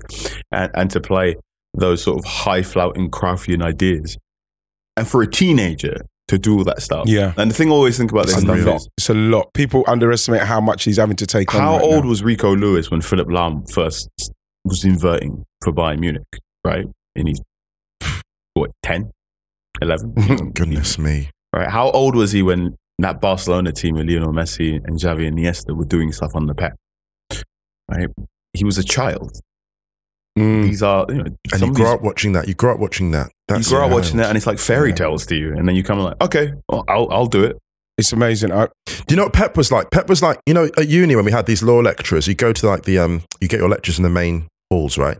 and, 0.50 0.70
and 0.74 0.90
to 0.92 1.00
play 1.00 1.36
those 1.74 2.02
sort 2.02 2.18
of 2.18 2.24
high 2.24 2.62
flouting 2.62 3.10
Cruyffian 3.10 3.62
ideas. 3.62 4.16
And 4.96 5.06
for 5.06 5.22
a 5.22 5.26
teenager 5.30 6.00
to 6.28 6.38
do 6.38 6.58
all 6.58 6.64
that 6.64 6.82
stuff, 6.82 7.04
Yeah. 7.08 7.32
And 7.36 7.50
the 7.50 7.54
thing 7.54 7.68
I 7.68 7.72
always 7.72 7.96
think 7.96 8.10
about 8.10 8.26
this 8.26 8.34
It's 8.36 8.42
a 8.44 8.46
stuff 8.46 8.66
lot. 8.66 8.76
is 8.76 8.88
It's 8.98 9.10
a 9.10 9.14
lot. 9.14 9.52
People 9.54 9.84
underestimate 9.86 10.42
how 10.42 10.60
much 10.60 10.84
he's 10.84 10.96
having 10.98 11.16
to 11.16 11.26
take 11.26 11.54
on. 11.54 11.60
how 11.60 11.76
right 11.76 11.82
old 11.84 12.04
now. 12.04 12.10
was 12.10 12.22
Rico 12.22 12.54
Lewis 12.54 12.90
when 12.90 13.00
Philipp 13.00 13.28
Lahm 13.28 13.70
first 13.72 14.08
was 14.64 14.84
inverting 14.84 15.44
for 15.62 15.72
Bayern 15.72 16.00
Munich, 16.00 16.24
right? 16.66 16.84
And 17.16 17.28
he's 17.28 17.40
what 18.54 18.70
10, 18.82 19.10
11? 19.80 20.50
Goodness 20.54 20.98
me. 20.98 21.30
Right. 21.54 21.70
How 21.70 21.90
old 21.92 22.14
was 22.16 22.32
he 22.32 22.42
when 22.42 22.76
that 22.98 23.20
Barcelona 23.20 23.72
team 23.72 23.94
with 23.94 24.08
Lionel 24.08 24.32
Messi 24.32 24.74
and 24.84 24.98
Xavi 24.98 25.26
and 25.28 25.38
Iniesta 25.38 25.74
were 25.76 25.84
doing 25.84 26.12
stuff 26.12 26.32
on 26.34 26.46
the 26.46 26.54
Pep? 26.54 26.74
Right. 27.90 28.08
He 28.52 28.64
was 28.64 28.76
a 28.76 28.84
child. 28.84 29.40
Mm. 30.38 30.62
These 30.64 30.82
are, 30.82 31.06
you 31.08 31.14
know, 31.16 31.24
And 31.52 31.60
you 31.62 31.68
of 31.68 31.74
grow 31.74 31.86
these- 31.86 31.94
up 31.94 32.02
watching 32.02 32.32
that. 32.32 32.48
You 32.48 32.54
grow 32.54 32.74
up 32.74 32.80
watching 32.80 33.10
that. 33.12 33.26
you 33.26 33.32
That's 33.56 33.68
grow 33.68 33.84
up 33.86 33.90
watching 33.90 34.16
that, 34.18 34.28
and 34.28 34.36
it's 34.36 34.46
like 34.46 34.58
fairy 34.58 34.90
Yeah. 34.90 34.94
tales 34.96 35.26
to 35.26 35.36
you, 35.36 35.54
and 35.56 35.66
then 35.68 35.74
you 35.76 35.82
come 35.82 35.98
like, 36.00 36.20
okay, 36.22 36.52
well, 36.68 36.84
I'll 36.88 37.08
I'll 37.10 37.26
do 37.26 37.44
it. 37.44 37.56
It's 37.96 38.12
amazing. 38.12 38.52
I, 38.52 38.68
Do 38.86 38.92
you 39.10 39.16
know 39.16 39.24
what 39.24 39.32
Pep 39.32 39.56
was 39.56 39.72
like? 39.72 39.90
Pep 39.90 40.08
was 40.08 40.22
like, 40.22 40.38
you 40.46 40.54
know, 40.54 40.68
at 40.78 40.88
uni 40.88 41.16
when 41.16 41.24
we 41.24 41.32
had 41.32 41.46
these 41.46 41.62
law 41.64 41.78
lecturers, 41.80 42.28
you 42.28 42.34
go 42.34 42.52
to 42.52 42.66
like 42.68 42.84
the, 42.84 42.96
um, 42.98 43.22
you 43.40 43.48
get 43.48 43.58
your 43.58 43.68
lectures 43.68 43.98
in 43.98 44.04
the 44.04 44.08
main 44.10 44.46
halls, 44.70 44.96
right? 44.96 45.18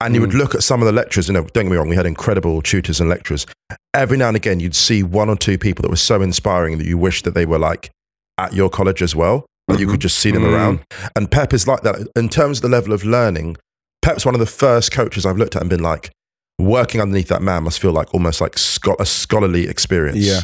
And 0.00 0.14
you 0.14 0.20
Mm. 0.20 0.26
would 0.26 0.34
look 0.34 0.54
at 0.54 0.62
some 0.62 0.80
of 0.82 0.86
the 0.86 0.92
lecturers, 0.92 1.26
you 1.26 1.34
know, 1.34 1.40
don't 1.52 1.64
get 1.64 1.70
me 1.72 1.76
wrong, 1.76 1.88
we 1.88 1.96
had 1.96 2.06
incredible 2.06 2.62
tutors 2.62 3.00
and 3.00 3.08
lecturers. 3.10 3.44
Every 3.92 4.16
now 4.16 4.28
and 4.28 4.36
again, 4.36 4.60
you'd 4.60 4.76
see 4.76 5.02
one 5.02 5.28
or 5.28 5.34
two 5.36 5.58
people 5.58 5.82
that 5.82 5.88
were 5.90 5.96
so 5.96 6.22
inspiring 6.22 6.78
that 6.78 6.86
you 6.86 6.96
wish 6.96 7.22
that 7.22 7.34
they 7.34 7.44
were 7.46 7.58
like 7.58 7.90
at 8.38 8.52
your 8.52 8.70
college 8.70 9.02
as 9.02 9.16
well. 9.16 9.44
That 9.68 9.80
you 9.80 9.86
could 9.88 10.00
just 10.00 10.18
see 10.18 10.30
them 10.30 10.42
Mm. 10.42 10.52
around. 10.52 10.80
And 11.16 11.30
Pep 11.30 11.52
is 11.52 11.66
like 11.66 11.80
that. 11.82 11.96
In 12.14 12.28
terms 12.28 12.58
of 12.58 12.62
the 12.62 12.68
level 12.68 12.92
of 12.92 13.04
learning, 13.04 13.56
Pep's 14.02 14.26
one 14.26 14.34
of 14.34 14.40
the 14.40 14.46
first 14.46 14.92
coaches 14.92 15.24
I've 15.24 15.36
looked 15.38 15.56
at 15.56 15.62
and 15.62 15.70
been 15.70 15.82
like, 15.82 16.10
working 16.58 17.00
underneath 17.00 17.28
that 17.28 17.42
man 17.42 17.62
must 17.64 17.80
feel 17.80 17.92
like 17.92 18.12
almost 18.14 18.40
like 18.40 18.58
scho- 18.58 18.96
a 19.00 19.06
scholarly 19.06 19.66
experience. 19.68 20.18
yeah, 20.18 20.40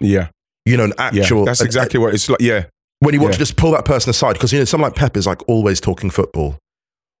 yeah, 0.00 0.28
You 0.64 0.76
know, 0.76 0.84
an 0.84 0.92
yeah. 0.98 1.22
actual. 1.22 1.44
That's 1.44 1.60
a- 1.60 1.64
exactly 1.64 1.98
what 2.00 2.14
it's 2.14 2.28
like. 2.28 2.40
Yeah, 2.40 2.64
when 3.00 3.14
you 3.14 3.20
want 3.20 3.32
Yeah. 3.32 3.38
to 3.38 3.38
just 3.40 3.56
pull 3.56 3.72
that 3.72 3.84
person 3.84 4.10
aside 4.10 4.34
because 4.34 4.52
you 4.52 4.58
know 4.58 4.64
someone 4.64 4.90
like 4.90 4.96
Pep 4.98 5.16
is 5.16 5.26
like 5.26 5.46
always 5.48 5.80
talking 5.80 6.10
football, 6.10 6.56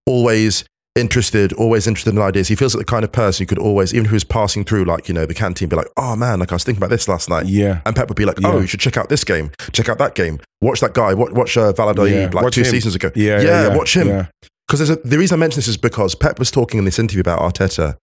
always 0.06 0.64
interested, 0.96 1.52
always 1.52 1.86
interested 1.86 2.14
in 2.14 2.20
ideas. 2.20 2.48
He 2.48 2.56
feels 2.56 2.74
like 2.74 2.84
the 2.86 2.90
kind 2.90 3.04
of 3.04 3.12
person 3.12 3.42
you 3.44 3.46
could 3.46 3.58
always, 3.58 3.94
even 3.94 4.06
if 4.06 4.10
he 4.12 4.26
passing 4.26 4.64
through 4.64 4.84
like 4.84 5.08
you 5.08 5.14
know 5.14 5.26
the 5.26 5.34
canteen, 5.34 5.68
be 5.68 5.76
like, 5.76 5.88
oh 5.96 6.16
man, 6.16 6.40
like 6.40 6.50
I 6.52 6.54
was 6.56 6.64
thinking 6.64 6.80
about 6.80 6.90
this 6.90 7.08
last 7.08 7.28
night. 7.28 7.46
yeah. 7.46 7.80
And 7.86 7.94
Pep 7.94 8.08
would 8.08 8.16
be 8.16 8.24
like, 8.24 8.38
"Oh, 8.44 8.54
Yeah. 8.54 8.60
you 8.62 8.66
should 8.66 8.80
check 8.80 8.96
out 8.96 9.08
this 9.08 9.22
game. 9.24 9.50
Check 9.72 9.88
out 9.88 9.98
that 9.98 10.14
game. 10.14 10.40
Watch 10.60 10.80
that 10.80 10.94
guy. 10.94 11.14
Watch, 11.14 11.32
watch 11.32 11.56
uh, 11.56 11.72
Valladolid 11.72 12.12
Yeah. 12.12 12.30
like 12.32 12.44
Watch 12.44 12.54
two 12.54 12.62
him. 12.62 12.66
seasons 12.70 12.94
ago. 12.96 13.10
Yeah, 13.14 13.40
yeah, 13.40 13.42
yeah, 13.42 13.68
yeah. 13.68 13.76
watch 13.76 13.96
him. 13.96 14.26
Because 14.70 14.86
there's 14.86 14.98
a, 15.04 15.08
the 15.08 15.18
reason 15.18 15.34
I 15.34 15.40
mention 15.40 15.56
this 15.58 15.66
is 15.66 15.76
because 15.76 16.14
Pep 16.14 16.38
was 16.38 16.48
talking 16.52 16.78
in 16.78 16.84
this 16.84 17.00
interview 17.00 17.20
about 17.20 17.40
Arteta, 17.40 17.96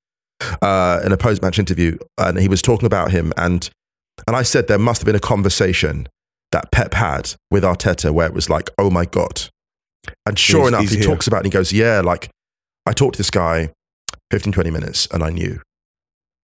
uh, 0.62 1.00
in 1.06 1.14
a 1.14 1.18
post-match 1.18 1.60
interview, 1.60 1.98
and 2.18 2.38
he 2.38 2.50
was 2.50 2.62
talking 2.62 2.86
about 2.86 3.12
him, 3.12 3.32
and 3.38 3.70
and 4.28 4.36
I 4.36 4.44
said 4.44 4.68
there 4.68 4.78
must 4.78 5.00
have 5.02 5.06
been 5.06 5.16
a 5.16 5.20
conversation 5.22 6.10
that 6.52 6.70
Pep 6.74 6.94
had 6.94 7.36
with 7.50 7.64
Arteta 7.64 8.12
where 8.12 8.28
it 8.28 8.34
was 8.34 8.50
like, 8.50 8.70
oh 8.78 8.90
my 8.90 9.06
god, 9.06 9.48
and 10.26 10.38
sure 10.38 10.60
He's- 10.64 10.68
enough, 10.68 10.82
he's 10.82 10.92
he 10.92 10.98
here. 10.98 11.06
talks 11.08 11.26
about 11.26 11.38
it 11.38 11.46
and 11.46 11.54
he 11.54 11.58
goes, 11.58 11.72
yeah, 11.72 12.02
like 12.02 12.30
I 12.86 12.92
talked 12.92 13.14
to 13.16 13.20
this 13.20 13.30
guy 13.32 13.70
15, 14.32 14.52
20 14.52 14.70
minutes, 14.70 15.08
and 15.14 15.24
I 15.24 15.30
knew. 15.30 15.62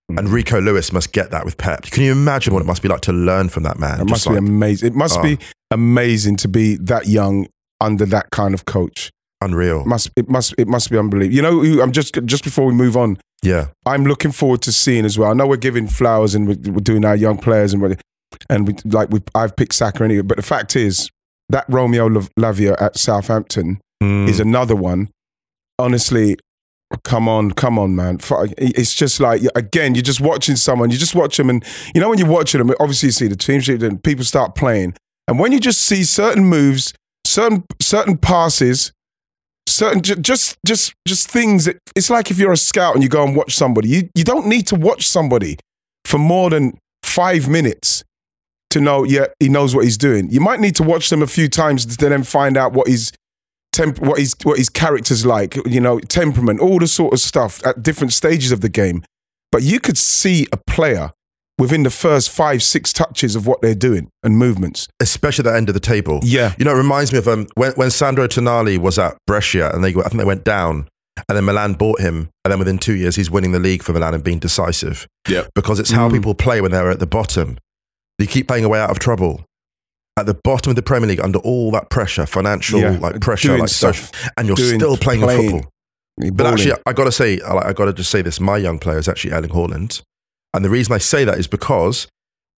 Mm. 0.10 0.20
And 0.20 0.30
Rico 0.30 0.62
Lewis 0.62 0.94
must 0.94 1.12
get 1.12 1.32
that 1.32 1.44
with 1.44 1.58
Pep. 1.58 1.84
Can 1.84 2.02
you 2.04 2.14
imagine 2.14 2.54
what 2.54 2.62
it 2.62 2.66
must 2.66 2.82
be 2.82 2.88
like 2.88 3.02
to 3.02 3.12
learn 3.14 3.50
from 3.50 3.64
that 3.64 3.78
man? 3.78 4.00
It 4.00 4.10
must 4.10 4.24
Just 4.24 4.30
be 4.30 4.38
amazing. 4.38 4.88
It 4.88 4.96
must 4.96 5.20
Oh. 5.20 5.24
be 5.24 5.38
amazing 5.70 6.38
to 6.38 6.48
be 6.48 6.76
that 6.78 7.08
young 7.08 7.48
under 7.82 8.06
that 8.06 8.30
kind 8.32 8.54
of 8.54 8.64
coach. 8.64 9.12
Unreal. 9.44 9.86
Must 9.86 10.10
it 10.16 10.30
must 10.30 10.54
it 10.58 10.68
must 10.68 10.90
be 10.90 10.98
unbelievable. 10.98 11.36
You 11.36 11.42
know, 11.78 11.84
I'm 11.84 11.92
just 11.92 12.14
just 12.26 12.44
before 12.44 12.66
we 12.66 12.74
move 12.74 12.96
on. 12.98 13.18
Yeah. 13.44 13.68
I'm 13.86 14.06
looking 14.06 14.32
forward 14.32 14.62
to 14.64 14.72
seeing 14.72 15.04
as 15.06 15.18
well. 15.20 15.30
I 15.30 15.34
know 15.34 15.46
we're 15.48 15.58
giving 15.58 15.88
flowers 15.88 16.34
and 16.34 16.48
we're, 16.48 16.72
we're 16.72 16.80
doing 16.80 17.04
our 17.04 17.16
young 17.16 17.38
players 17.38 17.74
and 17.74 17.82
we're, 17.82 17.98
and 18.50 18.66
we 18.68 18.76
like 18.86 19.10
we 19.10 19.20
I've 19.36 19.56
picked 19.56 19.74
Saka 19.74 20.04
anyway. 20.04 20.22
But 20.22 20.38
the 20.38 20.44
fact 20.44 20.76
is 20.76 21.10
that 21.50 21.66
Romeo 21.68 22.08
Lav- 22.08 22.30
Lavia 22.40 22.76
at 22.82 22.98
Southampton 22.98 23.80
Mm. 24.02 24.28
is 24.28 24.40
another 24.42 24.76
one. 24.76 25.10
Honestly, 25.80 26.38
come 27.04 27.28
on, 27.30 27.52
come 27.52 27.80
on, 27.80 27.96
man. 27.96 28.20
It's 28.58 28.94
just 28.94 29.20
like 29.20 29.42
again, 29.56 29.96
you're 29.96 30.02
just 30.04 30.22
watching 30.22 30.56
someone. 30.56 30.92
You 30.92 30.98
just 30.98 31.16
watch 31.16 31.38
them, 31.38 31.50
and 31.50 31.64
you 31.96 32.02
know 32.02 32.10
when 32.10 32.20
you're 32.20 32.28
watching 32.28 32.60
them, 32.60 32.76
obviously 32.80 33.08
you 33.08 33.12
see 33.14 33.28
the 33.28 33.36
team 33.36 33.60
sheet, 33.62 33.82
and 33.82 34.02
people 34.04 34.24
start 34.26 34.56
playing, 34.56 34.96
and 35.28 35.40
when 35.40 35.52
you 35.52 35.60
just 35.60 35.82
see 35.82 36.04
certain 36.04 36.46
moves, 36.46 36.94
certain 37.26 37.64
certain 37.82 38.18
passes, 38.18 38.92
certain 39.68 40.02
ju- 40.02 40.16
just 40.16 40.58
just 40.66 40.94
just 41.08 41.30
things 41.30 41.66
that 41.66 41.78
it's 41.96 42.10
like 42.10 42.32
if 42.32 42.38
you're 42.38 42.52
a 42.52 42.58
scout 42.58 42.96
and 42.96 43.04
you 43.04 43.10
go 43.10 43.24
and 43.24 43.36
watch 43.36 43.56
somebody, 43.56 43.90
you 43.90 44.10
you 44.16 44.24
don't 44.24 44.48
need 44.48 44.68
to 44.68 44.76
watch 44.76 45.08
somebody 45.08 45.58
for 46.06 46.18
more 46.18 46.50
than 46.50 46.78
five 47.04 47.48
minutes 47.48 48.04
to 48.74 48.82
know, 48.82 49.04
yeah, 49.04 49.28
he 49.40 49.50
knows 49.50 49.76
what 49.76 49.84
he's 49.84 49.98
doing. 49.98 50.30
You 50.32 50.42
might 50.42 50.60
need 50.60 50.76
to 50.78 50.84
watch 50.84 51.10
them 51.10 51.22
a 51.22 51.28
few 51.28 51.48
times 51.48 51.86
to 51.86 52.10
then 52.10 52.24
find 52.24 52.58
out 52.58 52.74
what 52.74 52.88
his 52.88 53.12
temp, 53.72 54.00
what 54.00 54.20
his 54.20 54.36
what 54.44 54.58
his 54.58 54.70
character's 54.70 55.26
like, 55.26 55.56
you 55.66 55.80
know, 55.80 56.00
temperament, 56.00 56.60
all 56.60 56.80
the 56.80 56.88
sort 56.88 57.14
of 57.14 57.20
stuff 57.20 57.66
at 57.66 57.84
different 57.84 58.14
stages 58.14 58.52
of 58.52 58.62
the 58.62 58.70
game. 58.70 59.04
But 59.52 59.62
you 59.62 59.80
could 59.80 59.98
see 59.98 60.48
a 60.52 60.58
player 60.58 61.12
within 61.60 61.84
the 61.84 61.90
first 61.90 62.30
five, 62.30 62.64
six 62.64 62.92
touches 62.92 63.36
of 63.36 63.46
what 63.48 63.62
they're 63.62 63.76
doing 63.76 64.10
and 64.24 64.38
movements. 64.38 64.88
Especially 65.00 65.44
that 65.44 65.56
end 65.56 65.70
of 65.70 65.74
the 65.74 65.80
table. 65.80 66.20
Yeah. 66.24 66.54
You 66.58 66.66
know, 66.66 66.72
it 66.74 66.78
reminds 66.78 67.12
me 67.12 67.20
of 67.20 67.28
um, 67.28 67.48
when, 67.56 67.72
when 67.74 67.92
Sandro 67.92 68.28
Tonali 68.28 68.78
was 68.78 68.98
at 68.98 69.16
Brescia 69.28 69.72
and 69.74 69.84
they, 69.84 69.90
I 69.92 70.04
think 70.10 70.16
they 70.18 70.24
went 70.26 70.44
down 70.44 70.88
and 71.30 71.38
then 71.38 71.46
Milan 71.46 71.74
bought 71.74 72.02
him. 72.02 72.30
And 72.44 72.52
then 72.52 72.60
within 72.60 72.80
two 72.80 72.96
years, 72.96 73.16
he's 73.16 73.30
winning 73.30 73.52
the 73.52 73.60
league 73.60 73.84
for 73.84 73.94
Milan 73.94 74.14
and 74.16 74.24
being 74.24 74.40
decisive. 74.40 75.08
Yep. 75.30 75.50
Because 75.56 75.80
it's 75.80 75.92
how 75.92 76.10
Mm. 76.10 76.14
people 76.14 76.34
play 76.34 76.60
when 76.60 76.72
they're 76.72 76.90
at 76.90 77.00
the 77.00 77.06
bottom. 77.08 77.58
They 78.20 78.26
keep 78.26 78.48
playing 78.48 78.66
away 78.66 78.80
out 78.80 78.90
of 78.90 79.00
trouble. 79.00 79.44
At 80.18 80.26
the 80.28 80.36
bottom 80.44 80.70
of 80.72 80.76
the 80.76 80.82
Premier 80.84 81.08
League, 81.08 81.20
under 81.20 81.40
all 81.40 81.72
that 81.72 81.90
pressure, 81.90 82.26
financial 82.28 82.80
Yeah. 82.80 82.98
like 83.00 83.20
pressure, 83.22 83.48
Doing 83.50 83.62
like 83.62 83.70
stuff. 83.70 83.96
social, 84.12 84.30
and 84.38 84.48
you're 84.48 84.56
Doing- 84.56 84.80
still 84.80 84.98
playing, 84.98 85.22
playing. 85.22 85.52
football. 85.52 85.72
But 86.34 86.46
actually, 86.46 86.74
I 86.86 86.94
got 86.94 87.06
to 87.06 87.12
say, 87.12 87.40
I, 87.42 87.70
I 87.70 87.74
got 87.74 87.86
to 87.86 87.94
just 87.94 88.12
say 88.12 88.22
this: 88.22 88.40
my 88.40 88.58
young 88.58 88.78
player 88.78 89.00
is 89.00 89.10
actually 89.10 89.32
Erling 89.34 89.50
Haaland, 89.50 90.04
and 90.54 90.64
the 90.64 90.70
reason 90.70 90.94
I 90.94 90.98
say 91.00 91.24
that 91.26 91.38
is 91.40 91.48
because 91.48 92.08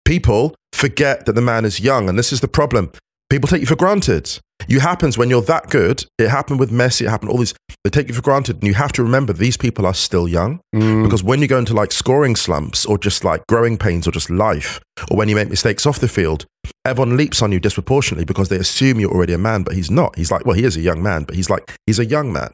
people 0.05 0.55
forget 0.73 1.25
that 1.25 1.33
the 1.33 1.41
man 1.41 1.65
is 1.65 1.79
young, 1.79 2.09
and 2.09 2.17
this 2.17 2.31
is 2.33 2.41
the 2.41 2.47
problem. 2.47 2.91
People 3.29 3.47
take 3.47 3.61
you 3.61 3.67
for 3.67 3.75
granted. 3.75 4.39
You 4.67 4.79
happens 4.79 5.17
when 5.17 5.29
you're 5.29 5.41
that 5.43 5.69
good. 5.69 6.05
It 6.17 6.29
happened 6.29 6.59
with 6.59 6.71
Messi. 6.71 7.01
It 7.01 7.09
happened 7.09 7.31
all 7.31 7.37
these. 7.37 7.53
They 7.83 7.89
take 7.89 8.07
you 8.07 8.13
for 8.13 8.21
granted, 8.21 8.57
and 8.57 8.63
you 8.67 8.73
have 8.75 8.91
to 8.93 9.03
remember 9.03 9.33
these 9.33 9.57
people 9.57 9.85
are 9.85 9.93
still 9.93 10.27
young. 10.27 10.59
Mm. 10.75 11.03
Because 11.03 11.23
when 11.23 11.41
you 11.41 11.47
go 11.47 11.57
into 11.59 11.73
like 11.73 11.91
scoring 11.91 12.35
slumps, 12.35 12.85
or 12.85 12.97
just 12.97 13.23
like 13.23 13.45
growing 13.47 13.77
pains, 13.77 14.07
or 14.07 14.11
just 14.11 14.29
life, 14.29 14.79
or 15.11 15.17
when 15.17 15.27
you 15.27 15.35
make 15.35 15.49
mistakes 15.49 15.85
off 15.85 15.99
the 15.99 16.07
field, 16.07 16.45
everyone 16.85 17.17
leaps 17.17 17.41
on 17.41 17.51
you 17.51 17.59
disproportionately 17.59 18.25
because 18.25 18.49
they 18.49 18.57
assume 18.57 18.99
you're 18.99 19.11
already 19.11 19.33
a 19.33 19.37
man, 19.37 19.63
but 19.63 19.75
he's 19.75 19.91
not. 19.91 20.15
He's 20.17 20.31
like, 20.31 20.45
well, 20.45 20.55
he 20.55 20.63
is 20.63 20.77
a 20.77 20.81
young 20.81 21.01
man, 21.03 21.23
but 21.23 21.35
he's 21.35 21.49
like, 21.49 21.75
he's 21.85 21.99
a 21.99 22.05
young 22.05 22.31
man, 22.31 22.51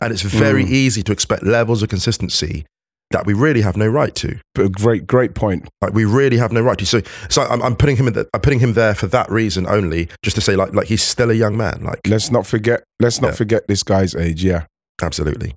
and 0.00 0.12
it's 0.12 0.22
very 0.22 0.64
Mm. 0.64 0.70
easy 0.70 1.02
to 1.02 1.12
expect 1.12 1.42
levels 1.42 1.82
of 1.82 1.88
consistency 1.88 2.64
that 3.12 3.24
we 3.26 3.32
really 3.34 3.60
have 3.62 3.76
no 3.76 3.86
right 3.86 4.14
to. 4.16 4.38
But 4.54 4.64
a 4.66 4.68
great, 4.68 5.06
great 5.06 5.34
point. 5.34 5.68
Like 5.80 5.92
we 5.94 6.04
really 6.04 6.36
have 6.38 6.52
no 6.52 6.60
right 6.60 6.76
to. 6.78 6.84
So, 6.86 7.00
so 7.30 7.42
I'm, 7.42 7.62
I'm 7.62 7.76
putting 7.76 7.96
him. 7.96 8.08
In 8.08 8.14
the, 8.14 8.28
I'm 8.34 8.40
putting 8.40 8.58
him 8.60 8.72
there 8.74 8.94
for 8.94 9.06
that 9.08 9.30
reason 9.30 9.66
only, 9.66 10.08
just 10.22 10.34
to 10.36 10.40
say 10.40 10.56
like, 10.56 10.74
like 10.74 10.88
he's 10.88 11.02
still 11.02 11.30
a 11.30 11.34
young 11.34 11.56
man. 11.56 11.82
Like, 11.84 12.00
Let's 12.06 12.30
not 12.30 12.46
forget. 12.46 12.82
Let's 13.00 13.20
not 13.20 13.28
Yeah. 13.28 13.34
forget 13.36 13.68
this 13.68 13.82
guy's 13.82 14.14
age. 14.14 14.42
Yeah. 14.44 14.64
absolutely. 15.02 15.54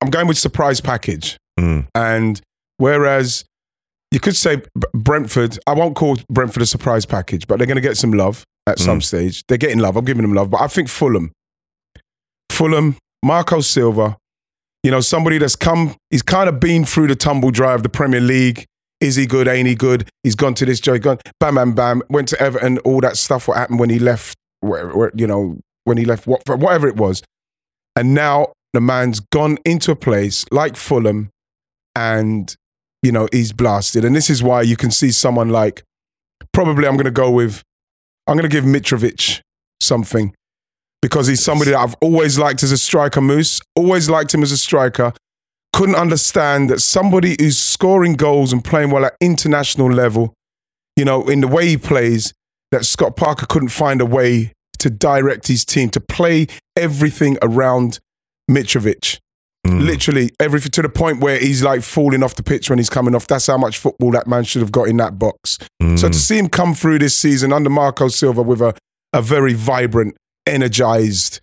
I'm 0.00 0.10
going 0.10 0.26
with 0.28 0.38
surprise 0.38 0.80
package. 0.80 1.36
Mm. 1.58 1.88
And 1.94 2.40
whereas 2.76 3.44
you 4.10 4.20
could 4.20 4.36
say 4.36 4.62
Brentford, 4.94 5.58
I 5.66 5.74
won't 5.74 5.96
call 5.96 6.16
Brentford 6.30 6.62
a 6.62 6.66
surprise 6.66 7.04
package, 7.04 7.46
but 7.46 7.58
they're 7.58 7.66
going 7.66 7.76
to 7.76 7.80
get 7.82 7.96
some 7.96 8.12
love 8.12 8.44
at 8.66 8.78
some 8.78 9.00
Mm. 9.00 9.04
stage. 9.04 9.42
They're 9.48 9.58
getting 9.58 9.78
love. 9.78 9.96
I'm 9.96 10.04
giving 10.04 10.22
them 10.22 10.34
love. 10.34 10.50
But 10.50 10.60
I 10.60 10.68
think 10.68 10.88
Fulham, 10.88 11.32
Fulham, 12.58 12.96
Marco 13.24 13.60
Silva, 13.60 14.16
you 14.82 14.90
know, 14.90 14.98
somebody 14.98 15.38
that's 15.38 15.54
come, 15.54 15.94
he's 16.10 16.22
kind 16.22 16.48
of 16.48 16.58
been 16.58 16.84
through 16.84 17.06
the 17.06 17.14
tumble 17.14 17.52
dry 17.52 17.72
of 17.72 17.84
the 17.84 17.88
Premier 17.88 18.20
League. 18.20 18.64
Is 19.00 19.14
he 19.14 19.26
good? 19.26 19.46
Ain't 19.46 19.68
he 19.68 19.76
good? 19.76 20.10
He's 20.24 20.34
gone 20.34 20.54
to 20.54 20.66
this 20.66 20.80
joint, 20.80 21.04
gone, 21.04 21.18
bam, 21.38 21.54
bam, 21.54 21.72
bam, 21.72 22.02
went 22.10 22.26
to 22.30 22.40
Everton, 22.42 22.78
all 22.78 23.00
that 23.02 23.16
stuff, 23.16 23.46
what 23.46 23.58
happened 23.58 23.78
when 23.78 23.90
he 23.90 24.00
left, 24.00 24.36
where, 24.58 24.88
where, 24.88 25.12
you 25.14 25.28
know, 25.28 25.60
when 25.84 25.98
he 25.98 26.04
left 26.04 26.26
Watford, 26.26 26.60
whatever 26.60 26.88
it 26.88 26.96
was. 26.96 27.22
And 27.94 28.12
now 28.12 28.48
the 28.72 28.80
man's 28.80 29.20
gone 29.20 29.58
into 29.64 29.92
a 29.92 29.96
place 29.96 30.44
like 30.50 30.74
Fulham 30.74 31.30
and, 31.94 32.52
you 33.04 33.12
know, 33.12 33.28
he's 33.30 33.52
blasted. 33.52 34.04
And 34.04 34.16
this 34.16 34.28
is 34.28 34.42
why 34.42 34.62
you 34.62 34.76
can 34.76 34.90
see 34.90 35.12
someone 35.12 35.50
like, 35.50 35.84
probably 36.52 36.88
I'm 36.88 36.96
going 36.96 37.04
to 37.04 37.12
go 37.12 37.30
with, 37.30 37.62
I'm 38.26 38.36
going 38.36 38.50
to 38.50 38.52
give 38.52 38.64
Mitrovic 38.64 39.42
something 39.80 40.34
because 41.02 41.26
he's 41.26 41.42
somebody 41.42 41.70
that 41.72 41.78
I've 41.80 41.94
always 42.00 42.38
liked 42.38 42.62
as 42.62 42.72
a 42.72 42.78
striker, 42.78 43.20
Moose. 43.20 43.60
Always 43.76 44.08
liked 44.10 44.34
him 44.34 44.42
as 44.42 44.52
a 44.52 44.56
striker. 44.58 45.12
Couldn't 45.72 45.94
understand 45.96 46.70
that 46.70 46.80
somebody 46.80 47.36
who's 47.38 47.58
scoring 47.58 48.14
goals 48.14 48.52
and 48.52 48.64
playing 48.64 48.90
well 48.90 49.04
at 49.04 49.14
international 49.20 49.90
level, 49.92 50.34
you 50.96 51.04
know, 51.04 51.28
in 51.28 51.40
the 51.40 51.48
way 51.48 51.68
he 51.68 51.76
plays, 51.76 52.32
that 52.72 52.84
Scott 52.84 53.16
Parker 53.16 53.46
couldn't 53.46 53.68
find 53.68 54.00
a 54.00 54.06
way 54.06 54.52
to 54.78 54.90
direct 54.90 55.46
his 55.48 55.64
team 55.64 55.88
to 55.90 56.00
play 56.00 56.46
everything 56.76 57.36
around 57.42 57.98
Mitrovic. 58.50 59.18
Mm. 59.66 59.84
Literally 59.86 60.30
everything 60.40 60.70
to 60.72 60.82
the 60.82 60.88
point 60.88 61.20
where 61.20 61.38
he's 61.38 61.62
like 61.62 61.82
falling 61.82 62.22
off 62.22 62.34
the 62.36 62.42
pitch 62.42 62.70
when 62.70 62.78
he's 62.78 62.88
coming 62.90 63.14
off. 63.14 63.26
That's 63.26 63.46
how 63.46 63.58
much 63.58 63.78
football 63.78 64.10
that 64.12 64.26
man 64.26 64.44
should 64.44 64.62
have 64.62 64.72
got 64.72 64.88
in 64.88 64.96
that 64.98 65.18
box. 65.18 65.58
So 65.80 65.86
Mm. 66.08 66.12
to 66.12 66.18
see 66.18 66.38
him 66.38 66.48
come 66.48 66.74
through 66.74 67.00
this 67.00 67.16
season 67.18 67.52
under 67.52 67.68
Marco 67.70 68.08
Silva 68.08 68.42
with 68.42 68.60
a, 68.60 68.74
a 69.12 69.20
very 69.20 69.54
vibrant, 69.54 70.16
energized 70.48 71.40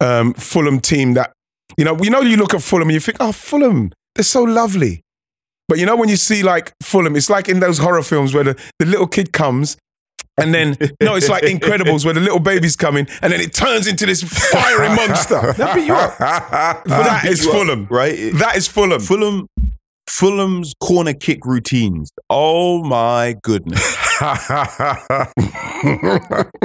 um, 0.00 0.34
Fulham 0.34 0.80
team 0.80 1.14
that, 1.14 1.32
you 1.76 1.84
know, 1.84 1.96
you 2.02 2.10
know, 2.10 2.20
you 2.20 2.36
look 2.36 2.54
at 2.54 2.62
Fulham 2.62 2.88
and 2.88 2.94
you 2.94 3.00
think, 3.00 3.18
oh, 3.20 3.32
Fulham, 3.32 3.92
they're 4.14 4.24
so 4.24 4.42
lovely. 4.42 5.02
But 5.68 5.78
you 5.78 5.86
know, 5.86 5.96
when 5.96 6.08
you 6.08 6.16
see 6.16 6.42
like 6.42 6.72
Fulham, 6.82 7.16
it's 7.16 7.28
like 7.28 7.48
in 7.48 7.60
those 7.60 7.78
horror 7.78 8.02
films 8.02 8.32
where 8.32 8.44
the, 8.44 8.62
the 8.78 8.86
little 8.86 9.08
kid 9.08 9.32
comes 9.32 9.76
and 10.38 10.52
then, 10.54 10.76
no, 11.02 11.14
it's 11.16 11.28
like 11.28 11.44
Incredibles 11.44 12.04
where 12.04 12.14
the 12.14 12.20
little 12.20 12.38
baby's 12.38 12.76
coming 12.76 13.08
and 13.22 13.32
then 13.32 13.40
it 13.40 13.52
turns 13.54 13.86
into 13.86 14.06
this 14.06 14.22
fiery 14.22 14.88
monster. 14.94 15.54
That 15.54 15.74
beat 15.74 15.86
you 15.86 15.94
up. 15.94 16.18
But 16.18 16.84
that 16.84 17.20
beat 17.22 17.32
is 17.32 17.46
up, 17.46 17.52
Fulham. 17.52 17.86
right? 17.90 18.32
That 18.34 18.56
is 18.56 18.68
Fulham. 18.68 19.00
Fulham, 19.00 19.46
Fulham's 20.08 20.72
corner 20.80 21.14
kick 21.14 21.44
routines. 21.44 22.10
Oh 22.30 22.82
my 22.84 23.36
goodness! 23.42 23.96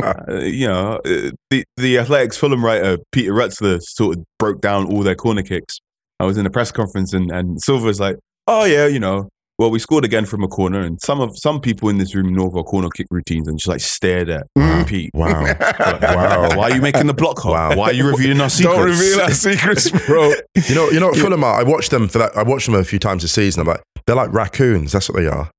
Uh, 0.02 0.40
you 0.44 0.66
know, 0.68 0.96
uh, 1.06 1.32
the 1.50 1.66
the 1.76 1.98
Athletic's 1.98 2.38
Fulham 2.38 2.64
writer 2.64 2.98
Peter 3.12 3.34
Rutzler 3.34 3.82
sort 3.82 4.18
of 4.18 4.24
broke 4.40 4.62
down 4.62 4.86
all 4.86 5.04
their 5.04 5.16
corner 5.16 5.44
kicks. 5.44 5.80
I 6.20 6.26
was 6.26 6.38
in 6.38 6.46
a 6.46 6.50
press 6.50 6.72
conference 6.72 7.14
and 7.14 7.30
and 7.30 7.62
Silva's 7.62 8.00
like, 8.00 8.16
"Oh 8.48 8.64
yeah, 8.64 8.88
you 8.88 9.00
know, 9.00 9.28
well 9.60 9.70
we 9.72 9.80
scored 9.80 10.04
again 10.06 10.26
from 10.26 10.44
a 10.44 10.48
corner, 10.48 10.82
and 10.82 11.00
some 11.02 11.20
of 11.22 11.38
some 11.38 11.60
people 11.62 11.90
in 11.90 11.98
this 11.98 12.16
room 12.16 12.34
know 12.34 12.48
of 12.48 12.56
our 12.56 12.64
corner 12.64 12.90
kick 12.90 13.08
routines, 13.12 13.48
and 13.48 13.58
just 13.58 13.68
like 13.68 13.82
stared 13.82 14.30
at 14.30 14.48
Mm. 14.58 14.88
Pete. 14.88 15.12
wow. 15.16 15.42
Like, 15.44 15.60
Wow. 16.02 16.58
Why 16.58 16.72
are 16.72 16.76
you 16.76 16.82
making 16.82 17.08
the 17.08 17.14
block 17.14 17.40
hole? 17.40 17.54
Wow. 17.54 17.76
Why 17.76 17.86
are 17.90 17.94
you 17.94 18.08
revealing 18.10 18.42
our 18.42 18.50
secrets? 18.50 18.76
Don't 18.78 18.86
reveal 18.90 19.22
our 19.22 19.32
secrets, 19.32 19.90
bro. 20.08 20.34
You 20.68 20.76
know, 20.76 20.90
you 20.90 21.00
know 21.00 21.14
Fulham 21.14 21.44
are? 21.44 21.60
I 21.60 21.64
watched 21.64 21.92
them 21.92 22.08
for 22.08 22.18
that. 22.20 22.36
I 22.36 22.44
watched 22.44 22.66
them 22.66 22.76
a 22.76 22.84
few 22.84 23.00
times 23.00 23.22
this 23.22 23.32
season. 23.34 23.62
I'm 23.62 23.68
like, 23.68 23.82
they're 24.08 24.16
like 24.16 24.34
raccoons. 24.34 24.92
That's 24.92 25.10
what 25.10 25.18
they 25.20 25.28
are. 25.28 25.50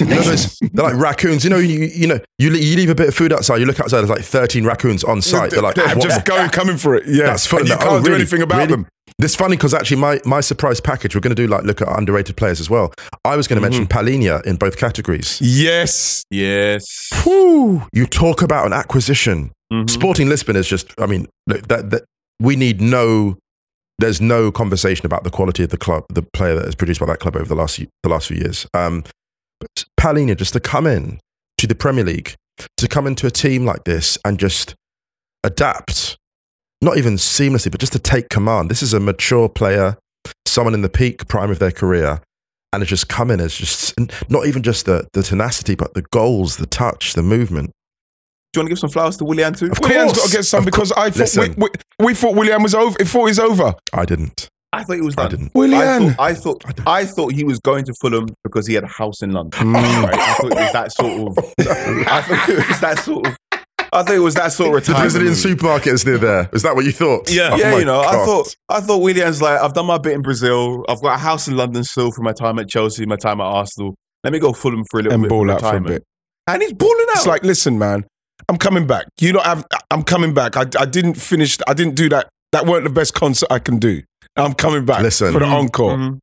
You 0.00 0.06
know, 0.06 0.20
those- 0.22 0.58
they're 0.72 0.84
like 0.84 0.96
raccoons. 0.96 1.44
You 1.44 1.50
know, 1.50 1.58
you, 1.58 1.84
you 1.84 2.08
know, 2.08 2.18
you, 2.38 2.50
you 2.50 2.76
leave 2.76 2.90
a 2.90 2.94
bit 2.96 3.06
of 3.08 3.14
food 3.14 3.32
outside. 3.32 3.58
You 3.58 3.66
look 3.66 3.78
outside. 3.78 3.98
There's 3.98 4.10
like 4.10 4.22
13 4.24 4.64
raccoons 4.64 5.04
on 5.04 5.22
site. 5.22 5.52
They're 5.52 5.62
like, 5.62 5.76
They're 5.76 5.94
just 5.94 6.24
going, 6.24 6.48
coming 6.50 6.76
for 6.76 6.96
it. 6.96 7.04
Yeah, 7.06 7.26
That's. 7.26 7.50
And 7.52 7.68
you 7.68 7.74
Oh, 7.74 7.78
can't 7.78 8.04
do 8.04 8.10
really? 8.10 8.22
anything 8.22 8.42
about 8.42 8.56
Really? 8.58 8.70
them. 8.70 8.88
This 9.18 9.34
funny 9.34 9.56
because 9.56 9.72
actually 9.72 9.96
my, 9.98 10.20
my 10.26 10.40
surprise 10.40 10.78
package, 10.80 11.14
we're 11.14 11.22
going 11.22 11.34
to 11.34 11.42
do 11.42 11.46
like 11.48 11.64
look 11.64 11.80
at 11.80 11.88
underrated 11.88 12.36
players 12.36 12.60
as 12.60 12.68
well. 12.68 12.92
I 13.24 13.34
was 13.36 13.48
going 13.48 13.60
to 13.60 13.66
mention 13.66 13.86
Palhinha 13.86 14.44
in 14.44 14.56
both 14.56 14.76
categories. 14.76 15.40
Yes. 15.40 16.24
yes. 16.30 17.08
Whew, 17.22 17.86
you 17.92 18.06
talk 18.06 18.42
about 18.42 18.66
an 18.66 18.72
acquisition. 18.74 19.52
Mhm. 19.72 19.88
Sporting 19.88 20.28
Lisbon 20.28 20.54
is 20.54 20.68
just, 20.68 20.92
I 21.00 21.06
mean, 21.06 21.26
look, 21.46 21.66
that, 21.68 21.90
that 21.90 22.04
we 22.40 22.56
need 22.56 22.80
no, 22.82 23.38
there's 23.98 24.20
no 24.20 24.52
conversation 24.52 25.06
about 25.06 25.24
the 25.24 25.30
quality 25.30 25.64
of 25.64 25.70
the 25.70 25.78
club, 25.78 26.04
the 26.10 26.22
player 26.34 26.54
that 26.54 26.68
is 26.68 26.74
produced 26.74 27.00
by 27.00 27.06
that 27.06 27.18
club 27.18 27.36
over 27.36 27.46
the 27.46 27.54
last, 27.56 27.80
the 28.02 28.08
last 28.10 28.28
few 28.28 28.36
years. 28.36 28.66
Um, 28.74 29.02
but 29.60 29.84
Palhinha 29.98 30.36
just 30.36 30.52
to 30.52 30.60
come 30.60 30.86
in 30.86 31.20
to 31.56 31.66
the 31.66 31.74
Premier 31.74 32.04
League, 32.04 32.34
to 32.76 32.86
come 32.86 33.06
into 33.06 33.26
a 33.26 33.30
team 33.30 33.64
like 33.64 33.84
this 33.84 34.18
and 34.26 34.38
just 34.38 34.74
adapt, 35.42 36.18
not 36.86 36.96
even 36.96 37.14
seamlessly, 37.14 37.70
but 37.70 37.80
just 37.80 37.92
to 37.92 37.98
take 37.98 38.30
command. 38.30 38.70
This 38.70 38.82
is 38.82 38.94
a 38.94 39.00
mature 39.00 39.48
player, 39.48 39.98
someone 40.46 40.72
in 40.72 40.80
the 40.82 40.88
peak 40.88 41.28
prime 41.28 41.50
of 41.50 41.58
their 41.58 41.72
career. 41.72 42.20
And 42.72 42.82
it's 42.82 42.90
just 42.90 43.08
come 43.08 43.30
in 43.30 43.40
as 43.40 43.54
just 43.54 43.94
not 44.30 44.46
even 44.46 44.62
just 44.62 44.86
the, 44.86 45.06
the 45.12 45.22
tenacity, 45.22 45.74
but 45.74 45.94
the 45.94 46.02
goals, 46.02 46.56
the 46.56 46.66
touch, 46.66 47.14
the 47.14 47.22
movement. 47.22 47.70
Do 48.52 48.58
you 48.58 48.62
want 48.62 48.68
to 48.68 48.70
give 48.70 48.78
some 48.78 48.90
flowers 48.90 49.16
to 49.18 49.24
Willian 49.24 49.54
too? 49.54 49.66
Of 49.70 49.78
William's 49.80 50.12
course. 50.12 50.18
got 50.18 50.30
to 50.30 50.36
get 50.36 50.44
some 50.44 50.58
Of 50.60 50.64
because 50.66 50.92
I 50.92 51.10
thought 51.10 51.16
we, 51.16 51.20
Listen. 51.20 51.54
we, 51.58 51.68
we 52.06 52.14
thought 52.14 52.34
Willian 52.36 52.62
was 52.62 52.74
over. 52.74 52.96
It 53.00 53.08
thought 53.08 53.26
he's 53.26 53.38
over. 53.38 53.74
I 53.92 54.04
didn't. 54.04 54.48
I 54.72 54.84
thought 54.84 54.94
he 54.94 55.00
was 55.00 55.14
I 55.16 55.28
didn't. 55.28 55.46
I 55.54 55.58
Willian. 55.58 56.10
thought, 56.14 56.20
I 56.20 56.34
thought 56.34 56.64
I 56.86 57.04
thought 57.06 57.32
he 57.32 57.44
was 57.44 57.58
going 57.60 57.84
to 57.86 57.94
Fulham 58.00 58.26
because 58.44 58.66
he 58.66 58.74
had 58.74 58.84
a 58.84 58.88
house 58.88 59.22
in 59.22 59.30
London. 59.32 59.58
Mm. 59.72 60.02
Right? 60.02 60.14
I 60.14 60.34
thought 60.34 60.52
it 60.52 60.58
was 60.58 60.72
that 60.72 60.92
sort 60.92 61.38
of. 61.38 61.38
I 61.60 62.22
thought 62.22 62.48
it 62.50 62.68
was 62.68 62.80
that 62.80 62.98
sort 62.98 63.26
of. 63.26 63.36
I 63.96 64.02
think 64.02 64.16
it 64.16 64.20
was 64.20 64.34
that 64.34 64.52
sort 64.52 64.68
of 64.68 64.72
The 64.74 64.76
retirement. 64.92 65.02
Brazilian 65.04 65.30
move. 65.30 65.38
supermarket 65.38 65.92
is 65.94 66.06
near 66.06 66.18
there. 66.18 66.50
Is 66.52 66.62
that 66.62 66.74
what 66.76 66.84
you 66.84 66.92
thought? 66.92 67.30
Yeah. 67.30 67.50
Oh 67.52 67.56
yeah, 67.56 67.76
you 67.78 67.84
know, 67.84 68.00
I 68.00 68.12
thought 68.24 68.54
I 68.68 68.80
thought 68.80 68.98
Willian's 68.98 69.40
like 69.42 69.60
I've 69.60 69.72
done 69.74 69.86
my 69.86 69.98
bit 69.98 70.12
in 70.12 70.22
Brazil. 70.22 70.84
I've 70.88 71.00
got 71.02 71.14
a 71.14 71.18
house 71.18 71.48
in 71.48 71.56
London 71.56 71.82
still 71.84 72.10
from 72.12 72.24
my 72.24 72.32
time 72.32 72.58
at 72.58 72.68
Chelsea, 72.68 73.06
my 73.06 73.16
time 73.16 73.40
at 73.40 73.44
Arsenal. 73.44 73.94
Let 74.22 74.32
me 74.32 74.38
go 74.38 74.52
Fulham 74.52 74.84
for 74.90 75.00
a 75.00 75.02
little 75.04 75.14
And 75.14 75.22
bit 75.22 75.28
ball 75.30 75.46
for 75.46 75.52
out 75.52 75.60
for 75.60 75.76
a 75.76 75.80
bit. 75.80 76.02
And 76.46 76.62
he's 76.62 76.72
balling 76.72 77.06
out. 77.10 77.16
It's 77.16 77.26
like, 77.26 77.42
listen, 77.42 77.78
man, 77.78 78.04
I'm 78.48 78.56
coming 78.58 78.86
back. 78.86 79.06
You 79.20 79.32
don't 79.32 79.44
have. 79.46 79.64
I'm 79.90 80.02
coming 80.02 80.34
back. 80.34 80.56
I, 80.56 80.64
I 80.78 80.84
didn't 80.84 81.14
finish. 81.14 81.58
I 81.66 81.74
didn't 81.74 81.94
do 81.94 82.08
that. 82.10 82.28
That 82.52 82.66
weren't 82.66 82.84
the 82.84 82.90
best 82.90 83.14
concert 83.14 83.48
I 83.50 83.58
can 83.58 83.78
do. 83.78 84.02
I'm 84.36 84.52
coming 84.52 84.84
back. 84.84 85.00
Listen. 85.02 85.32
for 85.32 85.38
the 85.40 85.46
encore. 85.46 85.96
Mhm. 85.96 86.18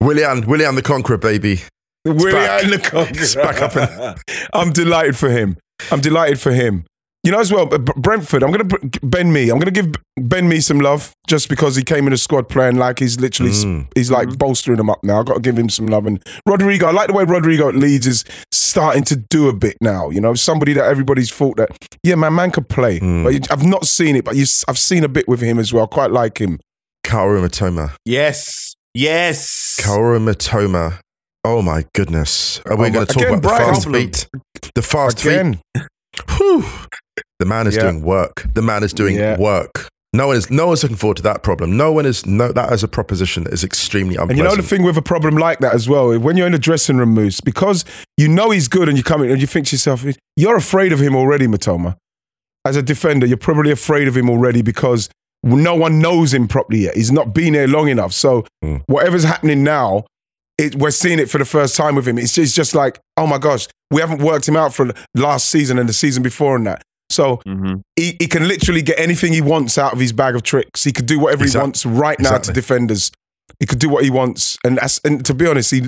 Willian, 0.00 0.46
Willian 0.46 0.74
the 0.74 0.82
Conqueror, 0.82 1.18
baby. 1.18 1.60
William 2.04 2.32
back. 2.32 2.62
the 2.64 2.78
Conqueror. 2.78 3.42
Back 3.44 3.76
up 3.76 4.18
I'm 4.52 4.72
delighted 4.72 5.16
for 5.16 5.28
him. 5.30 5.56
I'm 5.90 6.00
delighted 6.00 6.40
for 6.40 6.52
him. 6.52 6.84
You 7.22 7.32
know, 7.32 7.38
as 7.40 7.52
well, 7.52 7.66
Brentford. 7.66 8.42
I'm 8.42 8.50
going 8.50 8.66
to 8.66 9.00
Ben 9.02 9.30
Mee. 9.30 9.50
I'm 9.50 9.58
going 9.58 9.70
to 9.72 9.82
give 9.82 9.92
Ben 10.16 10.48
Mee 10.48 10.60
some 10.60 10.80
love 10.80 11.12
just 11.28 11.50
because 11.50 11.76
he 11.76 11.82
came 11.82 12.06
in 12.06 12.12
the 12.12 12.16
squad 12.16 12.48
playing 12.48 12.76
like 12.76 12.98
he's 12.98 13.20
literally 13.20 13.52
Mm. 13.52 13.88
he's 13.94 14.10
like 14.10 14.38
bolstering 14.38 14.78
them 14.78 14.88
up 14.88 15.04
now. 15.04 15.20
I've 15.20 15.26
got 15.26 15.34
to 15.34 15.40
give 15.40 15.58
him 15.58 15.68
some 15.68 15.86
love. 15.86 16.06
And 16.06 16.22
Rodrigo, 16.46 16.86
I 16.86 16.92
like 16.92 17.08
the 17.08 17.12
way 17.12 17.24
Rodrigo 17.24 17.68
at 17.68 17.74
Leeds 17.76 18.06
is 18.06 18.24
starting 18.52 19.04
to 19.04 19.16
do 19.16 19.50
a 19.50 19.52
bit 19.52 19.76
now. 19.82 20.08
You 20.08 20.22
know, 20.22 20.32
somebody 20.32 20.72
that 20.72 20.84
everybody's 20.86 21.30
thought 21.30 21.58
that 21.58 21.68
yeah, 22.02 22.14
my 22.14 22.30
man 22.30 22.52
could 22.52 22.70
play. 22.70 23.00
Mm. 23.00 23.24
But 23.24 23.34
you- 23.34 23.40
I've 23.50 23.66
not 23.66 23.84
seen 23.84 24.16
it, 24.16 24.24
but 24.24 24.34
you, 24.34 24.46
I've 24.66 24.78
seen 24.78 25.04
a 25.04 25.08
bit 25.08 25.28
with 25.28 25.40
him 25.42 25.58
as 25.58 25.74
well. 25.74 25.84
I 25.84 25.88
quite 25.88 26.10
like 26.12 26.38
him. 26.40 26.58
Kaoru 27.04 27.46
Mitoma. 27.46 27.94
Yes. 28.06 28.74
Yes. 28.94 29.76
Kaoru 29.78 30.18
Mitoma. 30.26 31.00
Oh 31.50 31.62
my 31.62 31.84
goodness. 31.94 32.60
Are 32.66 32.76
we 32.76 32.86
Oh 32.88 32.90
going 32.92 33.06
to 33.06 33.12
talk 33.12 33.22
again, 33.22 33.38
about 33.38 33.42
the 33.42 33.48
Brian. 33.48 33.74
fast 33.74 33.88
feet? 33.90 34.28
The 34.76 34.82
fast 34.82 35.20
feet. 35.20 35.56
Whew. 36.36 36.64
The 37.40 37.44
man 37.46 37.66
is 37.66 37.74
Yeah. 37.74 37.82
doing 37.82 38.02
work. 38.02 38.46
The 38.54 38.62
man 38.62 38.84
is 38.84 38.92
doing 38.92 39.16
Yeah. 39.16 39.36
work. 39.36 39.88
No 40.12 40.28
one 40.28 40.36
is. 40.36 40.48
No 40.48 40.68
one's 40.68 40.82
looking 40.84 40.96
forward 40.96 41.16
to 41.18 41.22
that 41.24 41.42
problem. 41.42 41.76
No 41.76 41.90
one 41.92 42.06
is. 42.06 42.24
No, 42.24 42.52
that 42.52 42.72
as 42.72 42.84
a 42.84 42.88
proposition 42.88 43.46
is 43.50 43.64
extremely 43.64 44.14
unpleasant. 44.14 44.30
And 44.30 44.38
you 44.38 44.44
know 44.44 44.54
the 44.56 44.62
thing 44.68 44.84
with 44.84 44.96
a 44.96 45.02
problem 45.02 45.36
like 45.36 45.58
that 45.58 45.74
as 45.74 45.88
well, 45.88 46.16
when 46.20 46.36
you're 46.36 46.46
in 46.46 46.52
the 46.52 46.58
dressing 46.58 46.96
room, 46.98 47.14
Moose, 47.14 47.40
because 47.40 47.84
you 48.16 48.28
know 48.28 48.50
he's 48.50 48.68
good 48.68 48.88
and 48.88 48.96
you 48.96 49.02
come 49.04 49.22
in 49.24 49.30
and 49.32 49.40
you 49.40 49.46
think 49.48 49.66
to 49.68 49.74
yourself, 49.74 50.04
you're 50.36 50.56
afraid 50.56 50.92
of 50.92 51.00
him 51.00 51.16
already, 51.16 51.46
Mitoma. 51.48 51.96
As 52.64 52.76
a 52.76 52.82
defender, 52.82 53.26
you're 53.26 53.36
probably 53.48 53.70
afraid 53.72 54.06
of 54.08 54.16
him 54.16 54.28
already 54.30 54.62
because 54.62 55.08
no 55.42 55.74
one 55.74 55.98
knows 56.00 56.32
him 56.34 56.46
properly 56.46 56.80
yet. 56.80 56.94
He's 56.96 57.10
not 57.12 57.32
been 57.34 57.54
here 57.54 57.66
long 57.66 57.88
enough. 57.88 58.12
So 58.12 58.44
Mm. 58.64 58.82
whatever's 58.86 59.24
happening 59.24 59.62
now, 59.64 60.04
it, 60.60 60.76
we're 60.76 60.90
seeing 60.90 61.18
it 61.18 61.30
for 61.30 61.38
the 61.38 61.44
first 61.44 61.74
time 61.76 61.94
with 61.96 62.06
him. 62.06 62.18
It's 62.18 62.32
just, 62.34 62.48
it's 62.50 62.54
just 62.54 62.74
like, 62.74 63.00
oh 63.16 63.26
my 63.26 63.38
gosh, 63.38 63.66
we 63.90 64.00
haven't 64.00 64.22
worked 64.22 64.46
him 64.48 64.56
out 64.56 64.74
for 64.74 64.92
last 65.14 65.48
season 65.50 65.78
and 65.78 65.88
the 65.88 65.92
season 65.92 66.22
before 66.22 66.54
and 66.56 66.66
that. 66.66 66.82
So 67.10 67.38
Mhm. 67.46 67.80
he, 67.96 68.16
he 68.20 68.26
can 68.28 68.46
literally 68.46 68.82
get 68.82 68.98
anything 68.98 69.32
he 69.32 69.40
wants 69.40 69.78
out 69.78 69.92
of 69.92 69.98
his 69.98 70.12
bag 70.12 70.36
of 70.36 70.42
tricks. 70.44 70.84
He 70.84 70.92
could 70.92 71.06
do 71.06 71.18
whatever 71.18 71.42
Exact- 71.44 71.60
he 71.60 71.64
wants 71.64 71.86
right 71.86 72.18
now 72.20 72.28
exactly. 72.36 72.54
to 72.54 72.60
defenders. 72.60 73.10
He 73.58 73.66
could 73.66 73.80
do 73.80 73.88
what 73.88 74.04
he 74.04 74.10
wants, 74.10 74.56
and 74.64 74.76
that's, 74.78 75.00
and 75.04 75.24
to 75.26 75.34
be 75.34 75.46
honest, 75.46 75.70
he 75.72 75.82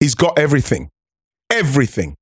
he's 0.00 0.14
got 0.14 0.38
everything, 0.38 0.88
everything. 1.50 2.14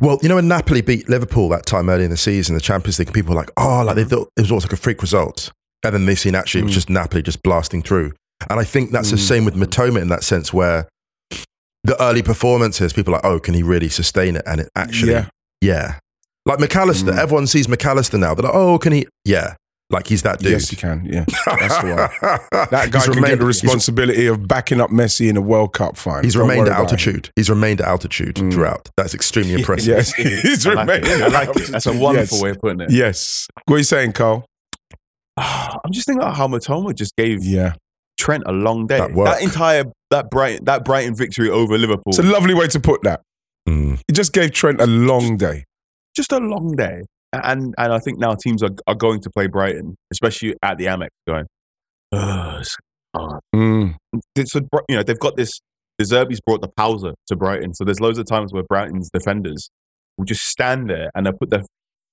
Well, 0.00 0.18
you 0.22 0.28
know 0.28 0.34
when 0.36 0.48
Napoli 0.48 0.80
beat 0.82 1.08
Liverpool 1.08 1.48
that 1.50 1.66
time 1.66 1.88
early 1.88 2.04
in 2.04 2.10
the 2.10 2.16
season, 2.16 2.54
the 2.54 2.60
Champions 2.60 2.98
League, 2.98 3.12
people 3.12 3.34
were 3.34 3.40
like, 3.40 3.50
oh, 3.56 3.82
like 3.84 3.96
they 3.96 4.04
thought 4.04 4.28
it 4.36 4.42
was 4.42 4.50
almost 4.50 4.66
like 4.66 4.72
a 4.72 4.76
freak 4.76 5.00
result. 5.02 5.50
And 5.82 5.94
then 5.94 6.06
they 6.06 6.14
seen 6.14 6.34
actually 6.34 6.60
it 6.62 6.64
was 6.64 6.72
Mm. 6.72 6.74
just 6.74 6.90
Napoli 6.90 7.22
just 7.22 7.42
blasting 7.42 7.82
through. 7.82 8.12
And 8.50 8.60
I 8.60 8.64
think 8.64 8.90
that's 8.90 9.10
the 9.10 9.16
Mm. 9.16 9.28
same 9.28 9.44
with 9.44 9.54
Mitoma 9.54 10.00
in 10.02 10.08
that 10.08 10.22
sense 10.24 10.52
where 10.52 10.86
the 11.86 11.96
early 12.02 12.22
performances, 12.22 12.92
people 12.92 13.14
are 13.14 13.18
like, 13.18 13.24
oh, 13.24 13.38
can 13.38 13.54
he 13.54 13.62
really 13.62 13.88
sustain 13.88 14.36
it? 14.36 14.42
And 14.46 14.60
it 14.60 14.68
actually, 14.74 15.12
Yeah. 15.12 15.28
yeah. 15.60 15.98
Like 16.44 16.60
Mac 16.60 16.74
Allister, 16.76 17.12
Mm. 17.12 17.18
everyone 17.18 17.46
sees 17.46 17.68
Mac 17.68 17.84
Allister 17.84 18.18
now. 18.18 18.34
They're 18.34 18.44
like, 18.44 18.54
oh, 18.54 18.78
can 18.78 18.92
he? 18.92 19.06
Yeah. 19.24 19.54
Like 19.88 20.08
he's 20.08 20.22
that 20.22 20.40
dude. 20.40 20.50
Yes, 20.50 20.68
he 20.68 20.74
can. 20.74 21.04
Yeah, 21.04 21.24
that's 21.46 21.78
the 21.80 21.94
one. 22.20 22.40
That 22.70 22.90
guy 22.90 22.98
He's 22.98 23.08
can 23.08 23.22
get 23.22 23.38
the 23.38 23.44
responsibility 23.46 24.26
of 24.26 24.48
backing 24.48 24.80
up 24.80 24.90
Messi 24.90 25.28
in 25.28 25.36
a 25.36 25.40
World 25.40 25.74
Cup 25.74 25.96
final. 25.96 26.22
He's 26.24 26.34
Don't 26.34 26.42
remained 26.48 26.62
at 26.66 26.72
about 26.72 26.78
him. 26.78 26.84
altitude. 26.86 27.30
He's 27.36 27.48
remained 27.48 27.80
at 27.80 27.86
altitude 27.86 28.34
Mm. 28.34 28.52
throughout. 28.52 28.88
That's 28.96 29.14
extremely 29.14 29.54
impressive. 29.60 29.86
Yes, 29.86 30.12
he's 30.14 30.66
I 30.66 30.72
like 30.74 30.88
remained. 30.88 31.06
it. 31.06 31.22
I 31.22 31.26
like 31.28 31.56
it. 31.56 31.68
That's 31.70 31.86
a 31.86 31.92
wonderful 31.96 32.38
yes. 32.38 32.42
way 32.42 32.50
of 32.50 32.58
putting 32.58 32.80
it. 32.80 32.90
Yes. 32.90 33.46
What 33.66 33.76
are 33.76 33.78
you 33.78 33.84
saying, 33.84 34.12
Carl? 34.14 34.44
I'm 35.36 35.92
just 35.92 36.06
thinking 36.06 36.22
about 36.22 36.36
how 36.36 36.48
Mitoma 36.48 36.92
just 36.94 37.14
gave 37.16 37.44
Yeah. 37.44 37.74
Trent 38.18 38.42
a 38.46 38.52
long 38.52 38.86
day. 38.88 38.98
That 38.98 39.12
work. 39.12 39.40
entire 39.42 39.84
that 40.10 40.30
Brighton 40.30 40.64
that 40.66 40.84
Brighton 40.84 41.14
victory 41.14 41.50
over 41.50 41.76
Liverpool, 41.78 42.04
It's 42.08 42.18
a 42.18 42.22
lovely 42.22 42.54
way 42.54 42.66
to 42.68 42.80
put 42.80 43.02
that. 43.02 43.22
Mm. 43.68 43.98
He 44.06 44.12
just 44.12 44.32
gave 44.32 44.52
Trent 44.52 44.80
a 44.80 44.86
long 44.86 45.36
day. 45.36 45.64
just 46.16 46.32
a 46.32 46.38
long 46.38 46.76
day. 46.76 47.02
And 47.32 47.74
and 47.76 47.92
I 47.92 47.98
think 47.98 48.18
now 48.18 48.34
teams 48.34 48.62
are 48.62 48.70
are 48.86 48.94
going 48.94 49.20
to 49.22 49.30
play 49.30 49.46
Brighton, 49.48 49.96
especially 50.12 50.54
at 50.62 50.78
the 50.78 50.86
Amex, 50.86 51.08
going. 51.28 51.46
"Ugh, 52.12 52.60
it's 52.60 52.76
hard." 53.14 53.40
Mm. 53.54 53.96
So 54.46 54.60
you 54.88 54.96
know 54.96 55.02
they've 55.02 55.18
got 55.18 55.36
this. 55.36 55.50
De 55.98 56.04
Zerbi's 56.04 56.40
brought 56.44 56.60
the 56.60 56.68
pausa 56.68 57.14
to 57.28 57.36
Brighton, 57.36 57.72
so 57.74 57.82
there's 57.84 58.00
loads 58.00 58.18
of 58.18 58.26
times 58.26 58.52
where 58.52 58.62
Brighton's 58.62 59.08
defenders 59.10 59.70
will 60.18 60.26
just 60.26 60.42
stand 60.42 60.90
there 60.90 61.10
and 61.14 61.26
they 61.26 61.32
put 61.32 61.48
their 61.50 61.62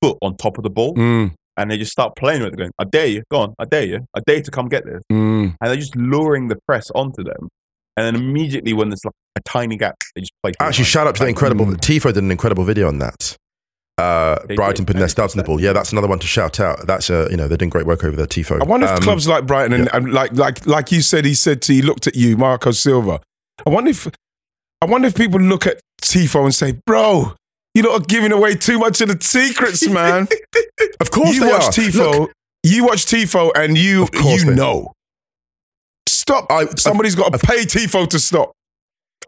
foot 0.02 0.18
on 0.22 0.38
top 0.38 0.58
of 0.58 0.64
the 0.64 0.70
ball 0.70 0.94
Mm. 0.96 1.34
and 1.58 1.70
they 1.70 1.78
just 1.78 1.92
start 1.92 2.14
playing 2.18 2.44
with 2.44 2.54
it, 2.54 2.58
going, 2.58 2.72
"I 2.80 2.86
dare 2.86 3.08
you, 3.08 3.24
go 3.30 3.40
on, 3.42 3.54
I 3.60 3.66
dare 3.66 3.84
you, 3.84 4.00
I 4.16 4.22
dare 4.26 4.38
you 4.38 4.44
to 4.44 4.52
come 4.52 4.68
get 4.70 4.86
this." 4.86 5.02
Mm. 5.12 5.56
and 5.60 5.70
they're 5.70 5.76
just 5.76 5.96
luring 5.98 6.48
the 6.48 6.58
press 6.66 6.90
onto 6.96 7.24
them. 7.24 7.50
And 7.96 8.06
then 8.06 8.16
immediately 8.16 8.74
when 8.74 8.90
there's 8.90 9.06
like 9.06 9.14
a 9.36 9.42
tiny 9.42 9.78
gap, 9.78 9.96
they 10.16 10.22
just 10.22 10.34
play. 10.42 10.52
Actually, 10.60 10.86
shout 10.86 11.08
out 11.08 11.16
to 11.16 11.24
the 11.24 11.30
incredible. 11.30 11.66
Mm. 11.66 11.76
Tifo 11.78 12.14
did 12.14 12.24
an 12.24 12.32
incredible 12.32 12.64
video 12.64 12.88
on 12.88 13.00
that. 13.00 13.38
Uh, 14.00 14.40
Brighton 14.56 14.78
did. 14.84 14.88
putting 14.88 15.00
their 15.00 15.08
didn't 15.08 15.12
stubs 15.12 15.36
in 15.36 15.38
the 15.38 15.44
ball. 15.44 15.62
Yeah, 15.62 15.72
that's 15.74 15.92
another 15.92 16.08
one 16.08 16.18
to 16.18 16.26
shout 16.26 16.60
out. 16.60 16.88
That's 16.88 17.12
a, 17.12 17.28
you 17.30 17.38
know 17.38 17.48
they're 17.48 17.58
doing 17.58 17.70
great 17.70 17.86
work 17.86 18.04
over 18.04 18.16
there. 18.16 18.26
Tifo. 18.26 18.60
I 18.60 18.66
wonder 18.66 18.88
if 18.88 18.94
Um, 18.94 18.98
clubs 19.04 19.28
like 19.28 19.46
Brighton 19.46 19.74
and, 19.80 19.90
and 19.94 20.12
like 20.12 20.34
like 20.34 20.66
like 20.66 20.92
you 20.92 21.02
said, 21.04 21.26
he 21.26 21.36
said 21.36 21.62
to 21.64 21.74
he 21.74 21.84
looked 21.84 22.08
at 22.08 22.16
you, 22.16 22.36
Marco 22.36 22.72
Silva. 22.72 23.20
I 23.66 23.70
wonder 23.70 23.92
if 23.92 24.08
I 24.82 24.86
wonder 24.86 25.08
if 25.08 25.16
people 25.16 25.40
look 25.40 25.68
at 25.68 25.80
Tifo 26.02 26.44
and 26.44 26.56
say, 26.56 26.80
"Bro, 26.88 27.36
you're 27.76 27.84
not 27.86 28.08
giving 28.08 28.32
away 28.32 28.56
too 28.56 28.80
much 28.80 29.00
of 29.02 29.10
the 29.10 29.18
secrets, 29.24 29.88
man." 29.88 30.28
Of 31.00 31.12
course, 31.12 31.36
you 31.36 31.42
they 31.42 31.52
watch 31.52 31.66
are. 31.66 31.72
Tifo, 31.72 32.20
Look, 32.22 32.32
you 32.64 32.86
watch 32.86 33.06
Tifo, 33.06 33.52
and 33.56 33.78
you 33.78 34.08
you 34.24 34.46
they- 34.46 34.56
know. 34.56 34.92
Stop! 36.24 36.52
I- 36.52 36.66
Somebody's 36.78 37.16
got 37.16 37.32
to 37.34 37.40
pay 37.40 37.64
Tifo 37.66 38.08
to 38.10 38.20
stop. 38.20 38.52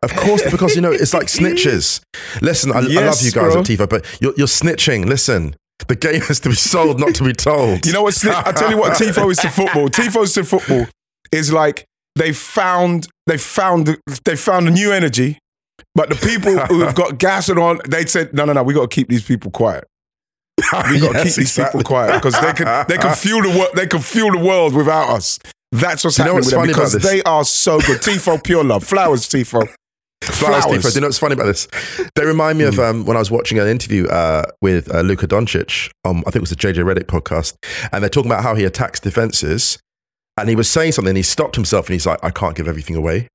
Of 0.04 0.14
course, 0.16 0.44
because 0.52 0.76
you 0.76 0.82
know 0.82 0.92
it's 0.92 1.14
like 1.14 1.28
snitches. 1.28 2.02
Listen, 2.42 2.72
I, 2.72 2.78
I 2.78 2.82
love 2.82 3.22
you 3.22 3.32
guys 3.32 3.54
bro. 3.54 3.60
at 3.62 3.66
Tifo, 3.66 3.90
but 3.90 4.06
you're, 4.22 4.34
you're 4.38 4.48
snitching. 4.48 5.06
Listen, 5.06 5.56
the 5.88 5.96
game 5.96 6.22
is 6.30 6.40
to 6.42 6.50
be 6.50 6.56
sold, 6.56 7.00
not 7.00 7.16
to 7.16 7.24
be 7.24 7.34
told. 7.34 7.86
You 7.86 7.94
know 7.94 8.04
what? 8.04 8.24
I 8.28 8.52
tell 8.52 8.70
you 8.70 8.78
what, 8.78 8.94
Tifo 8.98 9.32
is 9.32 9.38
to 9.40 9.50
football. 9.50 9.88
Tifo's 9.90 10.34
to 10.34 10.44
football 10.44 10.86
is 11.32 11.52
like 11.52 11.86
they 12.16 12.34
found 12.34 13.08
they 13.26 13.38
found 13.38 13.98
they 14.26 14.36
found 14.36 14.68
a 14.68 14.72
new 14.72 14.92
energy, 14.92 15.40
but 15.96 16.10
the 16.10 16.16
people 16.16 16.58
who 16.68 16.82
have 16.82 16.94
got 16.96 17.18
gas 17.18 17.50
and 17.50 17.58
on, 17.58 17.80
they 17.90 18.06
said, 18.06 18.34
no, 18.34 18.46
no, 18.46 18.54
no, 18.54 18.64
we 18.64 18.74
got 18.74 18.90
to 18.90 18.94
keep 18.96 19.08
these 19.08 19.24
people 19.24 19.50
quiet. 19.50 19.86
We 20.92 21.00
got 21.00 21.14
to 21.14 21.14
Yes, 21.14 21.14
keep 21.14 21.24
these 21.24 21.38
exactly. 21.40 21.80
people 21.80 21.88
quiet 21.96 22.22
because 22.22 22.40
they 22.40 22.54
can 22.54 22.86
they 22.88 22.98
can 22.98 23.16
fuel 23.16 23.42
the 23.42 23.50
world 23.58 23.70
they 23.76 23.88
can 23.88 24.02
fuel 24.02 24.32
the 24.32 24.46
world 24.46 24.74
without 24.76 25.10
us. 25.10 25.40
That's 25.80 26.04
what's 26.04 26.18
You 26.18 26.26
know 26.26 26.36
happening 26.36 26.36
what's 26.36 26.46
with 26.46 26.52
them 26.52 26.60
funny 26.62 26.72
about 26.72 26.78
because 26.78 26.94
this? 26.94 27.04
they 27.04 27.24
are 27.24 27.44
so 27.44 27.80
good. 27.80 28.02
Tifo, 28.02 28.44
pure 28.44 28.64
love, 28.64 28.84
flowers, 28.84 29.28
Tifo. 29.28 29.68
Flowers. 30.24 30.84
Do 30.84 30.90
you 30.96 31.02
know 31.02 31.08
what's 31.08 31.20
funny 31.20 31.34
about 31.34 31.46
this? 31.46 31.68
They 32.16 32.26
remind 32.26 32.58
me 32.58 32.64
of 32.64 32.80
um, 32.80 33.06
when 33.06 33.16
I 33.16 33.20
was 33.20 33.30
watching 33.30 33.60
an 33.60 33.68
interview 33.68 34.08
uh, 34.08 34.44
with 34.62 34.94
uh, 34.94 35.02
Luka 35.02 35.28
Doncic. 35.28 35.92
Um, 36.04 36.20
I 36.20 36.32
think 36.32 36.38
it 36.38 36.42
was 36.42 36.50
the 36.50 36.56
JJ 36.56 36.76
Redick 36.84 37.06
podcast, 37.06 37.56
and 37.92 38.02
they're 38.04 38.10
talking 38.10 38.32
about 38.32 38.44
how 38.44 38.56
he 38.56 38.64
attacks 38.64 39.00
defenses. 39.00 39.78
And 40.38 40.50
he 40.50 40.56
was 40.56 40.70
saying 40.70 40.94
something, 40.94 41.10
and 41.10 41.18
he 41.18 41.24
stopped 41.24 41.56
himself, 41.56 41.88
and 41.88 41.94
he's 41.94 42.06
like, 42.06 42.20
"I 42.24 42.32
can't 42.32 42.56
give 42.56 42.68
everything 42.68 42.96
away," 42.96 43.28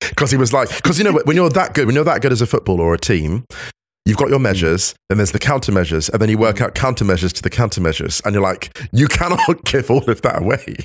because 0.00 0.30
he 0.30 0.36
was 0.36 0.52
like, 0.52 0.68
because 0.76 0.98
you 0.98 1.04
know 1.04 1.12
when 1.24 1.36
you're 1.36 1.50
that 1.50 1.74
good, 1.74 1.86
when 1.86 1.94
you're 1.94 2.04
that 2.04 2.22
good 2.22 2.32
as 2.32 2.40
a 2.40 2.46
footballer 2.46 2.84
or 2.84 2.94
a 2.94 2.98
team. 2.98 3.44
You've 4.06 4.18
got 4.18 4.28
your 4.28 4.38
measures, 4.38 4.94
then 5.08 5.16
there's 5.16 5.32
the 5.32 5.38
countermeasures, 5.38 6.10
and 6.10 6.20
then 6.20 6.28
you 6.28 6.36
work 6.36 6.60
out 6.60 6.74
countermeasures 6.74 7.32
to 7.32 7.42
the 7.42 7.48
countermeasures, 7.48 8.22
and 8.26 8.34
you're 8.34 8.42
like, 8.42 8.78
you 8.92 9.08
cannot 9.08 9.40
give 9.64 9.90
all 9.90 10.04
of 10.10 10.20
that 10.20 10.42
away. 10.42 10.76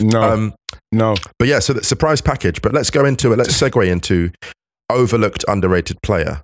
No, 0.00 0.22
Um, 0.22 0.54
no. 0.92 1.14
but 1.38 1.48
yeah, 1.48 1.58
so 1.58 1.72
the 1.72 1.84
surprise 1.84 2.20
package. 2.20 2.60
But 2.62 2.72
let's 2.72 2.90
go 2.90 3.04
into 3.04 3.32
it. 3.32 3.38
Let's 3.38 3.52
segue 3.60 3.86
into 3.88 4.30
overlooked, 4.90 5.44
underrated 5.48 5.98
player. 6.02 6.42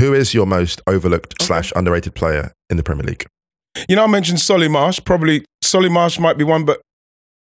Who 0.00 0.12
is 0.14 0.34
your 0.34 0.46
most 0.46 0.80
overlooked 0.86 1.40
slash 1.42 1.72
underrated 1.76 2.14
player 2.14 2.52
in 2.70 2.76
the 2.76 2.82
Premier 2.82 3.04
League? 3.04 3.26
You 3.88 3.96
know, 3.96 4.04
I 4.04 4.06
mentioned 4.08 4.40
Solly 4.40 4.68
March. 4.68 5.04
Probably 5.04 5.44
Solly 5.62 5.88
March 5.88 6.18
might 6.18 6.36
be 6.38 6.44
one, 6.44 6.64
but 6.64 6.80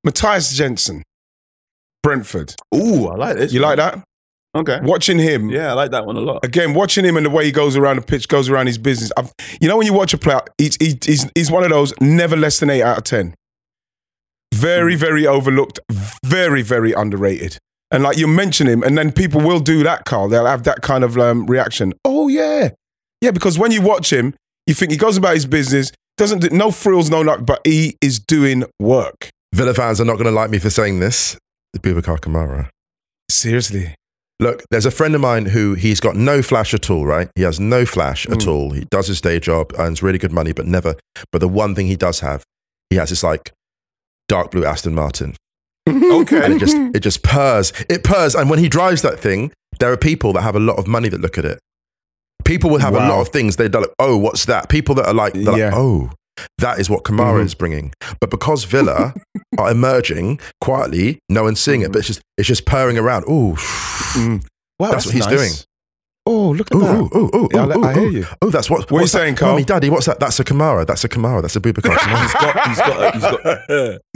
Mathias 0.03 0.53
Jensen, 0.53 1.03
Brentford. 2.03 2.55
Ooh, 2.73 3.07
I 3.07 3.15
like 3.15 3.37
this. 3.37 3.53
You 3.53 3.61
one. 3.61 3.77
like 3.77 3.93
that? 3.93 4.03
Okay. 4.55 4.79
Watching 4.83 5.19
him, 5.19 5.49
Yeah, 5.49 5.71
I 5.71 5.73
like 5.73 5.91
that 5.91 6.05
one 6.05 6.15
a 6.15 6.21
lot. 6.21 6.45
again, 6.45 6.73
watching 6.73 7.03
him 7.03 7.17
and 7.17 7.25
the 7.25 7.29
way 7.29 7.43
he 7.43 7.51
goes 7.51 7.75
around 7.75 7.97
the 7.97 8.01
pitch, 8.01 8.29
goes 8.29 8.47
around 8.47 8.67
his 8.67 8.77
business. 8.77 9.11
I've, 9.17 9.33
you 9.59 9.67
know, 9.67 9.75
when 9.75 9.85
you 9.85 9.91
watch 9.93 10.13
a 10.13 10.17
player, 10.17 10.39
he's, 10.57 10.77
he's, 10.79 11.29
he's 11.35 11.51
one 11.51 11.63
of 11.65 11.71
those 11.71 11.93
never 11.99 12.37
less 12.37 12.61
than 12.61 12.69
eight 12.69 12.81
out 12.81 12.97
of 12.99 13.03
10. 13.03 13.33
Very, 14.55 14.95
very 14.95 15.27
overlooked, 15.27 15.79
very, 16.23 16.61
very 16.61 16.93
underrated. 16.93 17.57
And 17.91 18.03
like 18.03 18.17
you 18.17 18.27
mention 18.27 18.67
him, 18.67 18.83
and 18.83 18.97
then 18.97 19.11
people 19.11 19.41
will 19.41 19.59
do 19.59 19.83
that, 19.83 20.05
Carl. 20.05 20.27
They'll 20.29 20.45
have 20.45 20.63
that 20.63 20.81
kind 20.81 21.03
of 21.03 21.17
um, 21.17 21.45
reaction. 21.45 21.93
Oh, 22.03 22.27
yeah. 22.27 22.69
Yeah, 23.21 23.31
because 23.31 23.59
when 23.59 23.71
you 23.71 23.81
watch 23.81 24.11
him, 24.11 24.33
you 24.67 24.73
think 24.73 24.91
he 24.91 24.97
goes 24.97 25.17
about 25.17 25.33
his 25.35 25.45
business, 25.45 25.91
doesn't 26.17 26.39
do, 26.39 26.49
no 26.49 26.71
frills, 26.71 27.09
no 27.09 27.21
nothing, 27.21 27.45
but 27.45 27.61
he 27.65 27.97
is 28.01 28.19
doing 28.19 28.63
work. 28.79 29.29
Villa 29.53 29.73
fans 29.73 29.99
are 30.01 30.05
not 30.05 30.13
going 30.13 30.25
to 30.25 30.31
like 30.31 30.49
me 30.49 30.57
for 30.59 30.69
saying 30.69 30.99
this. 30.99 31.37
The 31.73 31.79
Boubacar 31.79 32.19
Kamara. 32.19 32.69
Seriously. 33.29 33.93
Look, 34.39 34.63
there's 34.69 34.85
a 34.85 34.91
friend 34.91 35.15
of 35.15 35.21
mine 35.21 35.45
who 35.47 35.75
he's 35.75 35.99
got 35.99 36.15
no 36.15 36.41
flash 36.41 36.73
at 36.73 36.89
all, 36.89 37.05
right? 37.05 37.29
He 37.35 37.43
has 37.43 37.59
no 37.59 37.85
flash 37.85 38.25
at 38.27 38.39
Mm. 38.39 38.47
all. 38.47 38.71
He 38.71 38.85
does 38.91 39.07
his 39.07 39.21
day 39.21 39.39
job, 39.39 39.71
earns 39.77 40.03
really 40.03 40.17
good 40.17 40.33
money, 40.33 40.51
but 40.51 40.65
never. 40.65 40.95
But 41.31 41.39
the 41.39 41.47
one 41.47 41.73
thing 41.75 41.87
he 41.87 41.95
does 41.95 42.19
have, 42.19 42.43
he 42.89 42.97
has 42.97 43.09
this 43.11 43.23
like 43.23 43.51
dark 44.27 44.51
blue 44.51 44.65
Aston 44.65 44.95
Martin. 44.95 45.35
Okay. 45.87 46.43
and 46.43 46.53
it 46.55 46.59
just 46.59 46.75
it 46.95 46.99
just 47.01 47.21
purrs. 47.23 47.71
It 47.89 48.03
purrs, 48.03 48.33
and 48.35 48.49
when 48.49 48.59
he 48.59 48.67
drives 48.69 49.01
that 49.03 49.19
thing, 49.19 49.51
there 49.79 49.91
are 49.91 49.97
people 49.97 50.33
that 50.33 50.41
have 50.41 50.55
a 50.55 50.59
lot 50.59 50.77
of 50.77 50.87
money 50.87 51.09
that 51.09 51.21
look 51.21 51.37
at 51.37 51.45
it. 51.45 51.59
People 52.43 52.69
will 52.69 52.79
have 52.79 52.93
a 52.95 52.99
lot 52.99 53.21
of 53.21 53.29
things. 53.29 53.55
They're 53.55 53.69
like, 53.69 53.89
oh, 53.99 54.17
what's 54.17 54.45
that? 54.45 54.69
People 54.69 54.95
that 54.95 55.05
are 55.07 55.13
like, 55.13 55.35
Yeah. 55.35 55.49
like 55.51 55.73
oh, 55.73 56.11
that 56.59 56.79
is 56.79 56.89
what 56.89 57.03
Kamara 57.03 57.39
Mhm. 57.41 57.45
is 57.45 57.55
bringing. 57.55 57.91
But 58.19 58.29
because 58.29 58.63
Villa 58.65 59.13
are 59.57 59.71
emerging 59.71 60.39
quietly, 60.61 61.19
no 61.29 61.43
one's 61.43 61.59
seeing 61.59 61.81
it, 61.81 61.91
but 61.91 61.99
it's 61.99 62.07
just 62.07 62.21
it's 62.37 62.47
just 62.47 62.65
purring 62.65 62.97
around. 62.97 63.25
Oh, 63.27 63.53
Mm. 64.15 64.45
Wow, 64.79 64.91
That's 64.91 65.05
what 65.05 65.15
he's 65.15 65.27
doing. 65.27 65.51
Oh, 66.27 66.49
look 66.49 66.71
at 66.71 66.75
oh, 66.77 66.79
that. 66.79 67.09
oh, 67.13 67.29
oh, 67.33 67.49
Yeah, 67.53 67.65
I, 67.65 67.73
oh, 67.75 67.83
I 67.83 67.93
hear 67.93 68.09
you. 68.09 68.25
oh, 68.41 68.49
that's 68.49 68.69
what. 68.69 68.89
What 68.91 68.97
are 68.97 69.01
you 69.01 69.05
that? 69.05 69.07
saying, 69.09 69.35
Carl? 69.35 69.53
Mummy, 69.53 69.63
Daddy, 69.63 69.89
what's 69.89 70.07
that? 70.07 70.19
That's 70.19 70.39
a 70.39 70.43
Kamara. 70.43 70.85
That's 70.85 71.03
a 71.03 71.09
Kamara. 71.09 71.41
That's 71.41 71.55
a 71.55 71.61
Boubacar 71.61 71.91
he's 71.91 72.31
Kamara. 72.33 72.53
got 72.53 72.67
he's 72.67 72.79
got 72.79 73.13
he's 73.13 73.23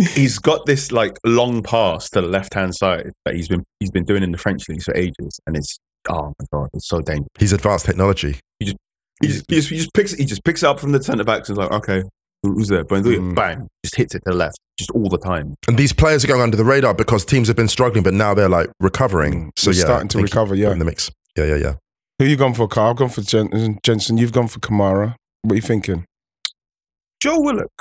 got 0.07 0.15
he's 0.15 0.39
got 0.39 0.65
this 0.65 0.91
like 0.91 1.17
long 1.23 1.61
pass 1.61 2.09
to 2.11 2.21
the 2.21 2.27
left 2.27 2.53
hand 2.55 2.75
side 2.75 3.11
that 3.25 3.35
he's 3.35 3.47
been 3.47 3.63
he's 3.79 3.91
been 3.91 4.05
doing 4.05 4.23
in 4.23 4.31
the 4.31 4.37
French 4.39 4.67
leagues 4.69 4.85
for 4.85 4.95
ages, 4.95 5.39
and 5.45 5.55
it's 5.55 5.77
oh 6.09 6.33
my 6.39 6.45
god, 6.51 6.69
it's 6.73 6.87
so 6.87 6.99
dangerous. 7.01 7.27
He's 7.37 7.53
advanced 7.53 7.85
technology. 7.85 8.39
He 8.59 8.65
just, 8.65 8.77
he 9.21 9.27
just, 9.27 9.69
he 9.69 9.77
just 9.77 9.93
picks 9.93 10.13
he 10.13 10.25
just 10.25 10.43
picks 10.43 10.63
it 10.63 10.67
up 10.67 10.79
from 10.79 10.91
the 10.93 11.03
centre 11.03 11.23
backs 11.23 11.49
and 11.49 11.57
is 11.57 11.59
like, 11.59 11.71
okay, 11.71 12.03
Who's 12.43 12.69
there? 12.69 12.85
Buendia, 12.85 13.17
Mm. 13.19 13.35
bang, 13.35 13.67
just 13.83 13.95
hits 13.97 14.15
it 14.15 14.19
to 14.25 14.31
the 14.31 14.35
left, 14.37 14.57
just 14.77 14.91
all 14.91 15.09
the 15.09 15.17
time. 15.17 15.55
And 15.67 15.77
these 15.77 15.91
players 15.91 16.23
are 16.23 16.27
going 16.27 16.41
under 16.41 16.55
the 16.55 16.63
radar 16.63 16.93
because 16.93 17.25
teams 17.25 17.47
have 17.49 17.57
been 17.57 17.67
struggling, 17.67 18.01
but 18.01 18.13
now 18.13 18.33
they're 18.33 18.47
like 18.47 18.69
recovering. 18.79 19.51
So 19.57 19.71
They're 19.71 19.79
yeah, 19.79 19.85
starting 19.85 20.07
to 20.09 20.21
recover, 20.21 20.55
yeah. 20.55 20.71
in 20.71 20.79
the 20.79 20.85
mix. 20.85 21.11
Yeah, 21.37 21.43
yeah, 21.43 21.55
yeah. 21.57 21.73
Who 22.19 22.25
you 22.25 22.35
gone 22.35 22.53
for, 22.53 22.67
Carl? 22.67 22.91
I've 22.91 22.95
gone 22.97 23.09
for 23.09 23.21
Jen- 23.21 23.79
Jensen. 23.83 24.17
You've 24.17 24.33
gone 24.33 24.47
for 24.47 24.59
Kamara. 24.59 25.15
What 25.41 25.53
are 25.53 25.55
you 25.55 25.61
thinking? 25.61 26.05
Joe 27.21 27.39
Willock. 27.39 27.71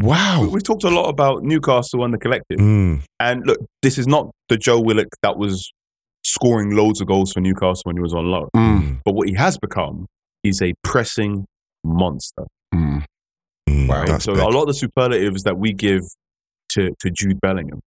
Wow. 0.00 0.42
We, 0.42 0.48
we 0.48 0.60
talked 0.60 0.84
a 0.84 0.88
lot 0.88 1.08
about 1.08 1.42
Newcastle 1.42 2.04
and 2.04 2.14
the 2.14 2.18
collective. 2.18 2.58
Mm. 2.58 3.02
And 3.18 3.44
look, 3.46 3.58
this 3.82 3.98
is 3.98 4.06
not 4.06 4.30
the 4.48 4.56
Joe 4.56 4.80
Willock 4.80 5.08
that 5.22 5.36
was 5.36 5.72
scoring 6.24 6.70
loads 6.76 7.00
of 7.00 7.08
goals 7.08 7.32
for 7.32 7.40
Newcastle 7.40 7.82
when 7.84 7.96
he 7.96 8.02
was 8.02 8.14
on 8.14 8.26
loan. 8.26 8.48
Mm. 8.54 9.00
But 9.04 9.14
what 9.14 9.28
he 9.28 9.34
has 9.34 9.58
become 9.58 10.06
is 10.44 10.62
a 10.62 10.74
pressing 10.84 11.44
monster. 11.84 12.44
Mm. 12.74 13.04
Mm, 13.68 13.88
Wow. 13.88 14.18
so 14.18 14.34
big. 14.34 14.42
a 14.42 14.48
lot 14.48 14.62
of 14.62 14.68
the 14.68 14.74
superlatives 14.74 15.42
that 15.42 15.58
we 15.58 15.72
give 15.72 16.02
to, 16.70 16.90
to 17.00 17.10
Jude 17.10 17.40
Bellingham, 17.40 17.80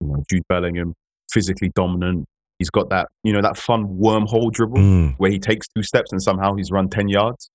you 0.00 0.06
know, 0.08 0.22
Jude 0.30 0.42
Bellingham, 0.48 0.94
physically 1.32 1.70
dominant. 1.74 2.24
He's 2.58 2.70
got 2.70 2.90
that, 2.90 3.08
you 3.22 3.32
know, 3.32 3.40
that 3.42 3.56
fun 3.56 3.84
wormhole 3.98 4.50
dribble 4.50 4.78
Mm. 4.78 5.14
where 5.18 5.30
he 5.30 5.38
takes 5.38 5.66
two 5.76 5.82
steps 5.82 6.10
and 6.12 6.20
somehow 6.22 6.54
he's 6.56 6.70
run 6.72 6.88
10 6.88 7.08
yards. 7.08 7.50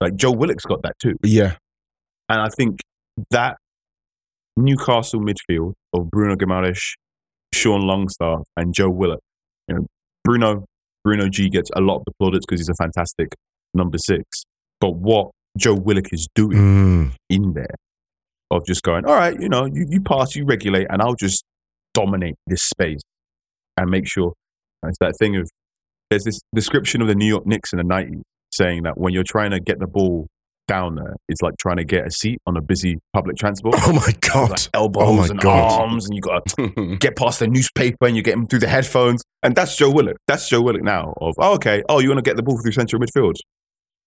Like 0.00 0.16
Joe 0.16 0.32
Willock's 0.32 0.64
got 0.64 0.82
that 0.82 0.98
too. 1.00 1.14
Yeah. 1.22 1.56
And 2.28 2.40
I 2.40 2.48
think 2.50 2.80
that 3.30 3.56
Newcastle 4.56 5.20
midfield 5.20 5.72
of 5.92 6.10
Bruno 6.10 6.34
Guimaraes, 6.36 6.80
Sean 7.54 7.86
Longstaff, 7.86 8.42
and 8.56 8.74
Joe 8.74 8.90
Willock. 8.90 9.20
You 9.68 9.74
know, 9.76 9.86
Bruno 10.24 10.64
Bruno 11.04 11.28
G 11.28 11.48
gets 11.48 11.70
a 11.74 11.80
lot 11.80 11.96
of 11.96 12.02
the 12.06 12.12
plaudits 12.20 12.44
because 12.46 12.60
he's 12.60 12.68
a 12.68 12.74
fantastic 12.74 13.34
number 13.74 13.98
six. 13.98 14.44
But 14.80 14.94
what 14.96 15.30
Joe 15.56 15.74
Willock 15.74 16.12
is 16.12 16.28
doing 16.34 16.58
Mm. 16.58 17.14
in 17.30 17.52
there 17.54 17.74
of 18.50 18.64
just 18.66 18.82
going, 18.82 19.04
all 19.06 19.14
right, 19.14 19.38
you 19.40 19.48
know, 19.48 19.64
you, 19.64 19.86
you 19.88 20.00
pass, 20.00 20.36
you 20.36 20.44
regulate, 20.44 20.86
and 20.90 21.00
I'll 21.02 21.14
just 21.14 21.44
dominate 21.94 22.34
this 22.46 22.62
space 22.62 23.00
and 23.76 23.90
make 23.90 24.06
sure. 24.06 24.34
And 24.82 24.90
it's 24.90 24.98
that 24.98 25.14
thing 25.18 25.36
of 25.36 25.50
there's 26.10 26.24
this 26.24 26.40
description 26.54 27.00
of 27.02 27.08
the 27.08 27.14
New 27.14 27.26
York 27.26 27.46
Knicks 27.46 27.72
in 27.72 27.78
the 27.78 27.84
90s 27.84 28.22
saying 28.50 28.82
that 28.82 28.98
when 28.98 29.12
you're 29.14 29.22
trying 29.24 29.50
to 29.52 29.60
get 29.60 29.78
the 29.78 29.86
ball 29.86 30.26
down 30.68 30.94
there, 30.96 31.16
it's 31.28 31.40
like 31.42 31.54
trying 31.58 31.78
to 31.78 31.84
get 31.84 32.06
a 32.06 32.10
seat 32.10 32.38
on 32.46 32.56
a 32.56 32.60
busy 32.60 32.98
public 33.14 33.36
transport. 33.36 33.74
Oh 33.78 33.92
my 33.92 34.04
Like 34.06 34.20
god. 34.20 34.68
elbows 34.74 35.02
Oh 35.06 35.16
my 35.16 35.26
and 35.28 35.40
God. 35.40 35.80
arms, 35.80 36.06
and 36.06 36.14
you 36.14 36.20
got 36.20 36.44
to 36.56 36.96
get 37.00 37.16
past 37.16 37.40
the 37.40 37.48
newspaper 37.48 38.06
and 38.06 38.16
you 38.16 38.22
get 38.22 38.34
him 38.34 38.46
through 38.46 38.60
the 38.60 38.68
headphones. 38.68 39.22
And 39.42 39.54
that's 39.56 39.76
Joe 39.76 39.90
Willock. 39.90 40.16
That's 40.28 40.48
Joe 40.48 40.60
Willock 40.60 40.82
now. 40.82 41.14
Of 41.20 41.34
oh, 41.38 41.54
okay, 41.54 41.82
oh, 41.88 41.98
you 42.00 42.08
want 42.10 42.18
to 42.18 42.28
get 42.28 42.36
the 42.36 42.42
ball 42.42 42.60
through 42.60 42.72
central 42.72 43.00
midfield? 43.00 43.36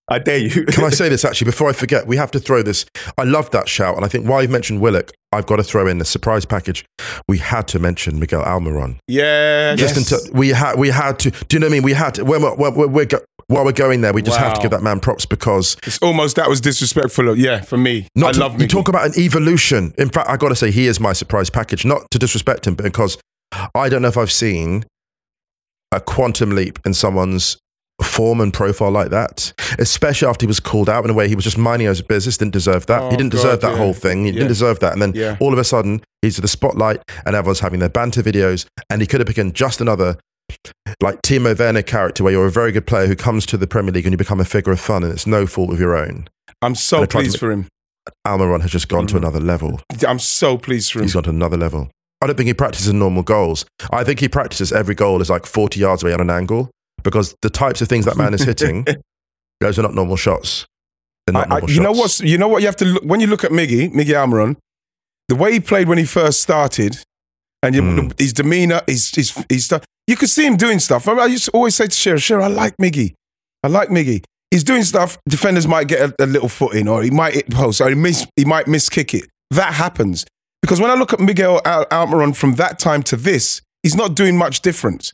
I 0.07 0.19
dare 0.19 0.37
you. 0.37 0.65
Can 0.65 0.83
I 0.83 0.89
say 0.89 1.09
this 1.09 1.25
actually 1.25 1.45
before 1.45 1.69
I 1.69 1.73
forget? 1.73 2.05
We 2.07 2.17
have 2.17 2.31
to 2.31 2.39
throw 2.39 2.61
this. 2.61 2.85
I 3.17 3.23
love 3.23 3.49
that 3.51 3.67
shout, 3.67 3.95
and 3.95 4.05
I 4.05 4.07
think 4.07 4.27
while 4.27 4.41
you've 4.41 4.51
mentioned 4.51 4.81
Willock, 4.81 5.11
I've 5.31 5.45
got 5.45 5.57
to 5.57 5.63
throw 5.63 5.87
in 5.87 5.97
the 5.97 6.05
surprise 6.05 6.45
package. 6.45 6.85
We 7.27 7.39
had 7.39 7.67
to 7.69 7.79
mention 7.79 8.19
Miguel 8.19 8.43
Almiron. 8.43 8.99
Yeah. 9.07 9.75
Just 9.75 9.95
yes. 9.95 10.11
until 10.11 10.39
we 10.39 10.49
had, 10.49 10.77
we 10.77 10.89
had 10.89 11.19
to. 11.19 11.31
Do 11.31 11.55
you 11.55 11.59
know 11.59 11.67
what 11.67 11.71
I 11.71 11.75
mean? 11.75 11.83
We 11.83 11.93
had 11.93 12.15
to. 12.15 12.25
When 12.25 12.41
we're, 12.41 12.55
when 12.55 12.75
we're, 12.75 12.87
we're 12.87 13.05
go, 13.05 13.19
while 13.47 13.65
we're 13.65 13.73
going 13.73 14.01
there, 14.01 14.13
we 14.13 14.21
just 14.21 14.37
have 14.37 14.55
to 14.55 14.61
give 14.61 14.71
that 14.71 14.81
man 14.81 14.99
props 14.99 15.25
because 15.25 15.77
It's 15.83 15.99
almost 15.99 16.35
that 16.37 16.49
was 16.49 16.61
disrespectful. 16.61 17.37
Yeah, 17.37 17.61
for 17.61 17.77
me. 17.77 18.07
not 18.15 18.29
I 18.29 18.31
to, 18.33 18.39
love 18.39 18.61
you 18.61 18.67
talk 18.67 18.87
about 18.87 19.05
an 19.05 19.19
evolution. 19.19 19.93
In 19.97 20.09
fact, 20.09 20.29
I 20.29 20.37
got 20.37 20.49
to 20.49 20.55
say 20.55 20.71
he 20.71 20.87
is 20.87 20.99
my 20.99 21.13
surprise 21.13 21.49
package. 21.49 21.85
Not 21.85 22.09
to 22.11 22.19
disrespect 22.19 22.65
him, 22.65 22.75
but 22.75 22.83
because 22.83 23.17
I 23.73 23.89
don't 23.89 24.01
know 24.01 24.07
if 24.07 24.17
I've 24.17 24.31
seen 24.31 24.85
a 25.91 25.99
quantum 25.99 26.51
leap 26.51 26.79
in 26.85 26.93
someone's 26.93 27.57
form 28.15 28.39
and 28.41 28.53
profile 28.53 28.91
like 28.91 29.09
that, 29.09 29.51
especially 29.77 30.27
after 30.27 30.43
he 30.45 30.47
was 30.47 30.59
called 30.59 30.89
out 30.89 31.03
in 31.03 31.09
a 31.09 31.13
way 31.13 31.27
he 31.27 31.35
was 31.35 31.43
just 31.43 31.57
minding 31.57 31.87
his 31.87 32.01
business, 32.01 32.37
didn't 32.37 32.53
deserve 32.53 32.85
that. 32.87 33.01
Oh, 33.01 33.09
he 33.09 33.17
didn't 33.17 33.31
deserve 33.31 33.61
that 33.61 33.71
yeah. 33.73 33.77
whole 33.77 33.93
thing. 33.93 34.23
He 34.23 34.29
Yeah. 34.29 34.33
didn't 34.39 34.47
deserve 34.49 34.79
that. 34.79 34.93
And 34.93 35.01
then 35.01 35.11
Yeah. 35.13 35.37
all 35.39 35.51
of 35.53 35.59
a 35.59 35.63
sudden, 35.63 36.01
he's 36.21 36.35
to 36.35 36.41
the 36.41 36.47
spotlight 36.47 37.01
and 37.25 37.35
everyone's 37.35 37.59
having 37.59 37.79
their 37.79 37.89
banter 37.89 38.23
videos. 38.23 38.65
And 38.89 39.01
he 39.01 39.07
could 39.07 39.19
have 39.19 39.27
become 39.27 39.51
just 39.51 39.81
another 39.81 40.17
like 41.01 41.21
Timo 41.23 41.57
Werner 41.57 41.81
character 41.81 42.23
where 42.23 42.31
you're 42.33 42.45
a 42.45 42.51
very 42.51 42.71
good 42.71 42.85
player 42.87 43.07
who 43.07 43.15
comes 43.15 43.45
to 43.47 43.57
the 43.57 43.67
Premier 43.67 43.91
League 43.91 44.05
and 44.05 44.13
you 44.13 44.17
become 44.17 44.39
a 44.39 44.45
figure 44.45 44.71
of 44.71 44.79
fun 44.79 45.03
and 45.03 45.11
it's 45.11 45.27
no 45.27 45.45
fault 45.47 45.71
of 45.71 45.79
your 45.79 45.95
own. 45.97 46.27
I'm 46.61 46.75
so 46.75 46.97
And 46.97 47.03
I 47.03 47.05
tried 47.07 47.19
to 47.21 47.23
pleased 47.25 47.39
for 47.39 47.51
him. 47.51 47.65
Almiron 48.25 48.61
has 48.61 48.71
just 48.71 48.87
gone 48.87 49.07
to 49.07 49.15
Mhm. 49.15 49.17
another 49.17 49.39
level. 49.39 49.81
I'm 50.07 50.19
so 50.19 50.57
pleased 50.57 50.91
for 50.91 50.99
him. 50.99 51.05
He's 51.05 51.13
gone 51.13 51.23
to 51.23 51.31
another 51.31 51.57
level. 51.57 51.89
I 52.21 52.27
don't 52.27 52.37
think 52.37 52.47
he 52.47 52.53
practices 52.53 52.93
normal 52.93 53.23
goals. 53.23 53.65
I 53.91 54.03
think 54.03 54.19
he 54.19 54.29
practices 54.29 54.71
every 54.71 54.95
goal 54.95 55.21
is 55.21 55.29
like 55.29 55.45
40 55.45 55.79
yards 55.79 56.03
away 56.03 56.13
on 56.13 56.21
an 56.21 56.29
angle 56.29 56.69
because 57.05 57.33
the 57.41 57.49
types 57.49 57.79
of 57.81 57.87
things 57.87 58.03
that 58.03 58.17
man 58.17 58.33
is 58.33 58.41
hitting, 58.43 58.85
those 59.61 59.79
are 59.79 59.83
not 59.83 59.93
normal 59.93 60.17
shots. 60.17 60.65
They're 61.25 61.33
not 61.33 61.49
I- 61.49 61.55
I- 61.55 61.59
normal 61.59 61.71
you 61.71 61.81
know 61.81 61.93
shots. 61.93 61.99
what's 61.99 62.21
you 62.21 62.37
know 62.37 62.49
what 62.49 62.61
you 62.61 62.67
have 62.67 62.75
to 62.77 62.85
look 62.85 63.03
when 63.05 63.21
you 63.21 63.27
look 63.27 63.45
at 63.45 63.51
Miggy, 63.51 63.89
Miggy 63.93 64.13
Almiron, 64.13 64.57
the 65.29 65.35
way 65.35 65.53
he 65.53 65.59
played 65.61 65.87
when 65.87 65.97
he 65.97 66.03
first 66.05 66.41
started, 66.41 66.97
and 67.63 67.73
you, 67.73 67.81
Mm. 67.81 68.19
his 68.19 68.33
demeanor, 68.33 68.81
his 68.87 69.09
his, 69.15 69.45
his 69.47 69.63
stuff. 69.65 69.85
You 70.07 70.15
could 70.17 70.29
see 70.29 70.45
him 70.45 70.57
doing 70.57 70.79
stuff. 70.79 71.07
I, 71.07 71.13
I 71.13 71.25
used 71.27 71.45
to 71.45 71.51
always 71.51 71.73
say 71.75 71.85
to 71.87 71.95
Shearer, 71.95 72.19
Shearer, 72.19 72.41
I 72.41 72.47
like 72.47 72.75
Miggy. 72.77 73.13
I 73.63 73.67
like 73.69 73.89
Miggy. 73.89 74.23
He's 74.51 74.63
doing 74.63 74.83
stuff. 74.83 75.17
Defenders 75.27 75.67
might 75.67 75.87
get 75.87 75.99
a, 76.19 76.23
a 76.23 76.27
little 76.27 76.47
foot 76.49 76.75
in, 76.75 76.87
or 76.87 77.01
he 77.01 77.09
might 77.09 77.33
hit 77.33 77.49
post, 77.49 77.81
or 77.81 77.89
he 77.89 77.95
miss 77.95 78.27
he 78.35 78.45
might 78.45 78.67
miss 78.67 78.89
kick 78.89 79.13
it. 79.15 79.25
That 79.51 79.73
happens 79.73 80.25
because 80.61 80.79
when 80.81 80.91
I 80.91 80.95
look 80.95 81.11
at 81.13 81.19
Miguel 81.19 81.59
Al- 81.65 81.85
Almiron 81.87 82.35
from 82.35 82.53
that 82.55 82.77
time 82.77 83.01
to 83.03 83.15
this, 83.15 83.61
he's 83.83 83.95
not 83.95 84.15
doing 84.15 84.37
much 84.37 84.61
different. 84.61 85.11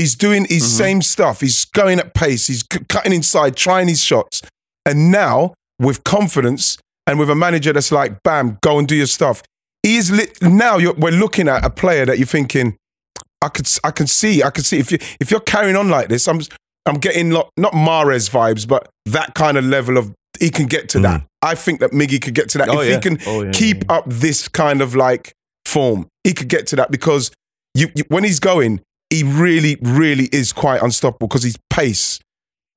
He's 0.00 0.14
doing 0.14 0.46
his 0.48 0.62
Mm-hmm. 0.62 0.78
same 0.84 1.02
stuff. 1.02 1.40
He's 1.40 1.64
going 1.66 1.98
at 1.98 2.14
pace. 2.14 2.46
He's 2.46 2.64
c- 2.72 2.80
cutting 2.88 3.12
inside, 3.12 3.56
trying 3.56 3.88
his 3.88 4.02
shots. 4.02 4.40
And 4.86 5.10
now, 5.12 5.54
with 5.78 6.02
confidence 6.04 6.78
and 7.06 7.18
with 7.18 7.28
a 7.30 7.34
manager 7.34 7.72
that's 7.72 7.92
like, 7.92 8.22
bam, 8.22 8.58
go 8.62 8.78
and 8.78 8.88
do 8.88 8.96
your 8.96 9.06
stuff. 9.06 9.42
He 9.82 9.96
is 9.96 10.10
lit. 10.10 10.40
Now 10.42 10.78
you're, 10.78 10.94
we're 10.94 11.10
looking 11.12 11.48
at 11.48 11.64
a 11.64 11.70
player 11.70 12.04
that 12.06 12.18
you're 12.18 12.26
thinking, 12.26 12.76
I 13.42 13.48
could, 13.48 13.66
I 13.84 13.90
can 13.90 14.06
see, 14.06 14.42
I 14.42 14.50
can 14.50 14.64
see. 14.64 14.78
If 14.78 14.92
you, 14.92 14.98
if 15.20 15.30
you're 15.30 15.40
carrying 15.40 15.76
on 15.76 15.88
like 15.88 16.08
this, 16.08 16.26
I'm, 16.28 16.40
I'm 16.86 16.96
getting 16.96 17.30
lo- 17.30 17.48
not 17.56 17.72
Mahrez 17.72 18.30
vibes, 18.30 18.66
but 18.68 18.88
that 19.06 19.34
kind 19.34 19.56
of 19.58 19.64
level 19.64 19.96
of 19.98 20.12
he 20.38 20.50
can 20.50 20.66
get 20.66 20.88
to 20.90 21.00
that. 21.00 21.26
I 21.42 21.54
think 21.54 21.80
that 21.80 21.90
Miggy 21.92 22.20
could 22.22 22.34
get 22.34 22.48
to 22.50 22.58
that 22.58 22.68
Oh, 22.68 22.80
if 22.80 22.88
yeah. 22.88 22.94
he 22.96 23.00
can 23.00 23.18
Oh, 23.26 23.42
yeah, 23.42 23.50
keep 23.52 23.84
yeah. 23.84 23.96
up 23.96 24.04
this 24.06 24.48
kind 24.48 24.80
of 24.82 24.94
like 24.94 25.32
form. 25.66 26.06
He 26.24 26.32
could 26.34 26.48
get 26.48 26.66
to 26.68 26.76
that 26.76 26.90
because 26.90 27.30
you, 27.74 27.88
you 27.94 28.04
when 28.08 28.24
he's 28.24 28.40
going, 28.40 28.80
he 29.10 29.22
really, 29.24 29.76
really 29.82 30.26
is 30.32 30.52
quite 30.52 30.82
unstoppable 30.82 31.28
because 31.28 31.42
his 31.42 31.58
pace. 31.68 32.20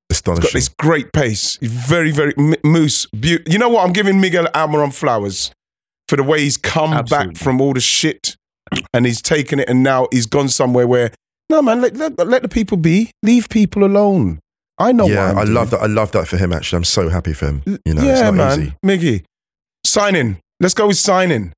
He's 0.10 0.22
got 0.22 0.42
this 0.54 0.70
great 0.70 1.12
pace. 1.12 1.58
He's 1.60 1.72
very, 1.72 2.12
very 2.12 2.34
M- 2.38 2.54
Moose. 2.64 3.08
Beau- 3.08 3.44
you 3.48 3.58
know 3.58 3.70
what? 3.70 3.86
I'm 3.86 3.94
giving 3.94 4.20
Miguel 4.22 4.46
Almiron 4.54 4.94
flowers 4.94 5.52
for 6.08 6.18
the 6.18 6.24
way 6.24 6.42
he's 6.42 6.58
come 6.58 6.94
Absolutely. 6.94 7.34
back 7.34 7.38
from 7.42 7.60
all 7.62 7.74
the 7.74 7.80
shit 7.80 8.36
and 8.94 9.06
he's 9.06 9.22
taken 9.22 9.60
it 9.60 9.68
and 9.70 9.82
now 9.82 10.08
he's 10.12 10.26
gone 10.28 10.50
somewhere 10.50 10.88
where 10.88 11.12
no 11.50 11.62
man, 11.62 11.82
let, 11.82 11.96
let, 11.96 12.18
let 12.28 12.42
the 12.44 12.50
people 12.50 12.78
be. 12.78 13.12
Leave 13.24 13.50
people 13.50 13.84
alone. 13.84 14.40
I 14.78 14.92
know. 14.92 15.08
yeah, 15.08 15.30
I'm 15.32 15.36
doing. 15.46 15.54
love 15.54 15.70
that. 15.72 15.82
I 15.82 15.86
love 15.88 16.12
that 16.12 16.28
for 16.28 16.38
him. 16.38 16.54
Actually, 16.54 16.78
I'm 16.78 16.84
so 16.84 17.10
happy 17.10 17.34
for 17.34 17.46
him. 17.48 17.64
You 17.86 17.94
know, 17.94 18.04
yeah, 18.04 18.12
it's 18.12 18.22
not 18.22 18.34
man. 18.34 18.60
easy 18.62 18.74
Miggy, 18.86 19.24
signing. 19.86 20.38
Let's 20.60 20.74
go 20.74 20.88
with 20.88 20.98
signing. 20.98 21.54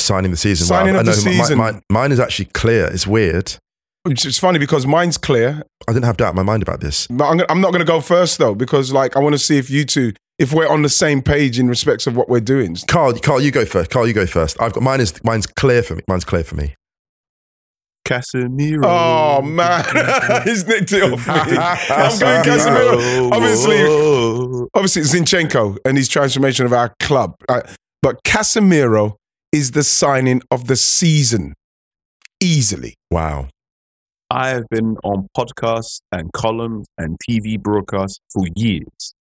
signing 0.00 0.30
the 0.30 0.36
season. 0.36 0.66
Signing 0.66 0.94
Wow, 0.94 1.00
of 1.00 1.08
I 1.08 1.10
the 1.10 1.16
know 1.16 1.22
season. 1.32 1.58
Mine, 1.58 1.82
mine 1.90 2.12
is 2.12 2.20
actually 2.20 2.46
clear. 2.46 2.86
It's 2.86 3.06
weird. 3.06 3.56
Which 4.06 4.24
is 4.24 4.38
funny 4.38 4.60
because 4.60 4.86
mine's 4.86 5.18
clear. 5.18 5.64
I 5.88 5.92
didn't 5.92 6.04
have 6.04 6.16
doubt 6.16 6.30
in 6.30 6.36
my 6.36 6.44
mind 6.44 6.62
about 6.62 6.80
this. 6.80 7.08
But 7.08 7.24
I'm, 7.24 7.40
I'm 7.48 7.60
not 7.60 7.72
going 7.72 7.80
to 7.80 7.86
go 7.86 8.00
first 8.00 8.38
though 8.38 8.54
because 8.54 8.92
like 8.92 9.16
I 9.16 9.18
want 9.18 9.34
to 9.34 9.38
see 9.38 9.58
if 9.58 9.68
you 9.68 9.84
two, 9.84 10.12
if 10.38 10.52
we're 10.52 10.68
on 10.68 10.82
the 10.82 10.88
same 10.88 11.22
page 11.22 11.58
in 11.58 11.68
respects 11.68 12.06
of 12.06 12.16
what 12.16 12.28
we're 12.28 12.38
doing. 12.38 12.76
Carl, 12.86 13.14
Carl, 13.14 13.40
you 13.40 13.50
go 13.50 13.64
first. 13.64 13.90
Carl, 13.90 14.06
you 14.06 14.12
go 14.12 14.26
first. 14.26 14.56
I've 14.60 14.72
got 14.72 14.84
mine. 14.84 15.00
Is 15.00 15.12
mine's 15.24 15.46
clear 15.46 15.82
for 15.82 15.96
me? 15.96 16.02
Mine's 16.06 16.24
clear 16.24 16.44
for 16.44 16.54
me. 16.54 16.76
Casemiro. 18.06 18.84
Oh 18.84 19.42
man, 19.42 19.84
he's 20.44 20.64
nicked 20.68 20.92
it 20.92 21.02
off 21.02 21.26
me. 21.26 21.34
I'm 21.58 22.18
going 22.20 22.44
Casemiro. 22.44 23.32
Obviously, 23.32 23.82
Whoa. 23.82 24.68
obviously 24.74 25.02
Zinchenko 25.02 25.78
and 25.84 25.96
his 25.96 26.08
transformation 26.08 26.64
of 26.64 26.72
our 26.72 26.94
club. 27.00 27.34
Uh, 27.48 27.62
but 28.02 28.22
Casemiro 28.22 29.16
is 29.50 29.72
the 29.72 29.82
signing 29.82 30.42
of 30.52 30.68
the 30.68 30.76
season, 30.76 31.54
easily. 32.40 32.94
Wow. 33.10 33.48
I 34.30 34.48
have 34.48 34.64
been 34.70 34.96
on 35.04 35.28
podcasts 35.36 36.00
and 36.12 36.32
columns 36.32 36.86
and 36.98 37.16
TV 37.28 37.60
broadcasts 37.60 38.18
for 38.32 38.44
years, 38.56 39.14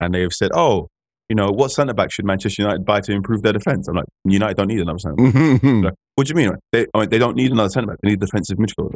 and 0.00 0.14
they 0.14 0.20
have 0.22 0.32
said, 0.32 0.50
"Oh, 0.54 0.88
you 1.28 1.36
know, 1.36 1.50
what 1.50 1.70
centre 1.70 1.94
back 1.94 2.12
should 2.12 2.24
Manchester 2.26 2.62
United 2.62 2.84
buy 2.84 3.00
to 3.02 3.12
improve 3.12 3.42
their 3.42 3.52
defence?" 3.54 3.88
I'm 3.88 3.96
like, 3.96 4.06
United 4.24 4.56
don't 4.56 4.68
need 4.68 4.80
another 4.80 4.98
centre. 4.98 5.16
back. 5.16 5.34
Mhm. 5.34 5.84
Like, 5.84 5.94
what 6.16 6.26
do 6.26 6.30
you 6.30 6.34
mean? 6.36 6.56
They, 6.72 6.86
I 6.94 7.00
mean, 7.00 7.08
they 7.08 7.18
don't 7.18 7.36
need 7.36 7.52
another 7.52 7.70
centre 7.70 7.88
back. 7.88 7.98
They 8.02 8.10
need 8.10 8.22
a 8.22 8.26
defensive 8.26 8.58
midfielder. 8.58 8.94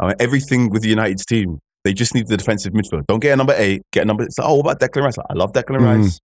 I 0.00 0.06
mean, 0.08 0.16
everything 0.20 0.68
with 0.70 0.82
the 0.82 0.88
United's 0.90 1.24
team, 1.24 1.58
they 1.84 1.94
just 1.94 2.14
need 2.14 2.26
the 2.28 2.36
defensive 2.36 2.74
midfielder. 2.74 3.06
Don't 3.08 3.20
get 3.20 3.32
a 3.32 3.36
number 3.36 3.54
eight. 3.56 3.82
Get 3.92 4.02
a 4.02 4.06
number. 4.06 4.24
It's 4.24 4.36
like, 4.38 4.46
oh, 4.48 4.56
what 4.56 4.72
about 4.76 4.80
Declan 4.80 5.02
Rice? 5.04 5.16
I 5.30 5.34
love 5.34 5.52
Declan 5.52 5.78
Mhm. 5.80 6.02
Rice. 6.02 6.18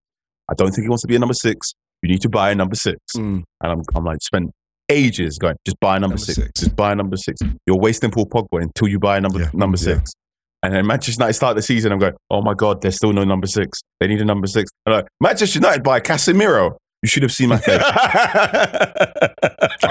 I 0.51 0.55
don't 0.55 0.70
think 0.72 0.84
he 0.84 0.88
wants 0.90 1.03
to 1.03 1.09
be 1.09 1.16
a 1.16 1.18
number 1.18 1.34
six. 1.34 1.72
You 2.03 2.11
need 2.11 2.20
to 2.22 2.28
buy 2.28 2.51
a 2.51 2.55
number 2.55 2.74
six. 2.74 2.99
Mm. 3.16 3.45
And 3.62 3.72
I'm, 3.72 3.80
I'm 3.95 4.05
like, 4.05 4.20
spent 4.22 4.51
ages 4.91 5.39
going, 5.39 5.57
just 5.66 5.78
buy 5.80 5.97
a 5.97 6.01
number, 6.01 6.14
Number 6.16 6.24
six. 6.24 6.37
six. 6.37 6.61
Just 6.61 6.76
buy 6.76 6.93
a 6.93 6.95
number 6.95 7.16
six. 7.16 7.41
You're 7.66 7.78
wasting 7.78 8.11
Paul 8.11 8.26
Pogba 8.26 8.62
until 8.62 8.89
you 8.89 8.99
buy 8.99 9.16
a 9.16 9.20
number 9.20 9.41
Yeah. 9.41 9.51
number 9.53 9.76
Yeah. 9.78 9.97
six. 9.97 10.12
And 10.64 10.72
then 10.74 10.87
Manchester 10.87 11.18
United 11.20 11.33
start 11.35 11.57
the 11.57 11.62
season. 11.62 11.91
I'm 11.93 11.99
going, 11.99 12.12
oh 12.30 12.41
my 12.41 12.55
god, 12.55 12.83
there's 12.83 12.95
still 12.97 13.12
no 13.12 13.24
number 13.24 13.47
six. 13.49 13.80
They 13.99 14.07
need 14.07 14.20
a 14.20 14.24
number 14.24 14.47
six. 14.47 14.70
I'm 14.87 14.93
like, 14.93 15.07
Manchester 15.20 15.59
United 15.59 15.83
buy 15.83 15.99
Casemiro. 16.01 16.76
You 17.03 17.09
should 17.09 17.24
have 17.24 17.33
seen 17.33 17.49
my 17.49 17.57
face. 17.59 17.83
I 17.85 19.18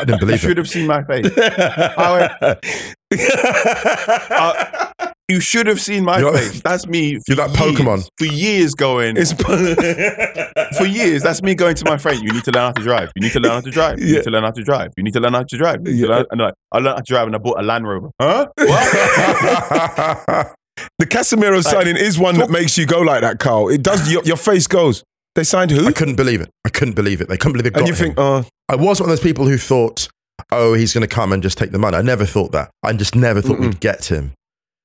didn't 0.05 0.19
believe 0.19 0.21
You 0.21 0.25
believe 0.25 0.39
should 0.39 0.57
have 0.57 0.69
seen 0.69 0.87
my 0.87 1.03
face. 1.03 1.29
Uh, 3.11 4.85
you 5.31 5.39
should 5.39 5.67
have 5.67 5.79
seen 5.81 6.03
my 6.05 6.19
You're- 6.19 6.37
face. 6.37 6.61
That's 6.61 6.85
me. 6.87 7.15
for 7.15 7.21
You're 7.27 7.37
like 7.37 7.57
years- 7.59 7.75
Pokemon. 7.75 8.07
For 8.17 8.25
years 8.25 8.73
going. 8.75 9.15
it's 9.17 9.33
for 10.77 10.85
years, 10.85 11.23
that's 11.23 11.41
me 11.41 11.55
going 11.55 11.75
to 11.75 11.85
my 11.85 11.97
friend. 11.97 12.21
You 12.21 12.31
need 12.31 12.43
to 12.43 12.51
learn 12.51 12.63
how 12.67 12.71
to 12.73 12.81
drive. 12.83 13.11
You 13.15 13.21
need 13.21 13.31
to 13.33 13.39
learn 13.39 13.51
how 13.53 13.61
to 13.61 13.71
drive. 13.71 13.99
You 13.99 14.05
Yeah. 14.07 14.13
need 14.17 14.23
to 14.23 14.29
learn 14.31 14.43
how 14.43 14.51
to 14.51 14.63
drive. 14.63 14.91
You 14.97 15.03
need 15.03 15.13
to 15.13 15.19
learn 15.19 15.33
how 15.33 15.43
to 15.43 15.57
drive. 15.57 15.79
You 15.87 15.93
Yeah. 15.93 16.07
learn- 16.07 16.25
and 16.31 16.41
I, 16.43 16.51
I 16.71 16.77
learned 16.77 16.87
how 16.89 16.95
to 16.95 17.03
drive 17.13 17.27
and 17.27 17.35
I 17.35 17.39
bought 17.39 17.59
a 17.59 17.63
Land 17.63 17.87
Rover. 17.87 18.09
Huh? 18.21 18.47
What? 18.55 18.93
the 20.99 21.05
Casemiro 21.05 21.61
signing 21.63 21.97
is 21.97 22.17
one 22.19 22.37
that 22.37 22.49
makes 22.49 22.77
you 22.77 22.85
go 22.85 23.01
like 23.01 23.21
that, 23.21 23.39
Carl. 23.39 23.69
It 23.69 23.83
does. 23.83 24.11
Your, 24.11 24.23
your 24.23 24.37
face 24.37 24.67
goes. 24.67 25.03
They 25.35 25.43
signed 25.43 25.71
who? 25.71 25.87
I 25.87 25.91
couldn't 25.93 26.15
believe 26.15 26.41
it. 26.41 26.49
I 26.65 26.69
couldn't 26.69 26.95
believe 26.95 27.21
it. 27.21 27.29
They 27.29 27.37
couldn't 27.37 27.53
believe 27.53 27.67
it. 27.67 27.73
Got 27.73 27.79
and 27.81 27.87
you 27.87 27.93
him. 27.93 27.99
think, 27.99 28.15
oh, 28.17 28.43
I 28.67 28.75
was 28.75 28.99
one 28.99 29.09
of 29.09 29.15
those 29.15 29.23
people 29.23 29.45
who 29.47 29.57
thought, 29.57 30.09
oh, 30.51 30.73
he's 30.73 30.93
going 30.93 31.07
to 31.07 31.13
come 31.13 31.31
and 31.31 31.41
just 31.41 31.57
take 31.57 31.71
the 31.71 31.79
money. 31.79 31.95
I 31.95 32.01
never 32.01 32.25
thought 32.25 32.51
that. 32.51 32.69
I 32.83 32.91
just 32.93 33.15
never 33.15 33.41
thought 33.41 33.59
we'd 33.59 33.79
get 33.79 34.05
him. 34.05 34.33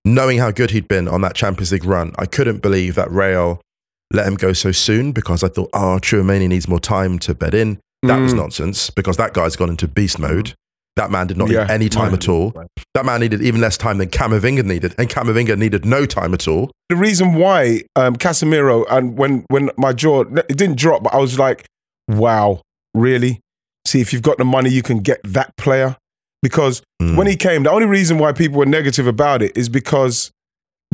Knowing 0.06 0.38
how 0.38 0.52
good 0.52 0.70
he'd 0.70 0.86
been 0.86 1.08
on 1.08 1.20
that 1.22 1.34
Champions 1.34 1.72
League 1.72 1.84
run, 1.84 2.12
I 2.16 2.26
couldn't 2.26 2.62
believe 2.62 2.94
that 2.94 3.10
Real 3.10 3.60
let 4.12 4.24
him 4.24 4.36
go 4.36 4.52
so 4.52 4.70
soon 4.70 5.10
because 5.10 5.42
I 5.42 5.48
thought, 5.48 5.68
oh, 5.74 5.98
Tchouameni 6.00 6.46
needs 6.48 6.68
more 6.68 6.78
time 6.78 7.18
to 7.18 7.34
bed 7.34 7.54
in. 7.54 7.80
That 8.04 8.20
was 8.20 8.32
Mm. 8.32 8.36
nonsense 8.36 8.88
because 8.90 9.16
that 9.16 9.34
guy's 9.34 9.56
gone 9.56 9.68
into 9.68 9.88
beast 9.88 10.20
mode. 10.20 10.54
That 10.94 11.10
man 11.10 11.26
did 11.26 11.36
not 11.36 11.50
Yeah. 11.50 11.64
need 11.64 11.70
any 11.72 11.88
time 11.88 12.14
at 12.14 12.28
all. 12.28 12.54
That 12.94 13.04
man 13.04 13.18
needed 13.20 13.42
even 13.42 13.60
less 13.60 13.76
time 13.76 13.98
than 13.98 14.08
Camavinga 14.08 14.64
needed, 14.64 14.94
and 14.96 15.08
Camavinga 15.10 15.58
needed 15.58 15.84
no 15.84 16.06
time 16.06 16.32
at 16.34 16.46
all. 16.46 16.70
the 16.88 16.94
reason 16.94 17.34
why 17.34 17.82
um, 17.96 18.14
Casemiro 18.14 18.86
and 18.88 19.18
when 19.18 19.44
when 19.48 19.70
my 19.76 19.92
jaw 19.92 20.20
it 20.20 20.56
didn't 20.56 20.78
drop, 20.78 21.02
but 21.02 21.12
I 21.12 21.16
was 21.16 21.36
like, 21.36 21.66
wow, 22.08 22.60
really? 22.94 23.40
See, 23.88 24.00
if 24.00 24.12
you've 24.12 24.22
got 24.22 24.38
the 24.38 24.44
money, 24.44 24.70
you 24.70 24.82
can 24.84 25.00
get 25.00 25.18
that 25.24 25.50
player. 25.56 25.96
Because 26.46 26.82
Mm. 27.02 27.16
when 27.16 27.26
he 27.26 27.36
came, 27.36 27.62
the 27.64 27.70
only 27.70 27.86
reason 27.86 28.18
why 28.18 28.32
people 28.32 28.58
were 28.58 28.66
negative 28.78 29.06
about 29.06 29.42
it 29.42 29.52
is 29.56 29.68
because 29.68 30.30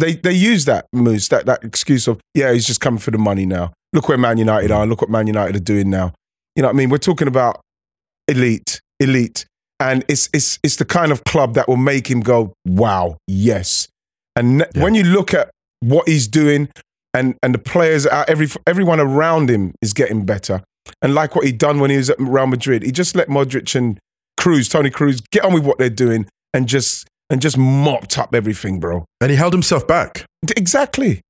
they 0.00 0.14
they 0.14 0.32
use 0.32 0.64
that 0.64 0.86
moose, 0.92 1.28
that 1.28 1.44
that 1.46 1.62
excuse 1.64 2.08
of 2.08 2.18
yeah, 2.34 2.52
he's 2.54 2.66
just 2.66 2.80
coming 2.80 2.98
for 3.00 3.10
the 3.10 3.18
money 3.18 3.44
now. 3.46 3.72
Look 3.92 4.08
where 4.08 4.18
Man 4.18 4.38
United 4.38 4.70
are. 4.70 4.86
Look 4.86 5.00
what 5.02 5.10
Man 5.10 5.26
United 5.26 5.54
are 5.56 5.66
doing 5.74 5.90
now. 5.90 6.06
You 6.56 6.62
know 6.62 6.68
what 6.68 6.74
I 6.76 6.78
mean? 6.78 6.90
We're 6.90 6.98
talking 7.10 7.28
about 7.28 7.60
elite, 8.28 8.80
elite, 9.00 9.44
and 9.80 10.04
it's 10.08 10.28
it's 10.32 10.58
it's 10.62 10.76
the 10.76 10.84
kind 10.84 11.12
of 11.12 11.22
club 11.24 11.54
that 11.54 11.68
will 11.68 11.76
make 11.92 12.10
him 12.10 12.20
go, 12.20 12.54
wow, 12.66 13.16
yes. 13.26 13.88
And 14.36 14.60
Yeah. 14.74 14.82
when 14.82 14.94
you 14.94 15.04
look 15.04 15.34
at 15.34 15.50
what 15.80 16.08
he's 16.08 16.26
doing, 16.28 16.68
and 17.14 17.34
and 17.42 17.54
the 17.54 17.58
players 17.58 18.06
are 18.06 18.24
every 18.28 18.48
everyone 18.66 19.00
around 19.00 19.50
him 19.50 19.74
is 19.82 19.92
getting 19.92 20.24
better. 20.24 20.62
And 21.00 21.14
like 21.14 21.36
what 21.36 21.44
he'd 21.46 21.58
done 21.58 21.78
when 21.80 21.90
he 21.90 21.96
was 21.96 22.10
at 22.10 22.18
Real 22.18 22.46
Madrid, 22.46 22.82
he 22.82 22.90
just 22.92 23.14
let 23.14 23.28
Modric 23.28 23.74
and 23.76 23.98
Kroos, 24.40 24.70
Toni 24.70 24.90
Kroos, 24.90 25.22
get 25.30 25.44
on 25.44 25.52
with 25.52 25.64
what 25.64 25.78
they're 25.78 25.90
doing 25.90 26.26
and 26.54 26.68
just 26.68 27.06
and 27.30 27.40
just 27.40 27.56
mopped 27.56 28.18
up 28.18 28.34
everything, 28.34 28.78
bro. 28.80 29.04
And 29.20 29.30
he 29.30 29.36
held 29.36 29.52
himself 29.54 29.86
back. 29.86 30.26
Exactly. 30.56 31.20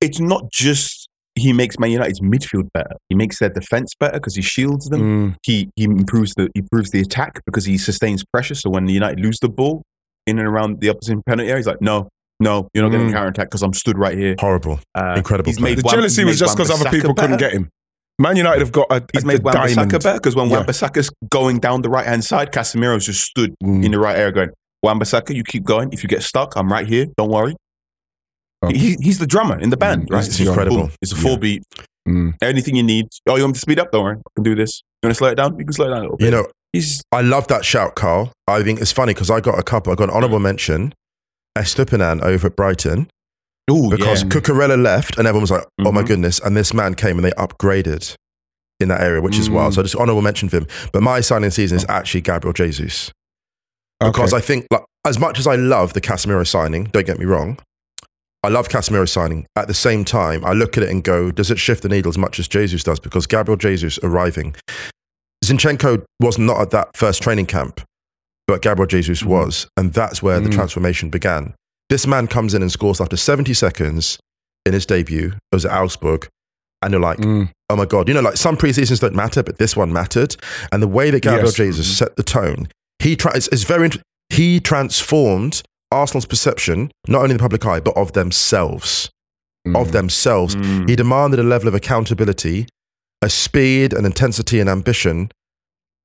It's 0.00 0.18
not 0.20 0.50
just 0.50 1.08
he 1.34 1.52
makes 1.52 1.78
Man 1.78 1.90
United's 1.90 2.20
midfield 2.20 2.68
better. 2.72 2.96
He 3.08 3.14
makes 3.14 3.38
their 3.38 3.50
defense 3.50 3.94
better 3.98 4.14
because 4.14 4.34
he 4.34 4.42
shields 4.42 4.86
them. 4.88 5.00
Mm. 5.32 5.36
He 5.42 5.70
he 5.76 5.84
improves 5.84 6.34
the 6.34 6.48
he 6.54 6.60
improves 6.60 6.90
the 6.90 7.00
attack 7.00 7.40
because 7.46 7.64
he 7.64 7.76
sustains 7.78 8.24
pressure. 8.32 8.54
So 8.54 8.70
when 8.70 8.86
the 8.86 8.92
United 8.92 9.20
lose 9.20 9.38
the 9.40 9.48
ball 9.48 9.82
in 10.26 10.38
and 10.38 10.46
around 10.48 10.80
the 10.80 10.88
opposite 10.88 11.18
penalty 11.26 11.48
area, 11.48 11.58
he's 11.58 11.66
like, 11.66 11.80
no, 11.82 12.08
no, 12.40 12.68
you're 12.74 12.84
not 12.84 12.90
getting 12.90 13.08
Mm. 13.08 13.12
counter 13.12 13.28
attack 13.28 13.46
because 13.48 13.62
I'm 13.62 13.72
stood 13.74 13.98
right 13.98 14.16
here. 14.16 14.34
Horrible. 14.38 14.80
Uh, 14.94 15.14
Incredible 15.16 15.50
He's 15.50 15.58
player. 15.58 15.76
made 15.76 15.84
The 15.84 15.88
jealousy 15.90 16.24
was 16.24 16.38
just 16.38 16.56
because 16.56 16.70
other 16.70 16.84
Wan-Bissaka 16.84 16.90
people 16.96 17.14
couldn't 17.14 17.36
get 17.38 17.52
him. 17.52 17.68
Man 18.20 18.36
United 18.36 18.60
have 18.60 18.70
got 18.72 18.86
a, 18.90 19.02
He's 19.12 19.24
a, 19.24 19.26
made 19.26 19.40
a 19.40 19.42
Wan 19.42 19.54
Bissaka 19.54 20.02
better 20.02 20.14
because 20.14 20.36
when 20.36 20.48
Yeah. 20.50 20.58
Wan 20.58 20.66
Bissaka's 20.66 21.10
going 21.30 21.58
down 21.58 21.82
the 21.82 21.88
right 21.88 22.06
hand 22.06 22.22
side, 22.24 22.52
Casemiro's 22.52 23.06
just 23.06 23.22
stood 23.22 23.54
Mm. 23.62 23.84
in 23.84 23.90
the 23.92 23.98
right 23.98 24.16
area 24.16 24.30
going, 24.32 24.50
Wan 24.82 25.00
Bissaka, 25.00 25.34
you 25.34 25.42
keep 25.42 25.64
going. 25.64 25.92
If 25.92 26.02
you 26.02 26.08
get 26.08 26.22
stuck, 26.22 26.52
I'm 26.56 26.70
right 26.70 26.86
here. 26.86 27.06
Don't 27.16 27.30
worry. 27.30 27.54
Oh. 28.62 28.68
He, 28.68 28.96
he's 29.00 29.18
the 29.18 29.26
drummer 29.26 29.58
in 29.58 29.70
the 29.70 29.76
band, 29.76 30.08
Mm, 30.08 30.12
right? 30.16 30.28
Boom. 30.38 30.48
incredible. 30.48 30.90
It's 31.00 31.12
a 31.12 31.16
full 31.16 31.38
beat. 31.38 31.62
Mm. 32.08 32.34
Anything 32.42 32.76
you 32.76 32.82
need. 32.82 33.06
Oh, 33.26 33.36
you 33.36 33.42
want 33.42 33.50
me 33.50 33.54
to 33.54 33.60
speed 33.60 33.78
up? 33.78 33.90
Don't 33.90 34.04
worry. 34.04 34.16
I 34.16 34.30
can 34.36 34.44
do 34.44 34.54
this. 34.54 34.82
You 35.02 35.06
want 35.08 35.14
to 35.14 35.18
slow 35.18 35.28
it 35.28 35.34
down? 35.36 35.58
You 35.58 35.64
can 35.64 35.72
slow 35.72 35.86
it 35.86 35.90
down 35.90 35.98
a 35.98 36.02
little 36.02 36.16
bit. 36.18 36.24
You 36.26 36.30
know, 36.30 36.46
he's 36.72 37.02
I 37.12 37.22
love 37.22 37.46
that 37.48 37.64
shout, 37.64 37.94
Carl. 37.94 38.32
I 38.46 38.62
think 38.62 38.80
it's 38.80 38.92
funny 38.92 39.14
because 39.14 39.30
I 39.30 39.40
got 39.40 39.58
a 39.58 39.62
couple. 39.62 39.92
I 39.92 39.96
got 39.96 40.04
an 40.10 40.14
honourable 40.14 40.40
mention, 40.40 40.92
Estupinan 41.56 42.22
over 42.22 42.48
at 42.48 42.56
Brighton, 42.56 43.08
Ooh, 43.68 43.90
because 43.90 44.22
yeah. 44.22 44.28
Cucurella 44.28 44.80
left 44.80 45.18
and 45.18 45.26
everyone 45.26 45.42
was 45.42 45.50
like, 45.50 45.64
oh 45.80 45.92
my 45.92 46.02
Mhm. 46.02 46.06
goodness. 46.06 46.40
And 46.40 46.56
this 46.56 46.72
man 46.74 46.94
came 46.94 47.16
and 47.18 47.24
they 47.24 47.30
upgraded 47.32 48.14
in 48.80 48.88
that 48.88 49.00
area, 49.00 49.20
which 49.20 49.38
is 49.38 49.48
Mm. 49.48 49.52
wild. 49.54 49.74
So 49.74 49.82
just 49.82 49.96
honourable 49.96 50.22
mention 50.22 50.48
for 50.48 50.58
him. 50.58 50.66
But 50.92 51.02
my 51.02 51.20
signing 51.20 51.50
season 51.50 51.76
is 51.76 51.86
actually 51.88 52.22
Gabriel 52.22 52.52
Jesus. 52.52 53.10
Because 54.00 54.32
Okay. 54.32 54.38
I 54.42 54.46
think, 54.46 54.66
like, 54.70 54.84
as 55.06 55.18
much 55.18 55.38
as 55.38 55.46
I 55.46 55.56
love 55.56 55.92
the 55.92 56.00
Casemiro 56.00 56.46
signing, 56.46 56.84
don't 56.84 57.06
get 57.06 57.18
me 57.18 57.26
wrong, 57.26 57.58
I 58.42 58.48
love 58.48 58.68
Casemiro 58.70 59.06
signing. 59.06 59.46
At 59.54 59.68
the 59.68 59.74
same 59.74 60.04
time, 60.06 60.42
I 60.46 60.52
look 60.52 60.78
at 60.78 60.82
it 60.82 60.88
and 60.88 61.04
go, 61.04 61.30
does 61.30 61.50
it 61.50 61.58
shift 61.58 61.82
the 61.82 61.90
needle 61.90 62.08
as 62.08 62.16
much 62.16 62.38
as 62.38 62.48
Jesus 62.48 62.82
does? 62.82 62.98
Because 62.98 63.26
Gabriel 63.26 63.58
Jesus 63.58 63.98
arriving, 64.02 64.54
Zinchenko 65.44 66.04
was 66.20 66.38
not 66.38 66.60
at 66.60 66.70
that 66.70 66.96
first 66.96 67.22
training 67.22 67.46
camp, 67.46 67.82
but 68.46 68.62
Gabriel 68.62 68.86
Jesus 68.86 69.22
was. 69.24 69.66
And 69.76 69.92
that's 69.92 70.22
where 70.22 70.40
the 70.40 70.48
Mm. 70.48 70.54
transformation 70.54 71.10
began. 71.10 71.54
This 71.90 72.06
man 72.06 72.26
comes 72.28 72.54
in 72.54 72.62
and 72.62 72.72
scores 72.72 73.00
after 73.00 73.16
70 73.18 73.52
seconds 73.52 74.18
in 74.64 74.72
his 74.72 74.86
debut. 74.86 75.32
It 75.32 75.54
was 75.54 75.66
at 75.66 75.72
Augsburg. 75.72 76.28
And 76.82 76.92
you're 76.92 77.00
like, 77.02 77.18
Mm. 77.18 77.50
oh 77.68 77.76
my 77.76 77.84
God, 77.84 78.08
you 78.08 78.14
know, 78.14 78.20
like 78.22 78.38
some 78.38 78.56
preseasons 78.56 79.00
don't 79.00 79.14
matter, 79.14 79.42
but 79.42 79.58
this 79.58 79.76
one 79.76 79.92
mattered. 79.92 80.36
And 80.72 80.82
the 80.82 80.88
way 80.88 81.10
that 81.10 81.20
Gabriel 81.20 81.46
Yes. 81.46 81.54
Jesus 81.56 81.98
set 81.98 82.16
the 82.16 82.22
tone, 82.22 82.68
he 83.00 83.16
tra- 83.16 83.36
it's, 83.36 83.48
it's 83.48 83.64
very, 83.64 83.86
int- 83.86 84.00
he 84.30 84.60
transformed 84.60 85.62
Arsenal's 85.92 86.24
perception, 86.24 86.90
not 87.08 87.22
only 87.22 87.34
the 87.34 87.38
public 87.40 87.66
eye, 87.66 87.80
but 87.80 87.96
of 87.98 88.12
themselves. 88.12 89.10
Of 89.74 89.88
Mm. 89.88 89.92
themselves. 89.92 90.56
Mm. 90.56 90.88
He 90.88 90.96
demanded 90.96 91.38
a 91.38 91.42
level 91.42 91.68
of 91.68 91.74
accountability, 91.74 92.66
a 93.20 93.28
speed 93.28 93.92
and 93.92 94.06
intensity 94.06 94.58
and 94.60 94.70
ambition, 94.70 95.30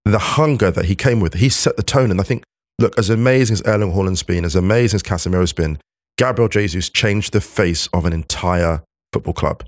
the 0.03 0.19
hunger 0.19 0.71
that 0.71 0.85
he 0.85 0.95
came 0.95 1.21
with. 1.21 1.35
He 1.35 1.47
set 1.47 1.77
the 1.77 1.83
tone. 1.83 2.11
And 2.11 2.19
I 2.19 2.23
think, 2.23 2.43
look, 2.79 2.97
as 2.97 3.09
amazing 3.09 3.55
as 3.55 3.61
Erling 3.65 3.93
Haaland's 3.93 4.23
been, 4.23 4.45
as 4.45 4.55
amazing 4.55 4.97
as 4.97 5.03
Casemiro's 5.03 5.53
been, 5.53 5.79
Gabriel 6.17 6.49
Jesus 6.49 6.89
changed 6.89 7.33
the 7.33 7.41
face 7.41 7.87
of 7.93 8.05
an 8.05 8.13
entire 8.13 8.83
football 9.11 9.33
club 9.33 9.63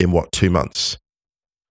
in 0.00 0.12
what, 0.12 0.30
two 0.32 0.50
months? 0.50 0.98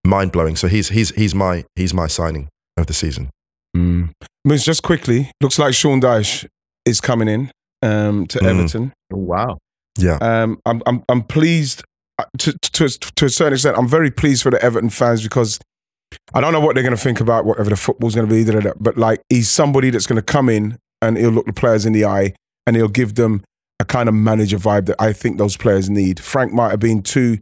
Mind 0.06 0.32
blowing. 0.32 0.56
So 0.56 0.68
he's, 0.68 0.90
he's, 0.90 1.10
he's, 1.10 1.34
my, 1.34 1.64
he's 1.76 1.94
my 1.94 2.06
signing 2.06 2.48
of 2.76 2.86
the 2.86 2.92
season. 2.92 3.30
Mm. 3.76 4.10
Moose, 4.44 4.64
just 4.64 4.82
quickly, 4.82 5.30
looks 5.40 5.58
like 5.58 5.74
Sean 5.74 6.00
Dyche 6.00 6.46
is 6.84 7.00
coming 7.00 7.28
in 7.28 7.50
um, 7.82 8.26
to 8.26 8.38
Mm. 8.40 8.46
Everton. 8.46 8.92
Oh, 9.12 9.16
wow. 9.16 9.58
Yeah. 9.98 10.18
Um, 10.20 10.60
I'm, 10.66 10.82
I'm, 10.86 11.04
I'm 11.08 11.22
pleased 11.22 11.82
uh, 12.18 12.24
to, 12.38 12.52
to, 12.72 12.88
to 12.88 13.24
a 13.24 13.30
certain 13.30 13.54
extent. 13.54 13.78
I'm 13.78 13.88
very 13.88 14.10
pleased 14.10 14.42
for 14.42 14.50
the 14.50 14.62
Everton 14.62 14.90
fans 14.90 15.22
because 15.22 15.58
I 16.32 16.40
don't 16.40 16.52
know 16.52 16.60
what 16.60 16.74
they're 16.74 16.82
going 16.82 16.96
to 16.96 17.02
think 17.02 17.20
about 17.20 17.44
whatever 17.44 17.70
the 17.70 17.76
football's 17.76 18.14
going 18.14 18.28
to 18.28 18.34
be, 18.34 18.44
da, 18.44 18.52
da, 18.52 18.60
da, 18.60 18.72
but 18.78 18.96
like 18.96 19.20
he's 19.28 19.50
somebody 19.50 19.90
that's 19.90 20.06
going 20.06 20.16
to 20.16 20.22
come 20.22 20.48
in 20.48 20.78
and 21.02 21.16
he'll 21.16 21.30
look 21.30 21.46
the 21.46 21.52
players 21.52 21.84
in 21.86 21.92
the 21.92 22.04
eye 22.04 22.34
and 22.66 22.76
he'll 22.76 22.88
give 22.88 23.14
them 23.14 23.42
a 23.80 23.84
kind 23.84 24.08
of 24.08 24.14
manager 24.14 24.58
vibe 24.58 24.86
that 24.86 24.96
I 25.00 25.12
think 25.12 25.38
those 25.38 25.56
players 25.56 25.90
need. 25.90 26.20
Frank 26.20 26.52
might 26.52 26.70
have 26.70 26.80
been 26.80 27.02
too 27.02 27.38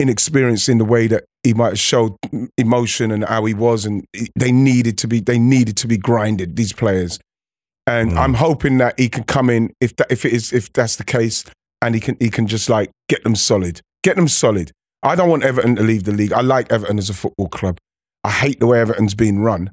inexperienced 0.00 0.68
in 0.68 0.78
the 0.78 0.84
way 0.84 1.06
that 1.06 1.24
he 1.42 1.54
might 1.54 1.68
have 1.68 1.78
showed 1.78 2.16
emotion 2.58 3.10
and 3.10 3.24
how 3.24 3.44
he 3.44 3.54
was, 3.54 3.84
and 3.84 4.04
they 4.36 4.50
needed 4.52 4.98
to 4.98 5.08
be 5.08 5.20
they 5.20 5.38
needed 5.38 5.76
to 5.78 5.86
be 5.86 5.96
grinded. 5.96 6.56
These 6.56 6.72
players, 6.72 7.18
and 7.86 8.12
Mm. 8.12 8.16
I'm 8.16 8.34
hoping 8.34 8.78
that 8.78 8.98
he 8.98 9.08
can 9.08 9.24
come 9.24 9.50
in 9.50 9.72
if 9.80 9.94
that 9.96 10.10
if 10.10 10.24
it 10.24 10.32
is 10.32 10.52
if 10.52 10.72
that's 10.72 10.96
the 10.96 11.04
case, 11.04 11.44
and 11.82 11.94
he 11.94 12.00
can 12.00 12.16
he 12.18 12.30
can 12.30 12.46
just 12.46 12.68
like 12.68 12.90
get 13.08 13.22
them 13.24 13.36
solid, 13.36 13.80
get 14.02 14.16
them 14.16 14.28
solid. 14.28 14.72
I 15.02 15.14
don't 15.16 15.28
want 15.28 15.42
Everton 15.44 15.76
to 15.76 15.82
leave 15.82 16.04
the 16.04 16.12
league. 16.12 16.32
I 16.32 16.40
like 16.40 16.72
Everton 16.72 16.98
as 16.98 17.10
a 17.10 17.14
football 17.14 17.48
club. 17.48 17.76
I 18.24 18.30
hate 18.30 18.58
the 18.58 18.66
way 18.66 18.80
Everton's 18.80 19.14
been 19.14 19.40
run, 19.40 19.70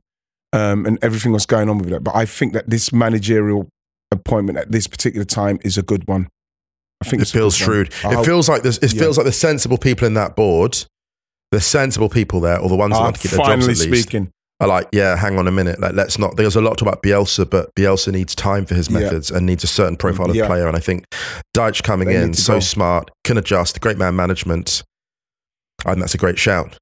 um, 0.53 0.85
and 0.85 0.99
everything 1.01 1.31
that's 1.31 1.45
going 1.45 1.69
on 1.69 1.77
with 1.77 1.91
it. 1.93 2.03
But 2.03 2.15
I 2.15 2.25
think 2.25 2.53
that 2.53 2.69
this 2.69 2.91
managerial 2.91 3.69
appointment 4.11 4.57
at 4.59 4.71
this 4.71 4.87
particular 4.87 5.23
time 5.25 5.57
is 5.63 5.77
a 5.77 5.81
good 5.81 6.05
one. 6.07 6.27
I 7.03 7.07
think 7.09 7.21
It 7.21 7.29
feels 7.29 7.59
one. 7.59 7.65
shrewd. 7.65 7.93
I 8.03 8.11
It 8.11 8.15
hope- 8.17 8.25
feels 8.25 8.49
like 8.49 8.61
this. 8.63 8.77
It 8.79 8.93
Yeah. 8.93 9.01
feels 9.03 9.17
like 9.17 9.25
the 9.25 9.31
sensible 9.31 9.77
people 9.77 10.05
in 10.05 10.13
that 10.15 10.35
board, 10.35 10.85
the 11.51 11.61
sensible 11.61 12.09
people 12.09 12.41
there, 12.41 12.59
or 12.59 12.69
the 12.69 12.75
ones 12.75 12.91
that 12.93 12.99
Uh, 12.99 13.03
want 13.03 13.15
to 13.15 13.21
keep 13.21 13.31
their 13.31 13.37
jobs 13.39 13.49
finally 13.49 13.71
at 13.71 13.77
least, 13.87 14.03
speaking, 14.09 14.29
are 14.59 14.67
like, 14.67 14.87
yeah, 14.91 15.15
hang 15.15 15.39
on 15.39 15.47
a 15.47 15.51
minute. 15.51 15.79
Like, 15.79 15.93
let's 15.93 16.19
not. 16.19 16.35
There's 16.35 16.55
a 16.57 16.61
lot 16.61 16.77
to 16.77 16.83
talk 16.85 16.93
about 16.93 17.03
Bielsa, 17.03 17.49
but 17.49 17.73
Bielsa 17.75 18.11
needs 18.11 18.35
time 18.35 18.65
for 18.65 18.75
his 18.75 18.89
Yeah. 18.89 18.99
methods 18.99 19.31
and 19.31 19.45
needs 19.45 19.63
a 19.63 19.67
certain 19.67 19.95
profile 19.95 20.29
of 20.29 20.35
Yeah. 20.35 20.45
player. 20.45 20.67
And 20.67 20.75
I 20.77 20.79
think 20.81 21.05
Dyche 21.57 21.81
coming 21.83 22.09
They 22.09 22.17
in, 22.17 22.33
so 22.33 22.55
go. 22.55 22.59
smart, 22.59 23.09
can 23.23 23.37
adjust, 23.37 23.79
great 23.81 23.97
man 23.97 24.15
management. 24.15 24.83
I 25.85 25.91
think 25.91 26.01
that's 26.01 26.13
a 26.13 26.17
great 26.19 26.37
shout. 26.37 26.77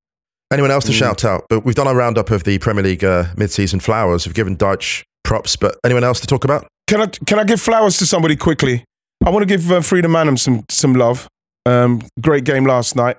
Anyone 0.52 0.72
else 0.72 0.86
to 0.86 0.92
Mm. 0.92 0.96
shout 0.96 1.24
out? 1.26 1.46
But 1.50 1.64
we've 1.66 1.76
done 1.76 1.88
our 1.88 1.96
roundup 1.96 2.32
of 2.32 2.44
the 2.44 2.58
Premier 2.58 2.84
League 2.84 3.04
uh, 3.04 3.26
mid-season 3.38 3.80
flowers. 3.80 4.26
We've 4.26 4.34
given 4.34 4.58
Dyche 4.58 5.04
props, 5.24 5.56
but 5.56 5.78
anyone 5.84 6.04
else 6.04 6.20
to 6.22 6.28
talk 6.28 6.44
about? 6.44 6.68
Can 6.88 7.02
I 7.02 7.06
can 7.06 7.38
I 7.38 7.44
give 7.44 7.62
flowers 7.62 7.98
to 7.98 8.06
somebody 8.06 8.36
quickly? 8.36 8.84
I 9.26 9.30
want 9.30 9.44
to 9.44 9.46
give 9.58 9.72
uh, 9.72 9.82
Frida 9.82 10.08
Maanum 10.08 10.40
some 10.40 10.66
some 10.70 10.94
love. 10.94 11.28
Um, 11.66 12.02
great 12.20 12.46
game 12.46 12.66
last 12.66 12.96
night. 12.96 13.18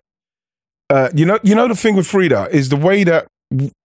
uh, 0.91 1.09
you 1.14 1.24
know, 1.24 1.39
you 1.45 1.55
know 1.55 1.68
the 1.68 1.76
thing 1.76 1.95
with 1.95 2.07
Frida 2.09 2.49
is 2.51 2.68
the 2.68 2.76
way 2.76 3.05
that 3.05 3.28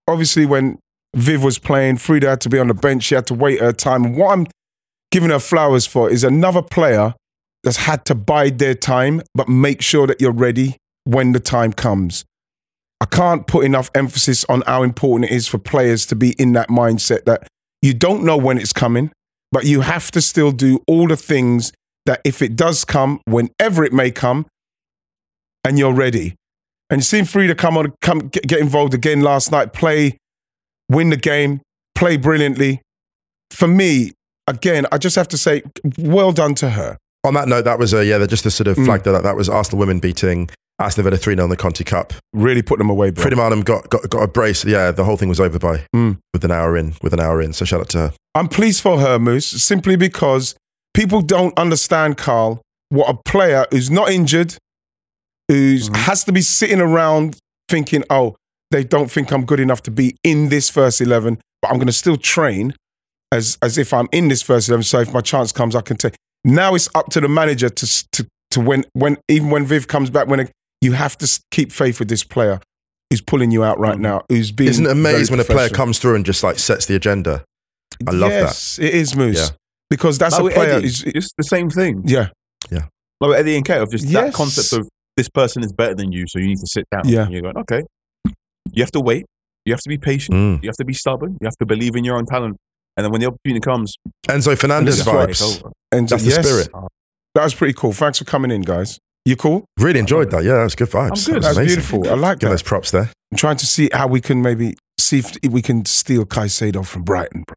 obviously 0.07 0.45
when 0.47 0.79
Viv 1.15 1.43
was 1.43 1.59
playing, 1.59 1.97
Frida 1.97 2.27
had 2.27 2.41
to 2.41 2.49
be 2.49 2.57
on 2.57 2.67
the 2.67 2.73
bench. 2.73 3.03
She 3.03 3.13
had 3.15 3.27
to 3.27 3.35
wait 3.35 3.59
her 3.61 3.71
time. 3.71 4.05
And 4.05 4.17
what 4.17 4.31
I'm 4.31 4.47
giving 5.11 5.29
her 5.29 5.37
flowers 5.39 5.85
for 5.85 6.09
is 6.09 6.23
another 6.23 6.63
player 6.63 7.13
that's 7.63 7.77
had 7.77 8.05
to 8.05 8.15
bide 8.15 8.57
their 8.57 8.73
time, 8.73 9.21
but 9.35 9.47
make 9.47 9.83
sure 9.83 10.07
that 10.07 10.19
you're 10.19 10.31
ready 10.31 10.77
when 11.03 11.31
the 11.33 11.39
time 11.39 11.71
comes. 11.73 12.25
I 13.01 13.05
can't 13.05 13.45
put 13.45 13.65
enough 13.65 13.89
emphasis 13.93 14.45
on 14.47 14.61
how 14.65 14.83
important 14.83 15.29
it 15.31 15.35
is 15.35 15.47
for 15.47 15.57
players 15.57 16.05
to 16.07 16.15
be 16.15 16.31
in 16.39 16.53
that 16.53 16.69
mindset 16.69 17.25
that 17.25 17.47
you 17.81 17.93
don't 17.93 18.23
know 18.23 18.37
when 18.37 18.57
it's 18.57 18.73
coming, 18.73 19.11
but 19.51 19.65
you 19.65 19.81
have 19.81 20.11
to 20.11 20.21
still 20.21 20.51
do 20.51 20.81
all 20.87 21.07
the 21.07 21.17
things 21.17 21.71
that 22.05 22.21
if 22.23 22.41
it 22.41 22.55
does 22.55 22.85
come, 22.85 23.19
whenever 23.25 23.83
it 23.83 23.91
may 23.93 24.11
come, 24.11 24.45
and 25.63 25.77
you're 25.77 25.93
ready. 25.93 26.35
And 26.89 26.99
you've 26.99 27.05
seen 27.05 27.25
Frida 27.25 27.55
come 27.55 27.77
on, 27.77 27.93
come 28.01 28.19
get, 28.29 28.59
involved 28.59 28.93
again 28.93 29.21
last 29.21 29.51
night, 29.51 29.73
play, 29.73 30.17
win 30.89 31.09
the 31.09 31.17
game, 31.17 31.61
play 31.95 32.15
brilliantly. 32.15 32.81
For 33.51 33.67
me, 33.67 34.11
again, 34.47 34.85
I 34.91 34.97
just 34.99 35.15
have 35.15 35.27
to 35.29 35.37
say, 35.37 35.63
well 35.97 36.31
done 36.31 36.55
to 36.55 36.69
her. 36.71 36.97
On 37.25 37.33
that 37.33 37.47
note, 37.47 37.63
that 37.63 37.79
was 37.79 37.93
a 37.93 38.05
yeah, 38.05 38.23
just 38.27 38.43
the 38.43 38.51
sort 38.51 38.67
of 38.67 38.77
Mm. 38.77 38.85
flag 38.85 39.03
that 39.03 39.23
that 39.23 39.35
was 39.35 39.49
Arsenal 39.49 39.79
women 39.79 39.99
beating 39.99 40.47
Aston 40.79 41.03
Villa 41.05 41.17
three 41.17 41.35
0 41.35 41.45
in 41.45 41.49
the 41.49 41.55
Conti 41.55 41.83
Cup. 41.83 42.13
Really 42.33 42.61
put 42.61 42.77
them 42.79 42.89
away, 42.89 43.11
bro. 43.11 43.21
Frida 43.21 43.37
Maanum 43.37 43.63
got, 43.63 43.89
got 43.89 44.09
got 44.09 44.21
a 44.23 44.27
brace. 44.27 44.65
Yeah, 44.65 44.91
the 44.91 45.03
whole 45.05 45.15
thing 45.17 45.29
was 45.29 45.39
over 45.39 45.57
by 45.59 45.85
Mm. 45.95 46.17
with 46.33 46.43
an 46.43 46.51
hour 46.51 46.75
in. 46.75 46.95
With 47.01 47.13
an 47.13 47.19
hour 47.19 47.41
in, 47.41 47.53
so 47.53 47.63
shout 47.65 47.79
out 47.81 47.89
to 47.89 47.97
her. 47.99 48.13
I'm 48.33 48.47
pleased 48.49 48.81
for 48.81 48.99
her, 48.99 49.17
Moose, 49.17 49.45
simply 49.47 49.95
because 49.95 50.55
people 50.93 51.21
don't 51.21 51.57
understand, 51.57 52.17
Carl, 52.17 52.61
what 52.89 53.09
a 53.09 53.13
player 53.29 53.65
who's 53.71 53.89
not 53.89 54.09
injured, 54.09 54.55
who 55.47 55.77
has 55.93 56.23
to 56.25 56.31
be 56.33 56.41
sitting 56.41 56.81
around 56.81 57.37
thinking, 57.69 58.03
oh, 58.09 58.35
they 58.71 58.83
don't 58.83 59.09
think 59.09 59.31
I'm 59.31 59.45
good 59.45 59.59
enough 59.61 59.81
to 59.83 59.91
be 59.91 60.17
in 60.23 60.49
this 60.49 60.69
first 60.69 60.99
11, 60.99 61.39
but 61.61 61.69
I'm 61.69 61.77
going 61.77 61.87
to 61.87 61.93
still 61.93 62.17
train 62.17 62.73
as, 63.31 63.57
as 63.61 63.77
if 63.77 63.93
I'm 63.93 64.09
in 64.11 64.27
this 64.27 64.41
first 64.41 64.67
11. 64.67 64.83
So 64.83 64.99
if 64.99 65.13
my 65.13 65.21
chance 65.21 65.51
comes, 65.53 65.75
I 65.75 65.81
can 65.81 65.95
take. 65.97 66.15
Now 66.43 66.75
it's 66.75 66.89
up 66.93 67.09
to 67.11 67.21
the 67.21 67.29
manager 67.29 67.69
to, 67.69 68.05
to, 68.11 68.27
to 68.51 68.59
when, 68.59 68.83
when, 68.93 69.17
even 69.29 69.49
when 69.49 69.65
Viv 69.65 69.87
comes 69.87 70.09
back, 70.09 70.27
when 70.27 70.41
it, 70.41 70.51
you 70.85 70.93
have 70.93 71.17
to 71.17 71.39
keep 71.51 71.71
faith 71.71 71.99
with 71.99 72.07
this 72.07 72.23
player 72.23 72.59
who's 73.09 73.21
pulling 73.21 73.51
you 73.51 73.63
out 73.63 73.77
right 73.79 73.99
now, 73.99 74.21
who's 74.29 74.51
being. 74.51 74.69
Isn't 74.69 74.85
it 74.85 74.91
amazing 74.91 75.33
when 75.35 75.39
a 75.45 75.47
player 75.49 75.69
comes 75.69 75.99
through 75.99 76.15
and 76.15 76.25
just 76.25 76.43
like 76.43 76.57
sets 76.59 76.85
the 76.85 76.95
agenda? 76.95 77.43
I 78.07 78.11
love 78.11 78.29
that. 78.31 78.39
yes, 78.41 78.79
it 78.79 78.93
is 78.93 79.15
Moose. 79.15 79.37
Yeah. 79.51 79.55
Because 79.89 80.17
that's 80.17 80.39
Like 80.39 80.51
a 80.51 80.55
player. 80.55 80.69
Eddie, 80.75 80.81
who's- 80.87 81.03
it's 81.05 81.29
the 81.37 81.43
same 81.43 81.69
thing. 81.69 82.01
yeah. 82.05 82.29
Yeah. 82.71 82.85
Like 83.21 83.29
with 83.29 83.37
Eddie 83.39 83.55
and 83.55 83.65
Kate, 83.65 83.81
of 83.81 83.91
just 83.91 84.05
Yes. 84.05 84.13
that 84.25 84.33
concept 84.33 84.73
of 84.73 84.89
this 85.15 85.29
person 85.29 85.63
is 85.63 85.71
better 85.71 85.93
than 85.95 86.11
you, 86.11 86.25
so 86.27 86.39
you 86.39 86.47
need 86.47 86.57
to 86.59 86.67
sit 86.67 86.85
down. 86.91 87.07
Yeah. 87.07 87.23
And 87.23 87.31
you're 87.31 87.41
going, 87.43 87.57
okay. 87.57 87.83
You 88.73 88.83
have 88.83 88.91
to 88.91 88.99
wait. 88.99 89.25
You 89.65 89.73
have 89.73 89.81
to 89.81 89.89
be 89.89 89.97
patient. 89.97 90.35
Mm. 90.35 90.63
You 90.63 90.69
have 90.69 90.75
to 90.77 90.85
be 90.85 90.93
stubborn. 90.93 91.37
You 91.39 91.45
have 91.45 91.55
to 91.57 91.65
believe 91.65 91.95
in 91.95 92.03
your 92.03 92.17
own 92.17 92.25
talent. 92.25 92.57
And 92.97 93.05
then 93.05 93.11
when 93.11 93.21
the 93.21 93.27
opportunity 93.27 93.61
comes, 93.61 93.95
Enzo 94.27 94.57
Fernandez 94.57 94.97
That's 95.03 95.07
right. 95.15 95.29
vibes. 95.29 95.71
And 95.91 96.09
That's 96.09 96.23
the 96.23 96.29
yes, 96.31 96.45
spirit. 96.45 96.69
That 97.35 97.43
was 97.43 97.53
pretty 97.53 97.73
cool. 97.73 97.93
Thanks 97.93 98.17
for 98.19 98.25
coming 98.25 98.51
in, 98.51 98.61
guys. 98.61 98.99
You 99.25 99.35
cool? 99.35 99.65
Really 99.79 99.99
enjoyed 99.99 100.29
that. 100.31 100.43
Yeah, 100.43 100.53
that 100.57 100.63
was 100.65 100.75
good 100.75 100.89
vibes. 100.89 101.27
I'm 101.27 101.33
good. 101.33 101.43
That 101.43 101.47
was 101.49 101.57
That's 101.57 101.57
amazing. 101.57 101.75
beautiful. 101.77 102.07
I 102.09 102.13
like 102.13 102.39
Give 102.39 102.47
that. 102.49 102.53
those 102.53 102.63
props 102.63 102.91
there. 102.91 103.09
I'm 103.31 103.37
trying 103.37 103.57
to 103.57 103.65
see 103.65 103.89
how 103.91 104.07
we 104.07 104.21
can 104.21 104.41
maybe 104.41 104.75
see 104.99 105.19
if 105.19 105.35
we 105.51 105.61
can 105.61 105.83
steal 105.85 106.25
Caicedo 106.25 106.85
from 106.85 107.03
Brighton. 107.03 107.43
bro. 107.47 107.55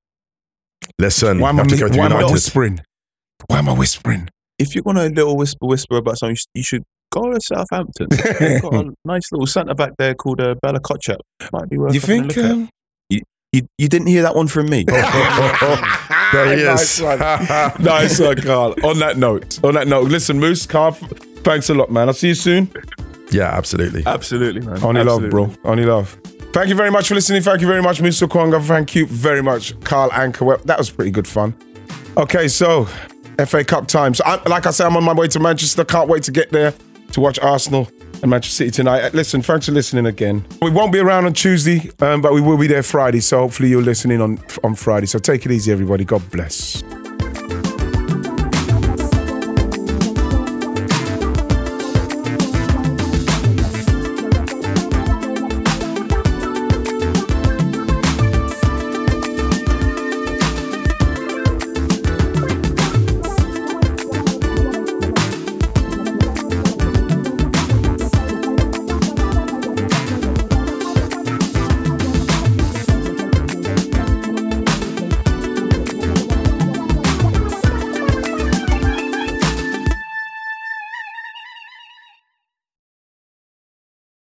Listen, 0.98 1.38
Why 1.40 1.50
am 1.50 1.56
I, 1.56 1.62
have 1.62 1.68
to 1.68 1.74
mi- 1.74 1.80
go 1.80 1.88
to 1.88 1.98
why 1.98 2.06
am 2.06 2.12
I 2.14 2.24
whispering? 2.24 2.80
Why 3.46 3.58
am 3.58 3.68
I 3.68 3.72
whispering? 3.72 4.28
if 4.58 4.74
you're 4.74 4.82
going 4.82 4.96
to 4.96 5.04
little 5.08 5.36
whisper, 5.36 5.66
whisper 5.66 5.96
about 5.98 6.18
something, 6.18 6.36
you 6.54 6.64
should 6.64 6.82
go 7.12 7.30
to 7.32 7.38
Southampton. 7.40 8.08
They've 8.40 8.60
got 8.60 8.74
a 8.74 8.92
nice 9.04 9.30
little 9.30 9.46
centre 9.46 9.74
back 9.74 9.92
there 9.98 10.14
called 10.14 10.40
uh, 10.40 10.56
Bella 10.62 10.80
Kotchap. 10.80 11.18
Might 11.52 11.68
be 11.68 11.78
worth 11.78 11.94
You 11.94 12.00
having 12.00 12.24
a 12.24 12.28
think? 12.28 12.36
look 12.36 12.44
at. 12.44 12.50
Um, 12.50 12.68
You, 13.52 13.62
you 13.78 13.88
didn't 13.88 14.08
hear 14.08 14.22
that 14.22 14.34
one 14.34 14.48
from 14.48 14.68
me. 14.68 14.84
there 14.88 16.56
he 16.56 16.64
Nice 16.64 16.98
is. 16.98 17.02
one. 17.02 17.18
nice 17.82 18.18
one, 18.20 18.36
Carl. 18.42 18.74
On 18.84 18.98
that 18.98 19.16
note, 19.16 19.58
on 19.64 19.74
that 19.74 19.86
note, 19.88 20.08
listen, 20.10 20.38
Moose, 20.40 20.66
Carl, 20.66 20.96
thanks 21.44 21.68
a 21.70 21.74
lot, 21.74 21.90
man. 21.90 22.08
I'll 22.08 22.14
see 22.14 22.28
you 22.28 22.34
soon. 22.34 22.70
yeah, 23.30 23.44
absolutely. 23.56 24.02
Absolutely, 24.06 24.60
man. 24.60 24.82
Only 24.82 25.00
Absolutely. 25.00 25.40
love, 25.40 25.52
bro. 25.62 25.70
Only 25.70 25.84
love. 25.84 26.18
Thank 26.52 26.68
you 26.70 26.74
very 26.74 26.90
much 26.90 27.08
for 27.08 27.14
listening. 27.14 27.42
Thank 27.42 27.60
you 27.60 27.66
very 27.66 27.82
much, 27.82 28.00
Mr. 28.00 28.26
Okwonga. 28.26 28.62
Thank 28.64 28.94
you 28.94 29.06
very 29.06 29.42
much, 29.42 29.78
Carl 29.80 30.10
Anka. 30.10 30.42
Well, 30.46 30.58
that 30.64 30.78
was 30.78 30.90
pretty 30.90 31.10
good 31.10 31.28
fun. 31.28 31.54
Okay, 32.16 32.48
so 32.48 32.86
FA 33.46 33.62
Cup 33.64 33.86
time. 33.86 34.14
So, 34.14 34.24
I, 34.24 34.42
like 34.48 34.66
I 34.66 34.70
said, 34.70 34.86
I'm 34.86 34.96
on 34.96 35.04
my 35.04 35.12
way 35.12 35.28
to 35.28 35.38
Manchester. 35.40 35.84
Can't 35.84 36.08
wait 36.08 36.22
to 36.24 36.32
get 36.32 36.50
there 36.50 36.72
to 37.12 37.20
watch 37.20 37.38
Arsenal 37.40 37.88
and 38.22 38.30
Manchester 38.30 38.56
City 38.64 38.70
tonight. 38.70 39.02
Uh, 39.04 39.10
Listen, 39.12 39.42
thanks 39.42 39.66
for 39.66 39.72
listening 39.72 40.06
again. 40.06 40.44
We 40.62 40.70
won't 40.70 40.92
be 40.92 40.98
around 40.98 41.26
on 41.26 41.34
Tuesday, 41.34 41.90
um, 42.00 42.20
but 42.22 42.32
we 42.32 42.40
will 42.40 42.58
be 42.58 42.66
there 42.66 42.82
Friday. 42.82 43.20
So 43.20 43.38
hopefully 43.40 43.68
you'll 43.68 43.82
listen 43.82 44.10
in 44.10 44.20
on 44.20 44.38
on 44.64 44.74
Friday. 44.74 45.06
So 45.06 45.18
take 45.18 45.44
it 45.46 45.52
easy, 45.52 45.70
everybody. 45.70 46.04
God 46.04 46.28
bless. 46.30 46.82